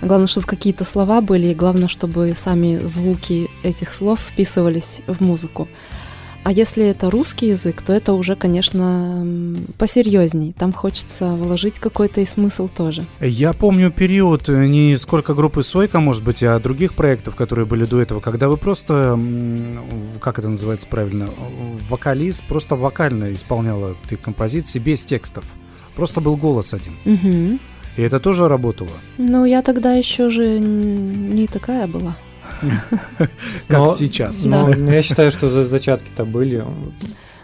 Главное, 0.00 0.26
чтобы 0.26 0.46
какие-то 0.46 0.84
слова 0.84 1.20
были, 1.20 1.48
и 1.48 1.54
главное, 1.54 1.88
чтобы 1.88 2.32
сами 2.34 2.78
звуки 2.82 3.48
этих 3.62 3.94
слов 3.94 4.20
вписывались 4.20 5.00
в 5.06 5.20
музыку. 5.20 5.68
А 6.44 6.52
если 6.52 6.86
это 6.86 7.08
русский 7.08 7.48
язык, 7.48 7.80
то 7.80 7.94
это 7.94 8.12
уже, 8.12 8.36
конечно, 8.36 9.26
посерьезней. 9.78 10.52
Там 10.52 10.74
хочется 10.74 11.34
вложить 11.34 11.78
какой-то 11.78 12.20
и 12.20 12.26
смысл 12.26 12.68
тоже. 12.68 13.04
Я 13.18 13.54
помню 13.54 13.90
период 13.90 14.50
э, 14.50 14.66
не 14.66 14.98
сколько 14.98 15.32
группы 15.32 15.62
Сойка, 15.62 16.00
может 16.00 16.22
быть, 16.22 16.42
а 16.42 16.60
других 16.60 16.92
проектов, 16.92 17.34
которые 17.34 17.64
были 17.64 17.86
до 17.86 17.98
этого, 18.00 18.20
когда 18.20 18.48
вы 18.48 18.58
просто, 18.58 19.18
как 20.20 20.38
это 20.38 20.50
называется 20.50 20.86
правильно, 20.86 21.30
вокалист 21.88 22.44
просто 22.44 22.76
вокально 22.76 23.32
исполняла 23.32 23.96
ты 24.06 24.16
композиции 24.16 24.78
без 24.78 25.02
текстов. 25.02 25.44
Просто 25.96 26.20
был 26.20 26.36
голос 26.36 26.74
один. 26.74 26.92
Мгм. 27.06 27.58
И 27.96 28.02
это 28.02 28.20
тоже 28.20 28.48
работало. 28.48 28.90
Ну, 29.16 29.46
я 29.46 29.62
тогда 29.62 29.94
еще 29.94 30.28
же 30.28 30.58
не 30.58 31.46
такая 31.46 31.86
была. 31.86 32.16
Как 33.68 33.88
сейчас. 33.96 34.44
Да. 34.44 34.66
Ну, 34.68 34.90
я 34.90 35.02
считаю, 35.02 35.30
что 35.30 35.50
за- 35.50 35.66
зачатки-то 35.66 36.24
были. 36.24 36.64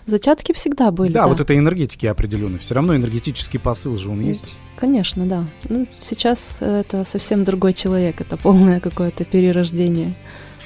Зачатки 0.07 0.53
всегда 0.53 0.90
были. 0.90 1.12
Да, 1.12 1.29
вот 1.29 1.40
это 1.40 1.57
энергетики 1.57 2.07
определенно. 2.07 2.59
Все 2.59 2.75
равно 2.75 2.96
энергетический 2.96 3.61
посыл 3.61 3.96
же 3.96 4.09
он 4.11 4.20
есть. 4.20 4.55
Конечно, 4.77 5.27
да. 5.27 5.44
Ну, 5.68 5.87
сейчас 6.03 6.59
это 6.62 7.05
совсем 7.05 7.44
другой 7.44 7.73
человек, 7.75 8.20
это 8.20 8.37
полное 8.37 8.81
какое-то 8.81 9.25
перерождение. 9.25 10.14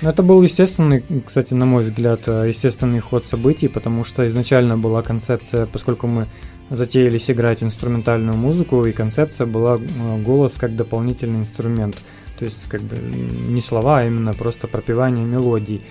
Но 0.00 0.10
это 0.10 0.22
был 0.22 0.42
естественный, 0.42 1.02
кстати, 1.24 1.54
на 1.54 1.66
мой 1.66 1.82
взгляд, 1.82 2.22
э, 2.26 2.48
естественный 2.48 3.00
ход 3.00 3.26
событий, 3.26 3.68
потому 3.68 4.04
что 4.04 4.26
изначально 4.26 4.76
была 4.76 5.02
концепция, 5.02 5.66
поскольку 5.66 6.06
мы 6.06 6.26
затеялись 6.70 7.30
играть 7.30 7.62
инструментальную 7.62 8.36
музыку, 8.36 8.84
и 8.86 8.92
концепция 8.92 9.46
была 9.46 9.76
э, 9.76 10.22
голос 10.22 10.54
как 10.54 10.74
дополнительный 10.74 11.40
инструмент. 11.40 11.96
То 12.38 12.44
есть, 12.44 12.68
как 12.68 12.82
бы 12.82 12.96
не 12.96 13.60
слова, 13.60 14.00
а 14.00 14.04
именно 14.04 14.34
просто 14.34 14.68
пропевание 14.68 15.24
мелодий. 15.24 15.82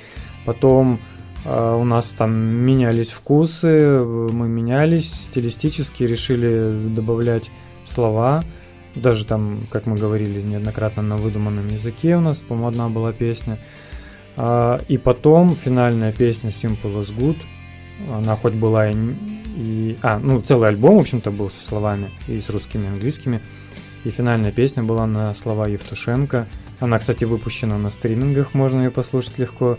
Потом 0.45 0.99
э, 1.45 1.75
у 1.79 1.83
нас 1.83 2.09
там 2.09 2.33
менялись 2.33 3.09
вкусы, 3.09 4.03
мы 4.03 4.47
менялись 4.47 5.11
стилистически, 5.11 6.03
решили 6.03 6.89
добавлять 6.89 7.49
слова. 7.85 8.43
Даже 8.95 9.25
там, 9.25 9.65
как 9.71 9.87
мы 9.87 9.95
говорили 9.95 10.41
неоднократно, 10.41 11.01
на 11.01 11.17
выдуманном 11.17 11.67
языке 11.67 12.17
у 12.17 12.21
нас, 12.21 12.39
по-моему, 12.39 12.67
одна 12.67 12.89
была 12.89 13.11
песня. 13.11 13.57
А, 14.35 14.79
и 14.87 14.97
потом 14.97 15.55
финальная 15.55 16.11
песня 16.11 16.49
Simple 16.49 17.01
as 17.01 17.15
Good, 17.15 17.37
она 18.11 18.35
хоть 18.35 18.53
была 18.53 18.89
и, 18.89 18.95
и... 19.55 19.97
А, 20.01 20.19
ну, 20.19 20.39
целый 20.41 20.69
альбом, 20.69 20.97
в 20.97 21.01
общем-то, 21.01 21.31
был 21.31 21.49
со 21.49 21.67
словами, 21.67 22.11
и 22.27 22.39
с 22.39 22.49
русскими, 22.49 22.85
и 22.85 22.89
английскими. 22.89 23.41
И 24.03 24.09
финальная 24.09 24.51
песня 24.51 24.83
была 24.83 25.05
на 25.07 25.33
слова 25.33 25.67
Евтушенко. 25.67 26.47
Она, 26.79 26.97
кстати, 26.97 27.23
выпущена 27.23 27.77
на 27.77 27.89
стримингах, 27.89 28.53
можно 28.53 28.81
ее 28.81 28.91
послушать 28.91 29.37
легко. 29.39 29.77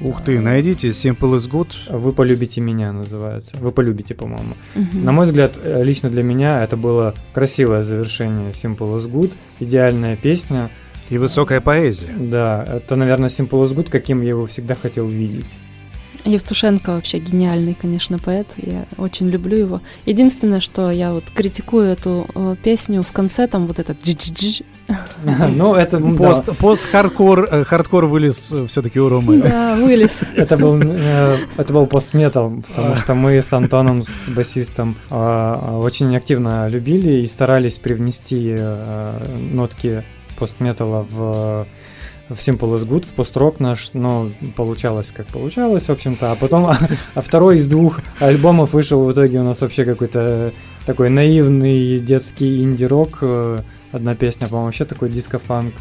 Ух 0.00 0.22
ты, 0.22 0.40
найдите 0.40 0.88
Simple 0.88 1.36
is 1.36 1.50
Good. 1.50 1.98
«Вы 1.98 2.12
полюбите 2.12 2.62
меня» 2.62 2.90
называется. 2.90 3.58
«Вы 3.58 3.70
полюбите», 3.70 4.14
по-моему. 4.14 4.54
Мгм. 4.74 5.04
На 5.04 5.12
мой 5.12 5.26
взгляд, 5.26 5.58
э, 5.62 5.82
лично 5.84 6.08
для 6.08 6.22
меня 6.22 6.64
это 6.64 6.78
было 6.78 7.14
красивое 7.34 7.82
завершение 7.82 8.52
Simple 8.52 8.96
as 8.96 9.10
Good, 9.10 9.32
идеальная 9.58 10.16
песня. 10.16 10.70
И 11.10 11.18
высокая 11.18 11.60
поэзия. 11.60 12.14
Да, 12.16 12.64
это, 12.66 12.96
наверное, 12.96 13.28
Simple 13.28 13.62
as 13.64 13.74
Good, 13.74 13.90
каким 13.90 14.22
я 14.22 14.30
его 14.30 14.46
всегда 14.46 14.74
хотел 14.74 15.06
видеть. 15.06 15.58
Евтушенко 16.24 16.92
вообще 16.92 17.18
гениальный, 17.18 17.74
конечно, 17.74 18.18
поэт. 18.18 18.46
Я 18.56 18.86
очень 18.98 19.28
люблю 19.28 19.56
его. 19.56 19.80
Единственное, 20.06 20.60
что 20.60 20.90
я 20.90 21.12
вот 21.12 21.24
критикую 21.34 21.90
эту 21.90 22.26
э, 22.34 22.56
песню 22.62 23.02
в 23.02 23.12
конце, 23.12 23.46
там 23.46 23.66
вот 23.66 23.78
этот 23.78 24.02
джи 24.02 24.64
Ну, 25.56 25.74
это 25.74 25.98
Пост, 25.98 26.56
пост-хардкор, 26.58 27.48
э, 27.50 27.64
хардкор 27.64 28.06
вылез 28.06 28.54
все-таки 28.68 29.00
у 29.00 29.08
Ромы. 29.08 29.40
Да, 29.40 29.76
вылез. 29.76 30.22
это 30.36 30.56
был 30.56 30.80
э, 30.82 31.38
это 31.56 31.72
был 31.72 31.86
постметал, 31.86 32.52
потому 32.68 32.96
что 32.96 33.14
мы 33.14 33.40
с 33.40 33.52
Антоном, 33.52 34.02
с 34.02 34.28
басистом, 34.28 34.96
э, 35.10 35.78
очень 35.82 36.14
активно 36.16 36.68
любили 36.68 37.22
и 37.22 37.26
старались 37.26 37.78
привнести 37.78 38.54
э, 38.58 39.36
нотки 39.52 40.04
постметала 40.38 41.06
в 41.08 41.66
в 42.30 42.38
Simple 42.38 42.78
is 42.78 42.86
Good, 42.86 43.06
в 43.06 43.12
пост-рок 43.12 43.60
наш, 43.60 43.92
но 43.94 44.30
получалось 44.56 45.12
как 45.14 45.26
получалось, 45.26 45.86
в 45.86 45.90
общем-то. 45.90 46.32
А 46.32 46.36
потом, 46.36 46.66
а 46.66 47.20
второй 47.20 47.56
из 47.56 47.66
двух 47.66 48.00
альбомов 48.20 48.72
вышел 48.72 49.04
в 49.04 49.12
итоге 49.12 49.40
у 49.40 49.44
нас 49.44 49.60
вообще 49.60 49.84
какой-то 49.84 50.52
такой 50.86 51.10
наивный 51.10 51.98
детский 51.98 52.62
инди-рок. 52.62 53.18
э, 53.22 53.60
Одна 53.92 54.14
песня, 54.14 54.46
по-моему, 54.46 54.66
вообще 54.66 54.84
такой 54.84 55.08
диско-фанк. 55.10 55.74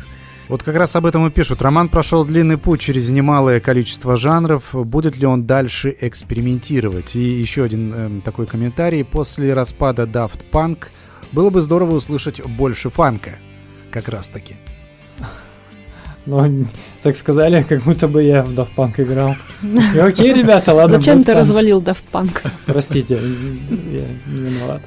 Вот 0.48 0.64
как 0.64 0.76
раз 0.76 0.96
об 0.96 1.06
этом 1.06 1.28
и 1.28 1.30
пишут. 1.30 1.62
Роман 1.62 1.90
прошел 1.90 2.26
длинный 2.26 2.58
путь 2.58 2.80
через 2.80 3.12
немалое 3.12 3.60
количество 3.60 4.18
жанров. 4.18 4.72
Будет 4.74 5.16
ли 5.16 5.28
он 5.28 5.46
дальше 5.46 5.96
экспериментировать? 6.02 7.16
И 7.16 7.20
еще 7.20 7.64
один 7.64 7.94
эм, 7.94 8.22
такой 8.22 8.48
комментарий. 8.48 9.06
После 9.06 9.54
распада 9.54 10.04
Daft 10.04 10.40
Punk 10.52 10.88
было 11.32 11.52
бы 11.52 11.62
здорово 11.62 11.92
услышать 11.92 12.44
больше 12.44 12.90
фанка. 12.90 13.38
Как 13.92 14.10
раз 14.10 14.30
таки. 14.30 14.56
Но 16.30 16.48
так 17.02 17.16
сказали, 17.18 17.64
как 17.68 17.82
будто 17.84 18.08
бы 18.08 18.24
я 18.24 18.44
в 18.44 18.52
Daft 18.54 18.74
Punk 18.76 19.02
играл. 19.02 19.36
Окей, 20.02 20.34
ребята, 20.34 20.74
ладно. 20.74 20.98
Зачем 20.98 21.24
ты 21.24 21.34
развалил 21.34 21.82
Daft 21.82 22.04
Punk? 22.12 22.50
Простите, 22.66 23.16
я 23.16 24.04
не 24.28 24.50
виноват. 24.50 24.82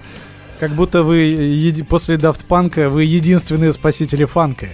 Как 0.61 0.71
будто 0.73 1.03
вы 1.03 1.17
еди- 1.19 1.83
после 1.85 2.17
Daft 2.17 2.43
Punk 2.49 2.89
вы 2.89 3.05
единственные 3.05 3.73
спасители 3.73 4.25
фанка. 4.25 4.67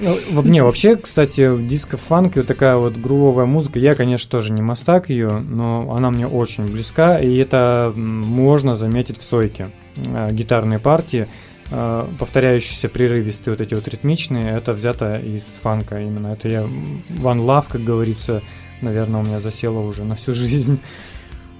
Ну, 0.00 0.42
не, 0.42 0.60
вообще, 0.62 0.96
кстати, 0.96 1.56
диско-фанк 1.56 2.36
и 2.36 2.40
вот 2.40 2.48
такая 2.48 2.76
вот 2.76 2.96
грувовая 2.96 3.46
музыка, 3.46 3.78
я, 3.78 3.94
конечно, 3.94 4.28
тоже 4.28 4.52
не 4.52 4.60
мастак 4.60 5.08
ее, 5.08 5.28
но 5.28 5.94
она 5.96 6.10
мне 6.10 6.26
очень 6.26 6.64
близка, 6.66 7.16
и 7.16 7.36
это 7.36 7.92
можно 7.96 8.74
заметить 8.74 9.18
в 9.18 9.22
сойке. 9.22 9.70
Э, 9.96 10.30
Гитарные 10.32 10.80
партии, 10.80 11.28
э, 11.70 12.06
повторяющиеся 12.18 12.88
прерывистые, 12.88 13.54
вот 13.54 13.60
эти 13.60 13.74
вот 13.74 13.86
ритмичные, 13.88 14.56
это 14.56 14.72
взято 14.72 15.16
из 15.16 15.42
фанка 15.42 16.00
именно. 16.00 16.28
Это 16.28 16.48
я 16.48 16.60
One 16.60 17.44
Love, 17.44 17.66
как 17.68 17.84
говорится, 17.84 18.42
наверное, 18.80 19.20
у 19.20 19.24
меня 19.24 19.40
засело 19.40 19.80
уже 19.80 20.04
на 20.04 20.14
всю 20.14 20.34
жизнь. 20.34 20.78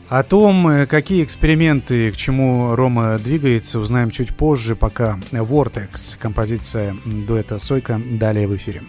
О 0.08 0.22
том, 0.22 0.68
э, 0.68 0.86
какие 0.86 1.24
эксперименты, 1.24 2.12
к 2.12 2.16
чему 2.16 2.74
Рома 2.74 3.18
двигается, 3.18 3.78
узнаем 3.78 4.10
чуть 4.10 4.36
позже, 4.36 4.76
пока 4.76 5.18
Vortex, 5.32 6.16
композиция 6.18 6.94
дуэта 7.04 7.58
Сойка, 7.58 8.00
далее 8.18 8.46
в 8.46 8.54
эфире. 8.56 8.82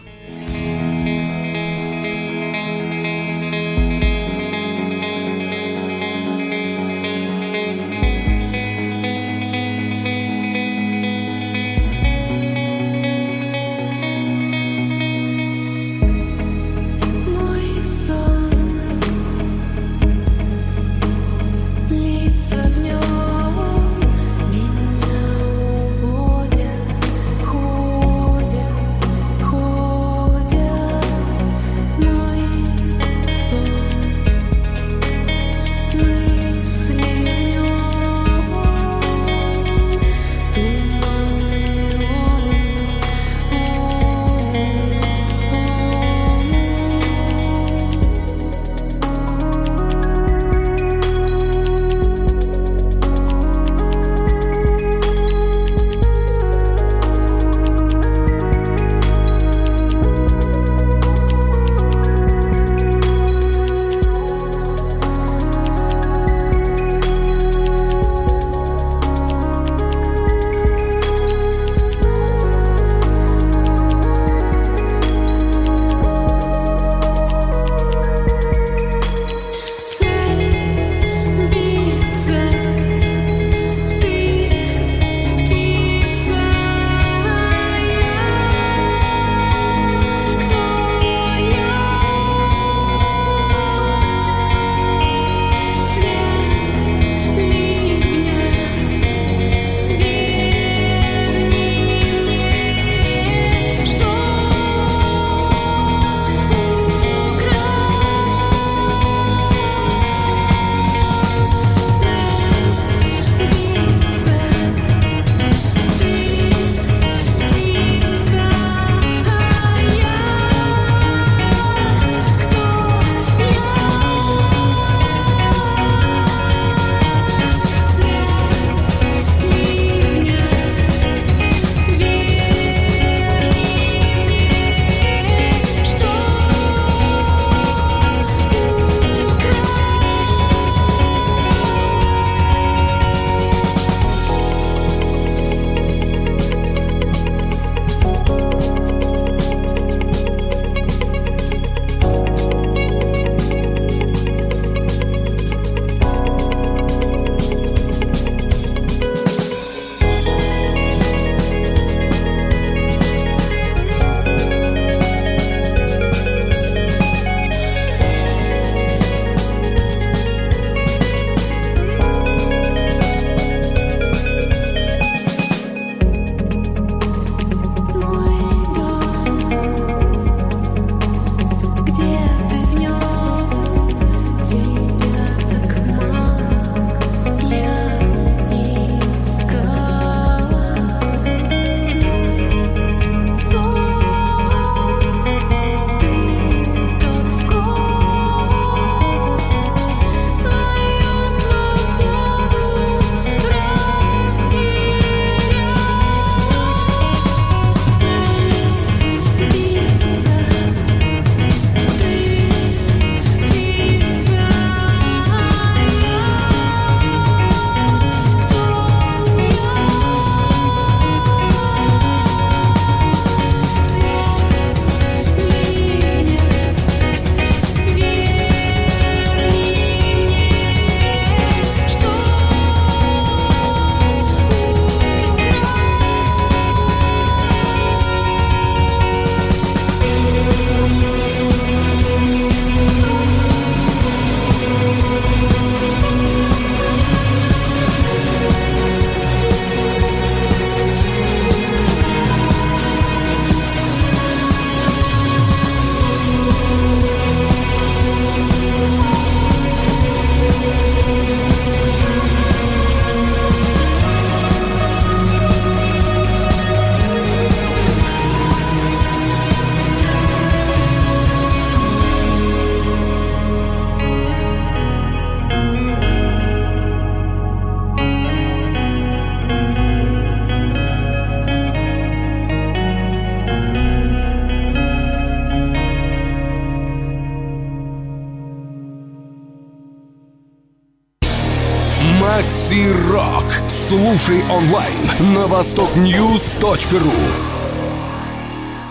Слушай 294.15 294.43
онлайн 294.49 295.33
на 295.33 295.45
востокньюз.ру. 295.45 297.11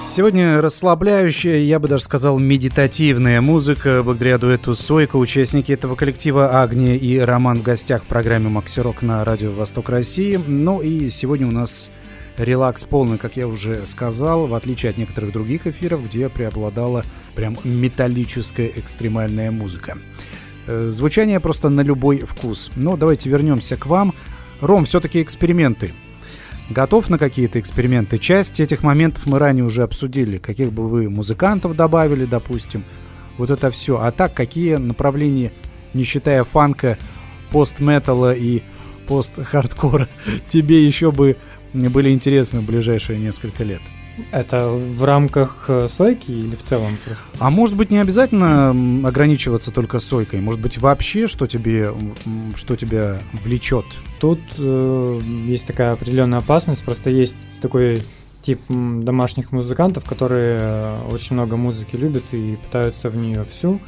Сегодня 0.03 0.61
расслабляющая, 0.61 1.61
я 1.61 1.79
бы 1.79 1.89
даже 1.89 2.05
сказал, 2.05 2.39
медитативная 2.39 3.41
музыка. 3.41 4.03
Благодаря 4.05 4.37
дуэту 4.37 4.75
Сойка 4.75 5.17
участники 5.17 5.73
этого 5.73 5.95
коллектива 5.95 6.61
Агния 6.61 6.97
и 6.97 7.17
Роман 7.17 7.61
в 7.61 7.63
гостях 7.63 8.05
в 8.05 8.07
программе 8.07 8.51
Макси 8.51 8.81
Рок 8.81 9.01
на 9.01 9.25
радио 9.25 9.51
Восток 9.53 9.89
России. 9.89 10.39
Ну 10.47 10.83
и 10.83 11.09
сегодня 11.09 11.47
у 11.47 11.53
нас 11.53 11.89
релакс 12.37 12.85
полный, 12.85 13.17
как 13.17 13.39
я 13.39 13.49
уже 13.49 13.87
сказал, 13.87 14.47
в 14.47 14.55
отличие 14.55 14.91
от 14.91 14.99
некоторых 14.99 15.33
других 15.33 15.67
эфиров, 15.67 16.05
где 16.05 16.29
преобладала 16.29 17.03
прям 17.35 17.57
металлическая 17.65 18.71
экстремальная 18.77 19.51
музыка. 19.51 19.97
Э, 20.67 20.89
звучание 20.91 21.41
просто 21.41 21.71
на 21.71 21.81
любой 21.81 22.19
вкус. 22.19 22.71
Но 22.77 22.99
давайте 22.99 23.31
вернемся 23.31 23.79
к 23.79 23.87
вам. 23.87 24.15
Ром, 24.61 24.85
все-таки 24.85 25.23
эксперименты. 25.23 25.93
Готов 26.71 27.11
на 27.11 27.19
какие-то 27.19 27.61
эксперименты? 27.61 28.19
Часть 28.19 28.59
этих 28.61 28.83
моментов 28.83 29.27
мы 29.27 29.39
ранее 29.39 29.65
уже 29.65 29.83
обсудили. 29.83 30.39
Каких 30.39 30.73
бы 30.73 30.89
вы 30.89 31.11
музыкантов 31.11 31.77
добавили, 31.77 32.25
допустим. 32.25 32.85
Вот 33.37 33.51
это 33.51 33.71
все. 33.71 34.01
А 34.01 34.11
так, 34.11 34.33
какие 34.33 34.77
направления, 34.77 35.53
не 35.93 36.05
считая 36.05 36.45
фанка, 36.45 36.97
пост-металла 37.51 38.35
и 38.35 38.63
пост-хардкора, 39.07 40.09
тебе 40.49 40.85
еще 40.85 41.13
бы 41.13 41.37
были 41.75 42.11
интересны 42.11 42.61
в 42.61 42.67
ближайшие 42.67 43.19
несколько 43.19 43.65
лет? 43.65 43.83
Это 44.31 44.69
в 44.69 45.03
рамках 45.03 45.65
э, 45.69 45.89
сойки 45.89 46.31
или 46.31 46.55
в 46.55 46.63
целом 46.63 46.97
просто? 47.05 47.27
А 47.39 47.51
может 47.51 47.75
быть 47.75 47.91
не 47.91 47.99
обязательно 47.99 48.71
ограничиваться 49.07 49.73
только 49.73 49.99
сойкой? 49.99 50.41
Может 50.41 50.61
быть 50.61 50.79
вообще 50.79 51.27
что 51.27 51.47
тебе, 51.47 51.93
что 52.55 52.77
тебя 52.77 53.21
влечет? 53.43 53.87
Тут 54.21 54.39
э, 54.59 55.21
есть 55.47 55.67
такая 55.67 55.93
определенная 55.93 56.39
опасность, 56.39 56.85
просто 56.85 57.11
есть 57.11 57.37
такой 57.61 58.03
тип 58.41 58.61
домашних 58.69 59.53
музыкантов, 59.53 60.05
которые 60.05 60.59
э, 60.61 61.09
очень 61.11 61.35
много 61.35 61.57
музыки 61.57 61.97
любят 61.97 62.25
и 62.33 62.57
пытаются 62.63 63.09
в 63.09 63.17
нее 63.17 63.45
всю. 63.45 63.81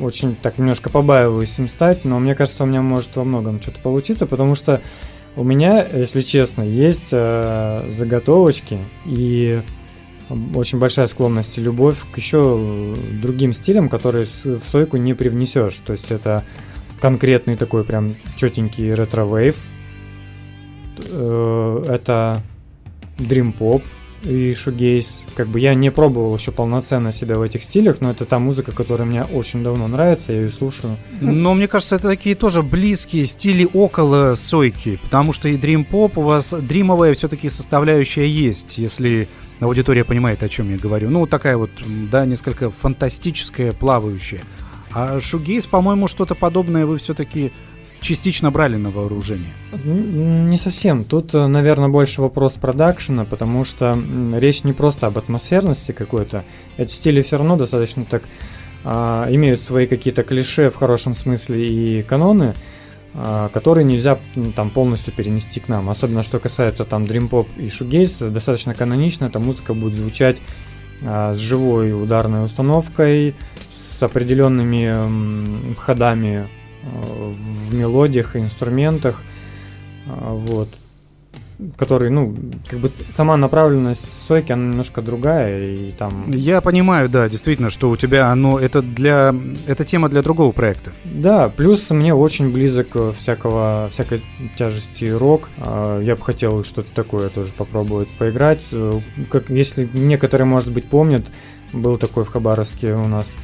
Очень 0.00 0.36
так 0.36 0.58
немножко 0.58 0.88
побаиваюсь 0.88 1.58
им 1.58 1.68
стать, 1.68 2.06
но 2.06 2.18
мне 2.18 2.34
кажется, 2.34 2.62
у 2.62 2.66
меня 2.66 2.80
может 2.80 3.14
во 3.16 3.24
многом 3.24 3.60
что-то 3.60 3.80
получиться, 3.80 4.24
потому 4.26 4.54
что 4.54 4.80
у 5.36 5.42
меня, 5.42 5.84
если 5.86 6.20
честно, 6.20 6.62
есть 6.62 7.08
э, 7.12 7.86
заготовочки 7.90 8.78
и 9.04 9.60
очень 10.54 10.78
большая 10.78 11.06
склонность 11.06 11.58
и 11.58 11.60
любовь 11.60 11.98
к 12.12 12.16
еще 12.16 12.96
другим 13.20 13.52
стилям, 13.52 13.88
которые 13.88 14.26
в 14.26 14.60
сойку 14.60 14.96
не 14.96 15.14
привнесешь. 15.14 15.80
То 15.84 15.92
есть 15.92 16.10
это 16.10 16.44
конкретный 17.00 17.56
такой 17.56 17.84
прям 17.84 18.14
четенький 18.36 18.94
ретро-вейв. 18.94 19.56
Э, 21.10 21.84
это 21.88 22.40
Dream 23.18 23.56
Pop, 23.56 23.82
и 24.24 24.54
шугейз. 24.54 25.24
Как 25.34 25.48
бы 25.48 25.60
я 25.60 25.74
не 25.74 25.90
пробовал 25.90 26.36
еще 26.36 26.52
полноценно 26.52 27.12
себя 27.12 27.38
в 27.38 27.42
этих 27.42 27.62
стилях, 27.62 28.00
но 28.00 28.10
это 28.10 28.24
та 28.24 28.38
музыка, 28.38 28.72
которая 28.72 29.06
мне 29.06 29.24
очень 29.24 29.62
давно 29.62 29.88
нравится, 29.88 30.32
я 30.32 30.42
ее 30.42 30.50
слушаю. 30.50 30.96
Но 31.20 31.54
мне 31.54 31.68
кажется, 31.68 31.96
это 31.96 32.08
такие 32.08 32.34
тоже 32.34 32.62
близкие 32.62 33.26
стили 33.26 33.68
около 33.72 34.34
сойки, 34.34 34.98
потому 35.02 35.32
что 35.32 35.48
и 35.48 35.56
Dream 35.56 35.86
Pop 35.88 36.12
у 36.16 36.22
вас 36.22 36.52
дримовая 36.52 37.14
все-таки 37.14 37.48
составляющая 37.50 38.28
есть, 38.28 38.78
если 38.78 39.28
аудитория 39.60 40.04
понимает, 40.04 40.42
о 40.42 40.48
чем 40.48 40.70
я 40.70 40.78
говорю. 40.78 41.10
Ну, 41.10 41.26
такая 41.26 41.56
вот, 41.56 41.70
да, 42.10 42.26
несколько 42.26 42.70
фантастическая, 42.70 43.72
плавающая. 43.72 44.40
А 44.92 45.18
шугейс, 45.20 45.66
по-моему, 45.66 46.06
что-то 46.06 46.34
подобное 46.34 46.86
вы 46.86 46.98
все-таки 46.98 47.52
частично 48.04 48.50
брали 48.50 48.76
на 48.76 48.90
вооружение? 48.90 49.52
Не 49.84 50.56
совсем. 50.56 51.04
Тут, 51.04 51.34
э, 51.34 51.46
наверное, 51.46 51.88
больше 51.88 52.20
вопрос 52.22 52.54
продакшена, 52.54 53.24
потому 53.24 53.64
что 53.64 53.98
речь 54.36 54.62
не 54.62 54.72
просто 54.72 55.06
об 55.06 55.18
атмосферности 55.18 55.92
какой-то. 55.92 56.44
Эти 56.76 56.92
стили 56.92 57.22
все 57.22 57.38
равно 57.38 57.56
достаточно 57.56 58.04
так 58.04 58.22
а, 58.84 59.26
имеют 59.30 59.62
свои 59.62 59.86
какие-то 59.86 60.22
клише 60.22 60.68
в 60.68 60.76
хорошем 60.76 61.14
смысле 61.14 61.66
и 61.66 62.02
каноны, 62.02 62.54
а, 63.14 63.48
которые 63.48 63.84
нельзя 63.84 64.18
там 64.54 64.70
полностью 64.70 65.12
перенести 65.14 65.58
к 65.58 65.68
нам. 65.68 65.88
Особенно 65.88 66.22
что 66.22 66.38
касается 66.38 66.84
там 66.84 67.02
Pop 67.02 67.46
и 67.56 67.66
Shoegaze, 67.66 68.30
достаточно 68.30 68.74
канонично 68.74 69.24
эта 69.24 69.40
музыка 69.40 69.72
будет 69.72 69.94
звучать 69.94 70.36
а, 71.02 71.34
с 71.34 71.38
живой 71.38 71.92
ударной 71.92 72.44
установкой, 72.44 73.34
с 73.70 74.02
определенными 74.02 75.74
ходами 75.76 76.46
в 76.84 77.74
мелодиях 77.74 78.36
и 78.36 78.40
инструментах, 78.40 79.22
а, 80.06 80.34
вот, 80.34 80.68
который, 81.76 82.10
ну, 82.10 82.34
как 82.68 82.80
бы 82.80 82.88
сама 82.88 83.36
направленность 83.36 84.12
сойки, 84.12 84.52
она 84.52 84.70
немножко 84.70 85.02
другая, 85.02 85.74
и 85.74 85.92
там... 85.92 86.30
Я 86.32 86.60
понимаю, 86.60 87.08
да, 87.08 87.28
действительно, 87.28 87.70
что 87.70 87.90
у 87.90 87.96
тебя 87.96 88.30
оно, 88.30 88.58
это 88.58 88.82
для, 88.82 89.34
это 89.66 89.84
тема 89.84 90.08
для 90.08 90.22
другого 90.22 90.52
проекта. 90.52 90.92
Да, 91.04 91.48
плюс 91.48 91.90
мне 91.90 92.14
очень 92.14 92.52
близок 92.52 93.14
всякого, 93.14 93.88
всякой 93.90 94.22
тяжести 94.56 95.06
рок, 95.06 95.48
а, 95.58 96.00
я 96.00 96.16
бы 96.16 96.22
хотел 96.22 96.64
что-то 96.64 96.88
такое 96.94 97.28
тоже 97.28 97.52
попробовать 97.54 98.08
поиграть, 98.08 98.60
как, 99.30 99.48
если 99.48 99.88
некоторые, 99.94 100.46
может 100.46 100.72
быть, 100.72 100.84
помнят, 100.84 101.26
был 101.72 101.96
такой 101.96 102.24
в 102.24 102.28
Хабаровске 102.28 102.94
у 102.94 103.06
нас, 103.06 103.36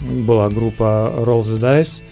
была 0.00 0.48
группа 0.48 1.12
Roll 1.16 1.42
the 1.42 1.58
Dice, 1.58 2.02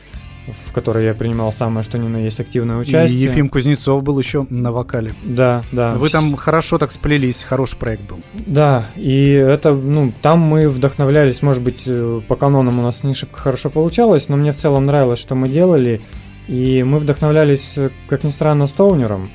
в 0.47 0.73
которой 0.73 1.05
я 1.05 1.15
принимал 1.15 1.53
самое 1.53 1.85
что 1.85 1.99
ни 1.99 2.09
на 2.09 2.17
есть 2.17 2.41
активное 2.41 2.77
участие. 2.77 3.19
И 3.19 3.23
Ефим 3.23 3.49
Кузнецов 3.49 4.03
был 4.03 4.19
еще 4.19 4.47
на 4.51 4.73
вокале. 4.73 5.13
Да, 5.23 5.63
да. 5.71 5.95
Вы 5.95 6.09
там 6.09 6.37
хорошо 6.37 6.79
так 6.79 6.91
сплелись, 6.91 7.43
хороший 7.43 7.77
проект 7.77 8.03
был. 8.03 8.19
Да, 8.35 8.87
и 8.97 9.31
это, 9.31 9.73
ну, 9.73 10.13
там 10.21 10.41
мы 10.41 10.69
вдохновлялись, 10.69 11.43
может 11.43 11.63
быть, 11.63 11.83
э, 11.87 12.21
по 12.27 12.37
канонам 12.37 12.79
у 12.81 12.83
нас 12.83 13.05
не 13.05 13.15
шибко 13.15 13.39
хорошо 13.39 13.71
получалось, 13.71 14.29
но 14.29 14.37
мне 14.37 14.53
в 14.53 14.57
целом 14.57 14.87
нравилось, 14.87 15.21
что 15.21 15.35
мы 15.35 15.49
делали, 15.49 16.01
и 16.49 16.83
мы 16.83 16.99
вдохновлялись, 16.99 17.79
э, 17.79 17.91
как 18.09 18.25
ни 18.25 18.31
странно, 18.31 18.67
Стоунером, 18.67 19.29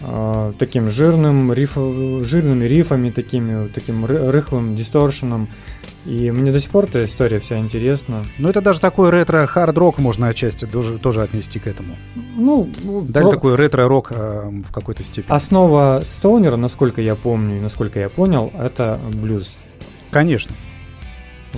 э, 0.00 0.52
таким 0.58 0.90
жирным, 0.90 1.52
риф, 1.52 1.76
жирными 1.76 2.64
рифами, 2.64 3.10
такими, 3.10 3.68
таким 3.68 4.06
рыхлым 4.06 4.74
дисторшеном, 4.74 5.48
и 6.08 6.30
мне 6.30 6.50
до 6.52 6.58
сих 6.58 6.70
пор 6.70 6.84
эта 6.84 7.04
история 7.04 7.38
вся 7.38 7.58
интересна. 7.58 8.24
Ну, 8.38 8.48
это 8.48 8.62
даже 8.62 8.80
такой 8.80 9.10
ретро-хард-рок 9.10 9.98
можно 9.98 10.28
отчасти 10.28 10.64
тоже, 10.64 10.98
тоже 10.98 11.22
отнести 11.22 11.58
к 11.58 11.66
этому. 11.66 11.94
Ну, 12.34 12.68
даже 13.06 13.26
но... 13.26 13.30
такой 13.30 13.56
ретро-рок 13.56 14.10
э, 14.10 14.50
в 14.66 14.72
какой-то 14.72 15.04
степени. 15.04 15.30
Основа 15.34 16.00
stoner 16.02 16.42
а, 16.42 16.56
насколько 16.56 17.02
я 17.02 17.14
помню 17.14 17.58
и 17.58 17.60
насколько 17.60 18.00
я 18.00 18.08
понял, 18.08 18.50
это 18.58 18.98
блюз. 19.12 19.54
Конечно. 20.10 20.54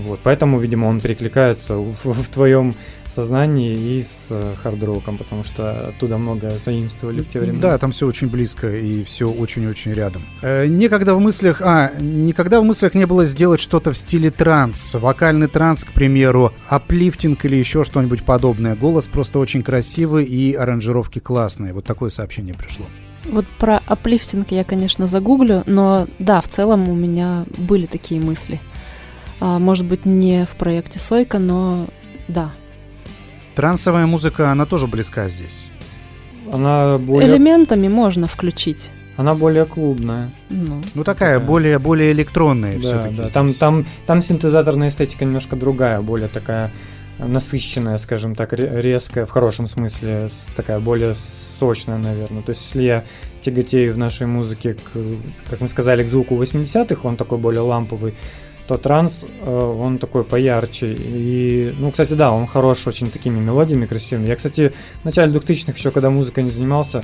Вот, 0.01 0.20
поэтому, 0.22 0.59
видимо, 0.59 0.86
он 0.86 1.01
перекликается 1.01 1.76
в, 1.76 2.05
в 2.05 2.28
твоем 2.28 2.74
сознании 3.11 3.74
и 3.74 4.03
с 4.03 4.28
э, 4.30 4.55
хард-роком, 4.62 5.18
потому 5.18 5.44
что 5.44 5.88
оттуда 5.88 6.16
много 6.16 6.51
заимствовали 6.64 7.22
в 7.22 7.28
те 7.28 7.40
времена. 7.40 7.61
Да, 7.61 7.78
там 7.78 7.90
все 7.90 8.07
очень 8.07 8.28
близко 8.28 8.70
и 8.74 9.05
все 9.05 9.28
очень-очень 9.28 9.92
рядом. 9.92 10.22
Э, 10.42 10.66
никогда 10.66 11.14
в 11.14 11.20
мыслях, 11.20 11.61
а, 11.62 11.92
никогда 11.98 12.61
в 12.61 12.64
мыслях 12.64 12.94
не 12.94 13.07
было 13.07 13.26
сделать 13.26 13.61
что-то 13.61 13.92
в 13.92 13.98
стиле 13.98 14.30
транс, 14.30 14.94
вокальный 14.94 15.48
транс, 15.48 15.84
к 15.84 15.92
примеру, 15.92 16.53
аплифтинг 16.68 17.44
или 17.44 17.57
еще 17.57 17.84
что-нибудь 17.84 18.22
подобное. 18.22 18.76
Голос 18.76 19.07
просто 19.07 19.38
очень 19.38 19.62
красивый 19.62 20.24
и 20.24 20.55
аранжировки 20.55 21.18
классные. 21.18 21.72
Вот 21.72 21.84
такое 21.84 22.11
сообщение 22.11 22.55
пришло. 22.55 22.86
Вот 23.24 23.46
про 23.59 23.80
аплифтинг 23.86 24.51
я, 24.51 24.64
конечно, 24.64 25.07
загуглю, 25.07 25.62
но 25.66 26.07
да, 26.18 26.40
в 26.40 26.48
целом 26.48 26.88
у 26.88 26.94
меня 26.94 27.44
были 27.59 27.86
такие 27.86 28.20
мысли. 28.20 28.61
А, 29.41 29.59
может 29.59 29.86
быть, 29.86 30.05
не 30.05 30.45
в 30.45 30.51
проекте 30.57 30.99
Сойка, 30.99 31.38
но 31.38 31.86
да. 32.28 32.51
Трансовая 33.55 34.07
музыка, 34.07 34.51
она 34.51 34.66
тоже 34.66 34.86
близка 34.86 35.28
здесь. 35.28 35.68
Она 36.53 36.99
более... 36.99 37.28
Элементами 37.28 37.88
можно 37.88 38.28
включить. 38.28 38.93
Она 39.16 39.34
более 39.34 39.66
клубная. 39.66 40.30
Ну, 40.49 40.82
ну 40.95 41.05
такая, 41.05 41.34
такая. 41.34 41.47
более 41.47 41.78
более 41.78 42.12
электронная 42.12 42.74
да, 42.74 42.80
все-таки. 42.80 43.16
Да. 43.16 43.28
Там, 43.28 43.53
там, 43.53 43.84
там 44.07 44.22
синтезаторная 44.22 44.88
эстетика 44.88 45.24
немножко 45.24 45.57
другая, 45.57 46.01
более 46.01 46.28
такая 46.28 46.70
насыщенная, 47.18 47.99
скажем 47.99 48.34
так, 48.34 48.53
резкая, 48.55 49.26
в 49.26 49.30
хорошем 49.30 49.66
смысле, 49.66 50.30
такая 50.57 50.80
более 50.80 51.14
сочная, 51.14 51.99
наверное. 51.99 52.43
То 52.43 52.51
есть, 52.51 52.64
если 52.64 52.82
я 52.82 53.05
тяготею 53.43 53.95
в 53.95 53.99
нашей 53.99 54.26
музыке, 54.26 54.74
к, 54.74 54.91
как 55.51 55.61
мы 55.61 55.68
сказали, 55.68 56.03
к 56.03 56.09
звуку 56.09 56.41
80-х, 56.41 57.07
он 57.07 57.16
такой 57.16 57.38
более 57.38 57.61
ламповый, 57.61 58.14
то 58.71 58.79
транс, 58.79 59.25
э, 59.43 59.51
он 59.53 59.99
такой 59.99 60.23
поярче. 60.23 60.95
И, 60.97 61.75
ну, 61.81 61.91
кстати, 61.91 62.12
да, 62.12 62.31
он 62.31 62.47
хорош 62.47 62.87
очень 62.87 63.11
такими 63.11 63.41
мелодиями 63.41 63.85
красивыми. 63.85 64.29
Я, 64.29 64.37
кстати, 64.37 64.73
в 65.03 65.05
начале 65.05 65.33
2000-х 65.33 65.73
еще, 65.73 65.91
когда 65.91 66.09
музыкой 66.09 66.45
не 66.45 66.51
занимался, 66.51 67.03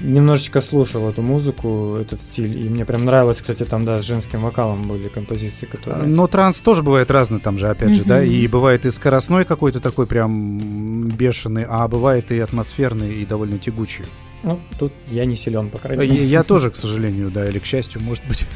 немножечко 0.00 0.60
слушал 0.60 1.08
эту 1.08 1.22
музыку, 1.22 1.96
этот 2.00 2.22
стиль, 2.22 2.56
и 2.56 2.68
мне 2.70 2.84
прям 2.84 3.04
нравилось, 3.04 3.40
кстати, 3.40 3.64
там, 3.64 3.84
да, 3.84 4.00
с 4.00 4.04
женским 4.04 4.42
вокалом 4.42 4.82
были 4.82 5.08
композиции, 5.08 5.66
которые... 5.66 6.04
Но 6.04 6.28
транс 6.28 6.60
тоже 6.60 6.84
бывает 6.84 7.10
разный 7.10 7.40
там 7.40 7.58
же, 7.58 7.68
опять 7.68 7.96
же, 7.96 8.04
да, 8.04 8.22
и 8.22 8.46
бывает 8.46 8.86
и 8.86 8.92
скоростной 8.92 9.44
какой-то 9.44 9.80
такой 9.80 10.06
прям 10.06 11.08
бешеный, 11.08 11.66
а 11.68 11.88
бывает 11.88 12.30
и 12.30 12.38
атмосферный, 12.38 13.14
и 13.14 13.26
довольно 13.26 13.58
тягучий. 13.58 14.04
Ну, 14.42 14.58
тут 14.78 14.92
я 15.08 15.24
не 15.24 15.36
силен, 15.36 15.70
по 15.70 15.78
крайней 15.78 16.04
Я, 16.06 16.12
мере. 16.12 16.26
я 16.26 16.42
тоже, 16.42 16.70
к 16.70 16.76
сожалению, 16.76 17.30
да, 17.30 17.48
или 17.48 17.58
к 17.60 17.64
счастью, 17.64 18.00
может 18.00 18.24
быть, 18.26 18.46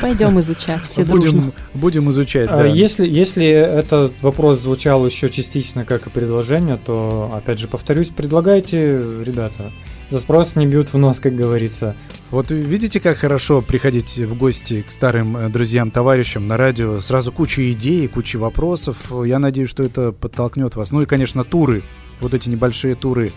Пойдем 0.00 0.38
изучать 0.40 0.82
все 0.86 1.04
будем, 1.04 1.20
дружно. 1.30 1.52
будем 1.74 2.10
изучать, 2.10 2.48
А 2.48 2.58
да. 2.58 2.66
Если, 2.66 3.06
если 3.08 3.46
этот 3.46 4.12
вопрос 4.22 4.60
звучал 4.60 5.04
еще 5.04 5.28
частично 5.28 5.84
как 5.84 6.06
и 6.06 6.10
предложение, 6.10 6.78
то, 6.84 7.30
опять 7.34 7.58
же, 7.58 7.66
повторюсь, 7.68 8.08
предлагайте, 8.08 8.78
ребята. 9.22 9.72
За 10.10 10.20
спрос 10.20 10.54
не 10.54 10.66
бьют 10.66 10.92
в 10.92 10.98
нос, 10.98 11.18
как 11.18 11.34
говорится. 11.34 11.96
Вот 12.30 12.52
видите, 12.52 13.00
как 13.00 13.16
хорошо 13.16 13.60
приходить 13.60 14.16
в 14.18 14.38
гости 14.38 14.82
к 14.82 14.90
старым 14.90 15.36
э, 15.36 15.48
друзьям, 15.48 15.90
товарищам 15.90 16.46
на 16.46 16.56
радио. 16.56 17.00
Сразу 17.00 17.32
куча 17.32 17.72
идей, 17.72 18.06
куча 18.06 18.36
вопросов. 18.36 19.10
Я 19.24 19.40
надеюсь, 19.40 19.68
что 19.68 19.82
это 19.82 20.12
подтолкнет 20.12 20.76
вас. 20.76 20.92
Ну 20.92 21.02
и, 21.02 21.06
конечно, 21.06 21.42
туры. 21.42 21.82
Вот 22.20 22.34
эти 22.34 22.48
небольшие 22.48 22.94
туры 22.94 23.32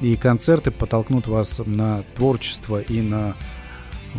и 0.00 0.16
концерты 0.16 0.70
подтолкнут 0.70 1.26
вас 1.26 1.60
на 1.64 2.02
творчество 2.14 2.80
и 2.80 3.00
на 3.00 3.34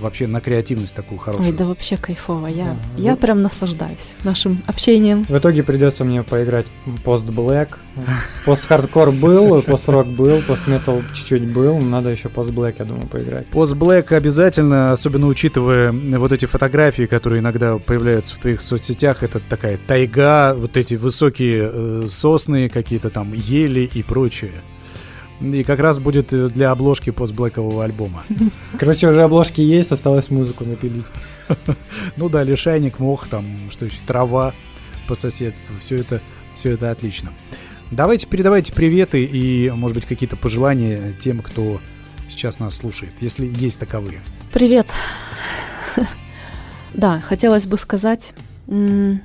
вообще 0.02 0.28
на 0.28 0.42
креативность 0.42 0.94
такую 0.94 1.20
хорошую. 1.20 1.52
Ой, 1.54 1.58
да 1.58 1.66
вообще 1.66 1.96
кайфово. 1.96 2.48
Я, 2.48 2.72
Ага. 2.72 2.78
я 2.98 3.12
Ну- 3.12 3.18
прям 3.18 3.42
наслаждаюсь 3.42 4.16
нашим 4.26 4.62
общением. 4.68 5.24
В 5.24 5.38
итоге 5.38 5.64
придется 5.64 6.04
мне 6.04 6.22
поиграть 6.22 6.66
пост-блэк. 7.06 7.78
Пост-хардкор 8.46 9.12
был, 9.14 9.62
пост-рок 9.62 10.08
был, 10.08 10.42
пост-метал 10.42 11.02
чуть-чуть 11.14 11.48
был. 11.52 11.80
Надо 11.80 12.10
еще 12.10 12.28
пост-блэк, 12.28 12.76
я 12.80 12.84
думаю, 12.86 13.08
поиграть. 13.08 13.48
Пост-блэк 13.48 14.12
обязательно, 14.12 14.92
особенно 14.92 15.28
учитывая 15.28 15.94
вот 15.94 16.32
эти 16.34 16.46
фотографии, 16.46 17.04
которые 17.06 17.40
иногда 17.40 17.78
появляются 17.78 18.36
в 18.36 18.40
твоих 18.40 18.60
соцсетях, 18.62 19.24
это 19.24 19.40
такая 19.50 19.78
тайга, 19.88 20.56
вот 20.56 20.76
эти 20.76 20.96
высокие 20.96 21.70
э, 21.72 22.06
сосны, 22.10 22.68
какие-то 22.68 23.10
там 23.10 23.32
ели 23.34 23.90
и 23.94 24.04
прочее. 24.04 24.62
И 25.42 25.64
как 25.64 25.80
раз 25.80 26.00
будет 26.00 26.32
э, 26.34 26.48
для 26.50 26.72
обложки 26.72 27.10
постблэкового 27.10 27.84
альбома. 27.84 28.24
Короче, 28.80 29.10
уже 29.10 29.22
обложки 29.24 29.62
есть, 29.62 29.92
осталось 29.92 30.30
музыку 30.30 30.64
напилить. 30.66 31.06
Ну 32.18 32.30
да, 32.30 32.44
лишайник, 32.44 33.00
мох, 33.00 33.28
там, 33.28 33.46
что 33.70 33.86
еще, 33.86 33.98
трава 34.08 34.54
по 35.08 35.16
соседству. 35.16 35.76
Все 35.80 35.98
это, 35.98 36.22
все 36.54 36.72
это 36.72 36.90
отлично. 36.92 37.32
Давайте 37.92 38.26
передавайте 38.28 38.74
приветы 38.74 39.24
и, 39.24 39.70
может 39.70 39.96
быть, 39.96 40.06
какие-то 40.06 40.36
пожелания 40.38 41.14
тем, 41.20 41.42
кто 41.42 41.80
сейчас 42.30 42.60
нас 42.60 42.76
слушает, 42.76 43.14
если 43.22 43.46
есть 43.46 43.80
таковые. 43.80 44.22
Привет. 44.52 44.88
Да, 46.94 47.20
хотелось 47.20 47.66
бы 47.66 47.76
сказать, 47.76 48.34
не 48.68 49.20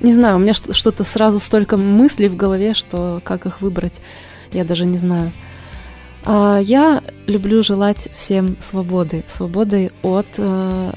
знаю, 0.00 0.36
у 0.36 0.38
меня 0.40 0.54
что- 0.54 0.74
что-то 0.74 1.04
сразу 1.04 1.38
столько 1.38 1.76
мыслей 1.76 2.28
в 2.28 2.34
голове, 2.34 2.74
что 2.74 3.20
как 3.22 3.46
их 3.46 3.60
выбрать, 3.60 4.00
я 4.52 4.64
даже 4.64 4.84
не 4.86 4.98
знаю. 4.98 5.30
А, 6.24 6.58
Я 6.62 7.02
люблю 7.26 7.62
желать 7.62 8.08
всем 8.14 8.56
свободы, 8.60 9.24
свободы 9.26 9.90
от 10.02 10.26
э, 10.38 10.92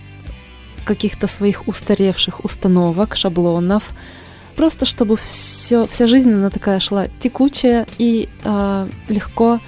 каких-то 0.86 1.28
своих 1.28 1.68
устаревших 1.68 2.44
установок, 2.46 3.16
шаблонов, 3.16 3.92
просто 4.56 4.86
чтобы 4.86 5.18
все, 5.18 5.86
вся 5.86 6.08
жизнь 6.08 6.32
она 6.32 6.50
такая 6.50 6.80
шла 6.80 7.08
текучая 7.20 7.88
и 7.98 8.30
э, 8.44 8.88
легко 9.10 9.60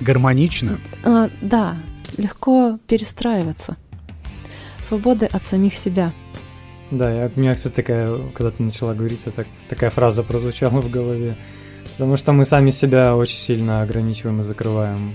Гармонично. 0.00 0.78
а, 1.04 1.30
да, 1.40 1.76
легко 2.18 2.78
перестраиваться. 2.86 3.76
Свободы 4.80 5.26
от 5.26 5.44
самих 5.44 5.76
себя. 5.76 6.12
Да, 6.90 7.10
я, 7.10 7.30
у 7.34 7.40
меня, 7.40 7.54
кстати, 7.54 7.74
такая, 7.74 8.16
когда 8.34 8.50
ты 8.50 8.62
начала 8.62 8.94
говорить, 8.94 9.20
это 9.24 9.36
так- 9.36 9.46
такая 9.68 9.90
фраза 9.90 10.22
прозвучала 10.22 10.80
в 10.80 10.90
голове. 10.90 11.36
Потому 11.96 12.16
что 12.16 12.32
мы 12.32 12.44
сами 12.44 12.70
себя 12.70 13.16
очень 13.16 13.38
сильно 13.38 13.82
ограничиваем 13.82 14.40
и 14.40 14.42
закрываем. 14.42 15.14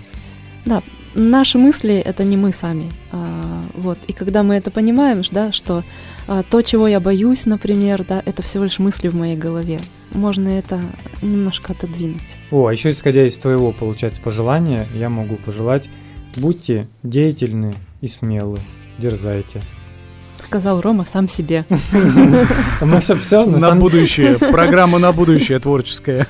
Наши 1.14 1.58
мысли 1.58 1.96
это 1.96 2.24
не 2.24 2.38
мы 2.38 2.54
сами. 2.54 2.90
А, 3.12 3.66
вот. 3.76 3.98
И 4.08 4.14
когда 4.14 4.44
мы 4.44 4.56
это 4.56 4.72
понимаем, 4.72 5.24
да, 5.32 5.52
что 5.52 5.84
а, 6.28 6.44
то, 6.44 6.62
чего 6.62 6.88
я 6.88 7.02
боюсь, 7.02 7.46
например, 7.46 8.06
да, 8.08 8.24
это 8.26 8.42
всего 8.44 8.64
лишь 8.64 8.80
мысли 8.80 9.10
в 9.10 9.16
моей 9.16 9.36
голове. 9.36 9.82
Можно 10.12 10.48
это 10.48 10.80
немножко 11.22 11.74
отодвинуть. 11.74 12.38
О, 12.50 12.68
а 12.68 12.72
еще 12.72 12.92
исходя 12.92 13.28
из 13.28 13.38
твоего, 13.38 13.74
получается, 13.74 14.22
пожелания, 14.22 14.88
я 14.94 15.10
могу 15.10 15.36
пожелать, 15.36 15.90
будьте 16.38 16.88
деятельны 17.04 17.74
и 18.00 18.08
смелы, 18.08 18.60
дерзайте. 18.98 19.62
Сказал 20.52 20.82
Рома 20.82 21.06
сам 21.06 21.30
себе. 21.30 21.66
Мы 22.82 23.00
все, 23.00 23.16
все 23.16 23.46
на 23.46 23.54
На 23.54 23.60
самом 23.62 23.80
будущее. 23.80 24.38
Программа 24.52 25.00
на 25.00 25.14
будущее 25.14 25.60
творческая. 25.60 26.28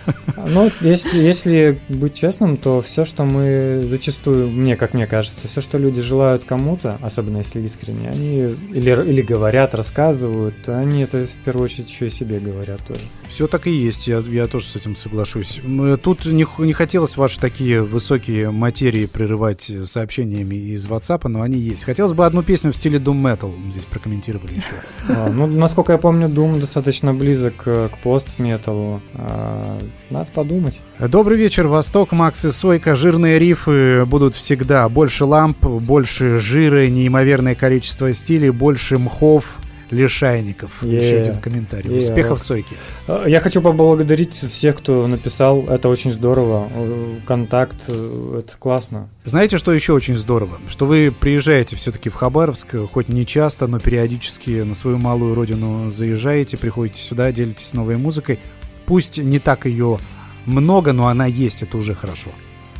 Ну, 0.47 0.71
если, 0.81 1.17
если 1.19 1.79
быть 1.89 2.13
честным, 2.13 2.57
то 2.57 2.81
все, 2.81 3.03
что 3.03 3.23
мы 3.25 3.83
зачастую, 3.89 4.51
мне, 4.51 4.75
как 4.75 4.93
мне 4.93 5.07
кажется, 5.07 5.47
все, 5.47 5.59
что 5.59 5.79
люди 5.79 6.01
желают 6.01 6.43
кому-то, 6.43 6.99
особенно 7.01 7.37
если 7.37 7.61
искренне, 7.61 8.09
они 8.09 8.55
или, 8.73 9.09
или 9.09 9.21
говорят, 9.21 9.73
рассказывают, 9.73 10.67
они 10.67 11.01
это 11.01 11.25
в 11.25 11.43
первую 11.43 11.65
очередь 11.65 11.89
еще 11.89 12.05
и 12.07 12.09
себе 12.09 12.39
говорят 12.39 12.81
тоже. 12.87 13.01
Все 13.29 13.47
так 13.47 13.65
и 13.65 13.71
есть, 13.71 14.07
я, 14.07 14.19
я 14.19 14.45
тоже 14.47 14.65
с 14.65 14.75
этим 14.75 14.95
соглашусь. 14.95 15.61
М, 15.63 15.97
Тут 15.97 16.25
не, 16.25 16.45
не 16.59 16.73
хотелось 16.73 17.17
ваши 17.17 17.39
такие 17.39 17.81
высокие 17.81 18.51
материи 18.51 19.05
прерывать 19.05 19.71
сообщениями 19.85 20.55
из 20.55 20.85
WhatsApp, 20.87 21.27
но 21.27 21.41
они 21.41 21.57
есть. 21.57 21.85
Хотелось 21.85 22.13
бы 22.13 22.25
одну 22.25 22.43
песню 22.43 22.71
в 22.71 22.75
стиле 22.75 22.99
Doom 22.99 23.21
Metal 23.21 23.51
здесь 23.71 23.85
прокомментировали 24.11 24.55
еще. 24.55 24.75
А, 25.09 25.29
ну, 25.29 25.47
насколько 25.47 25.93
я 25.93 25.97
помню, 25.97 26.27
Doom 26.27 26.59
достаточно 26.59 27.13
близок 27.13 27.55
к, 27.57 27.89
к 27.89 27.97
пост-металу. 27.99 29.01
А, 29.15 29.79
надо 30.09 30.31
подумать. 30.31 30.79
Добрый 30.99 31.37
вечер, 31.37 31.67
Восток, 31.67 32.11
Макс 32.11 32.43
и 32.45 32.51
Сойка. 32.51 32.95
Жирные 32.95 33.39
рифы 33.39 34.05
будут 34.05 34.35
всегда. 34.35 34.87
Больше 34.89 35.25
ламп, 35.25 35.65
больше 35.65 36.39
жира, 36.39 36.87
неимоверное 36.87 37.55
количество 37.55 38.13
стилей, 38.13 38.49
больше 38.49 38.97
мхов, 38.97 39.57
лишайников. 39.91 40.83
Е. 40.83 40.95
Еще 40.95 41.21
один 41.21 41.41
комментарий. 41.41 41.91
Е, 41.91 41.97
Успехов. 41.97 42.39
Сойки. 42.39 42.75
А, 43.07 43.25
Я 43.27 43.39
хочу 43.39 43.61
поблагодарить 43.61 44.33
всех, 44.33 44.77
кто 44.77 45.07
написал. 45.07 45.65
Это 45.67 45.89
очень 45.89 46.11
здорово. 46.11 46.67
Э, 46.73 47.15
Контакт, 47.27 47.75
э, 47.87 48.39
это 48.39 48.57
классно. 48.57 49.09
Знаете, 49.25 49.57
что 49.57 49.73
еще 49.73 49.93
очень 49.93 50.15
здорово? 50.17 50.59
Что 50.69 50.85
вы 50.85 51.11
приезжаете 51.17 51.75
все-таки 51.75 52.09
в 52.09 52.15
Хабаровск, 52.15 52.75
хоть 52.91 53.09
не 53.09 53.25
часто, 53.25 53.67
но 53.67 53.79
периодически 53.79 54.61
на 54.61 54.75
свою 54.75 54.97
малую 54.97 55.35
родину 55.35 55.89
заезжаете, 55.89 56.57
приходите 56.57 57.01
сюда, 57.01 57.31
делитесь 57.31 57.73
новой 57.73 57.97
музыкой. 57.97 58.39
Пусть 58.85 59.17
не 59.17 59.39
так 59.39 59.65
ее 59.65 59.99
много, 60.45 60.93
но 60.93 61.07
она 61.07 61.25
есть, 61.25 61.63
это 61.63 61.77
уже 61.77 61.93
хорошо. 61.93 62.29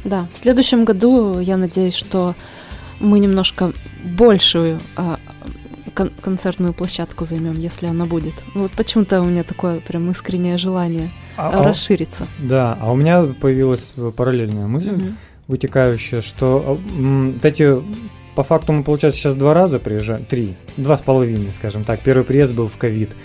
Да, 0.04 0.28
в 0.34 0.38
следующем 0.38 0.84
году 0.84 1.40
я 1.40 1.58
надеюсь, 1.58 1.94
что 1.94 2.36
мы 3.00 3.20
немножко 3.20 3.72
большую 4.04 4.80
а, 4.96 5.20
кон- 5.94 6.12
концертную 6.22 6.74
площадку 6.74 7.26
займем, 7.26 7.60
если 7.60 7.88
она 7.88 8.06
будет. 8.06 8.34
Вот 8.56 8.72
почему-то 8.72 9.22
у 9.22 9.26
меня 9.26 9.44
такое 9.44 9.80
прям 9.80 10.10
искреннее 10.12 10.58
желание 10.58 11.10
А- 11.38 11.50
а, 11.50 11.60
а- 11.60 11.64
расшириться. 11.64 12.28
Да, 12.40 12.78
а 12.82 12.92
у 12.92 12.96
меня 12.96 13.24
появилась 13.24 13.94
параллельная 14.16 14.68
мысль, 14.68 14.92
Мгм. 14.94 15.18
вытекающая, 15.48 16.22
что 16.22 16.80
м, 16.98 17.34
вот 17.34 17.46
эти 17.46 17.82
по 18.36 18.44
факту 18.44 18.72
мы, 18.74 18.84
получается, 18.84 19.20
сейчас 19.20 19.36
два 19.36 19.54
раза 19.54 19.78
приезжаем, 19.80 20.24
три, 20.26 20.56
два 20.78 20.96
с 20.98 21.02
половиной, 21.02 21.52
скажем 21.54 21.84
так. 21.84 22.00
Первый 22.00 22.24
приезд 22.24 22.54
был 22.54 22.68
в 22.68 22.78
ковид. 22.78 23.16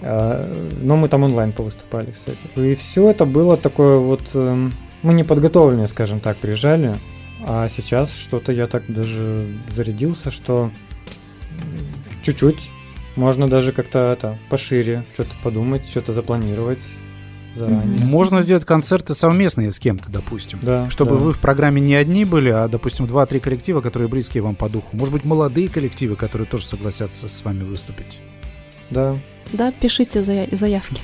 А, 0.00 0.48
Но 0.82 0.96
мы 0.96 1.08
там 1.08 1.24
онлайн 1.24 1.52
повыступали, 1.52 2.10
кстати. 2.12 2.38
И 2.56 2.74
все 2.74 3.10
это 3.10 3.24
было 3.24 3.56
такое 3.56 3.98
вот... 3.98 4.22
эм, 4.34 4.72
Мы 5.02 5.12
не 5.14 5.24
подготовленные, 5.24 5.86
скажем 5.88 6.20
так, 6.20 6.36
приезжали. 6.36 6.94
А 7.46 7.68
сейчас 7.68 8.12
что-то 8.16 8.52
я 8.52 8.66
так 8.66 8.82
даже 8.88 9.46
зарядился, 9.74 10.30
что 10.30 10.70
чуть-чуть 12.22 12.70
можно 13.16 13.48
даже 13.48 13.72
как-то 13.72 14.12
это 14.12 14.38
пошире 14.48 15.04
что-то 15.14 15.30
подумать, 15.42 15.88
что-то 15.88 16.12
запланировать 16.12 16.78
заранее. 17.56 18.06
Можно 18.06 18.42
сделать 18.42 18.64
концерты 18.64 19.14
совместные 19.14 19.72
с 19.72 19.80
кем-то, 19.80 20.08
допустим. 20.10 20.60
Да, 20.62 20.88
Чтобы 20.90 21.12
да. 21.12 21.16
вы 21.16 21.32
в 21.32 21.40
программе 21.40 21.80
не 21.80 21.94
одни 21.96 22.24
были, 22.24 22.50
а, 22.50 22.68
допустим, 22.68 23.06
два-три 23.08 23.40
коллектива, 23.40 23.80
которые 23.80 24.08
близкие 24.08 24.42
вам 24.42 24.54
по 24.54 24.68
духу. 24.68 24.96
Может 24.96 25.12
быть, 25.12 25.24
молодые 25.24 25.68
коллективы, 25.68 26.14
которые 26.14 26.46
тоже 26.46 26.66
согласятся 26.66 27.28
с 27.28 27.44
вами 27.44 27.64
выступить. 27.64 28.18
Да. 28.90 29.18
Да, 29.52 29.72
пишите 29.72 30.20
зая- 30.20 30.54
заявки. 30.54 31.00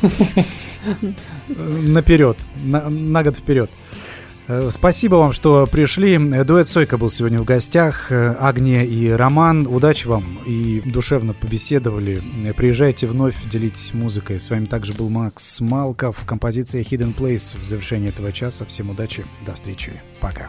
Наперед, 1.48 2.36
на, 2.62 2.88
на 2.88 3.22
год 3.24 3.36
вперед. 3.36 3.70
Э, 4.46 4.68
Спасибо 4.70 5.16
вам, 5.16 5.32
что 5.32 5.66
пришли. 5.66 6.18
Дуэт 6.18 6.68
Сойка 6.68 6.98
был 6.98 7.10
сегодня 7.10 7.40
в 7.40 7.44
гостях. 7.44 8.10
Э, 8.10 8.34
Агния 8.38 8.82
и 8.82 9.08
Роман. 9.08 9.66
Удачи 9.66 10.06
вам 10.06 10.24
и 10.46 10.82
душевно 10.84 11.32
побеседовали. 11.32 12.20
Э, 12.44 12.52
Приезжайте 12.52 13.06
вновь, 13.06 13.36
делитесь 13.50 13.94
музыкой. 13.94 14.40
С 14.40 14.50
вами 14.50 14.66
также 14.66 14.92
был 14.92 15.08
Макс 15.08 15.60
Малков. 15.60 16.24
Композиция 16.26 16.82
Hidden 16.82 17.14
Place 17.14 17.58
в 17.58 17.64
завершении 17.64 18.08
этого 18.08 18.32
часа. 18.32 18.64
Всем 18.66 18.90
удачи. 18.90 19.24
До 19.46 19.54
встречи. 19.54 19.92
Пока. 20.20 20.48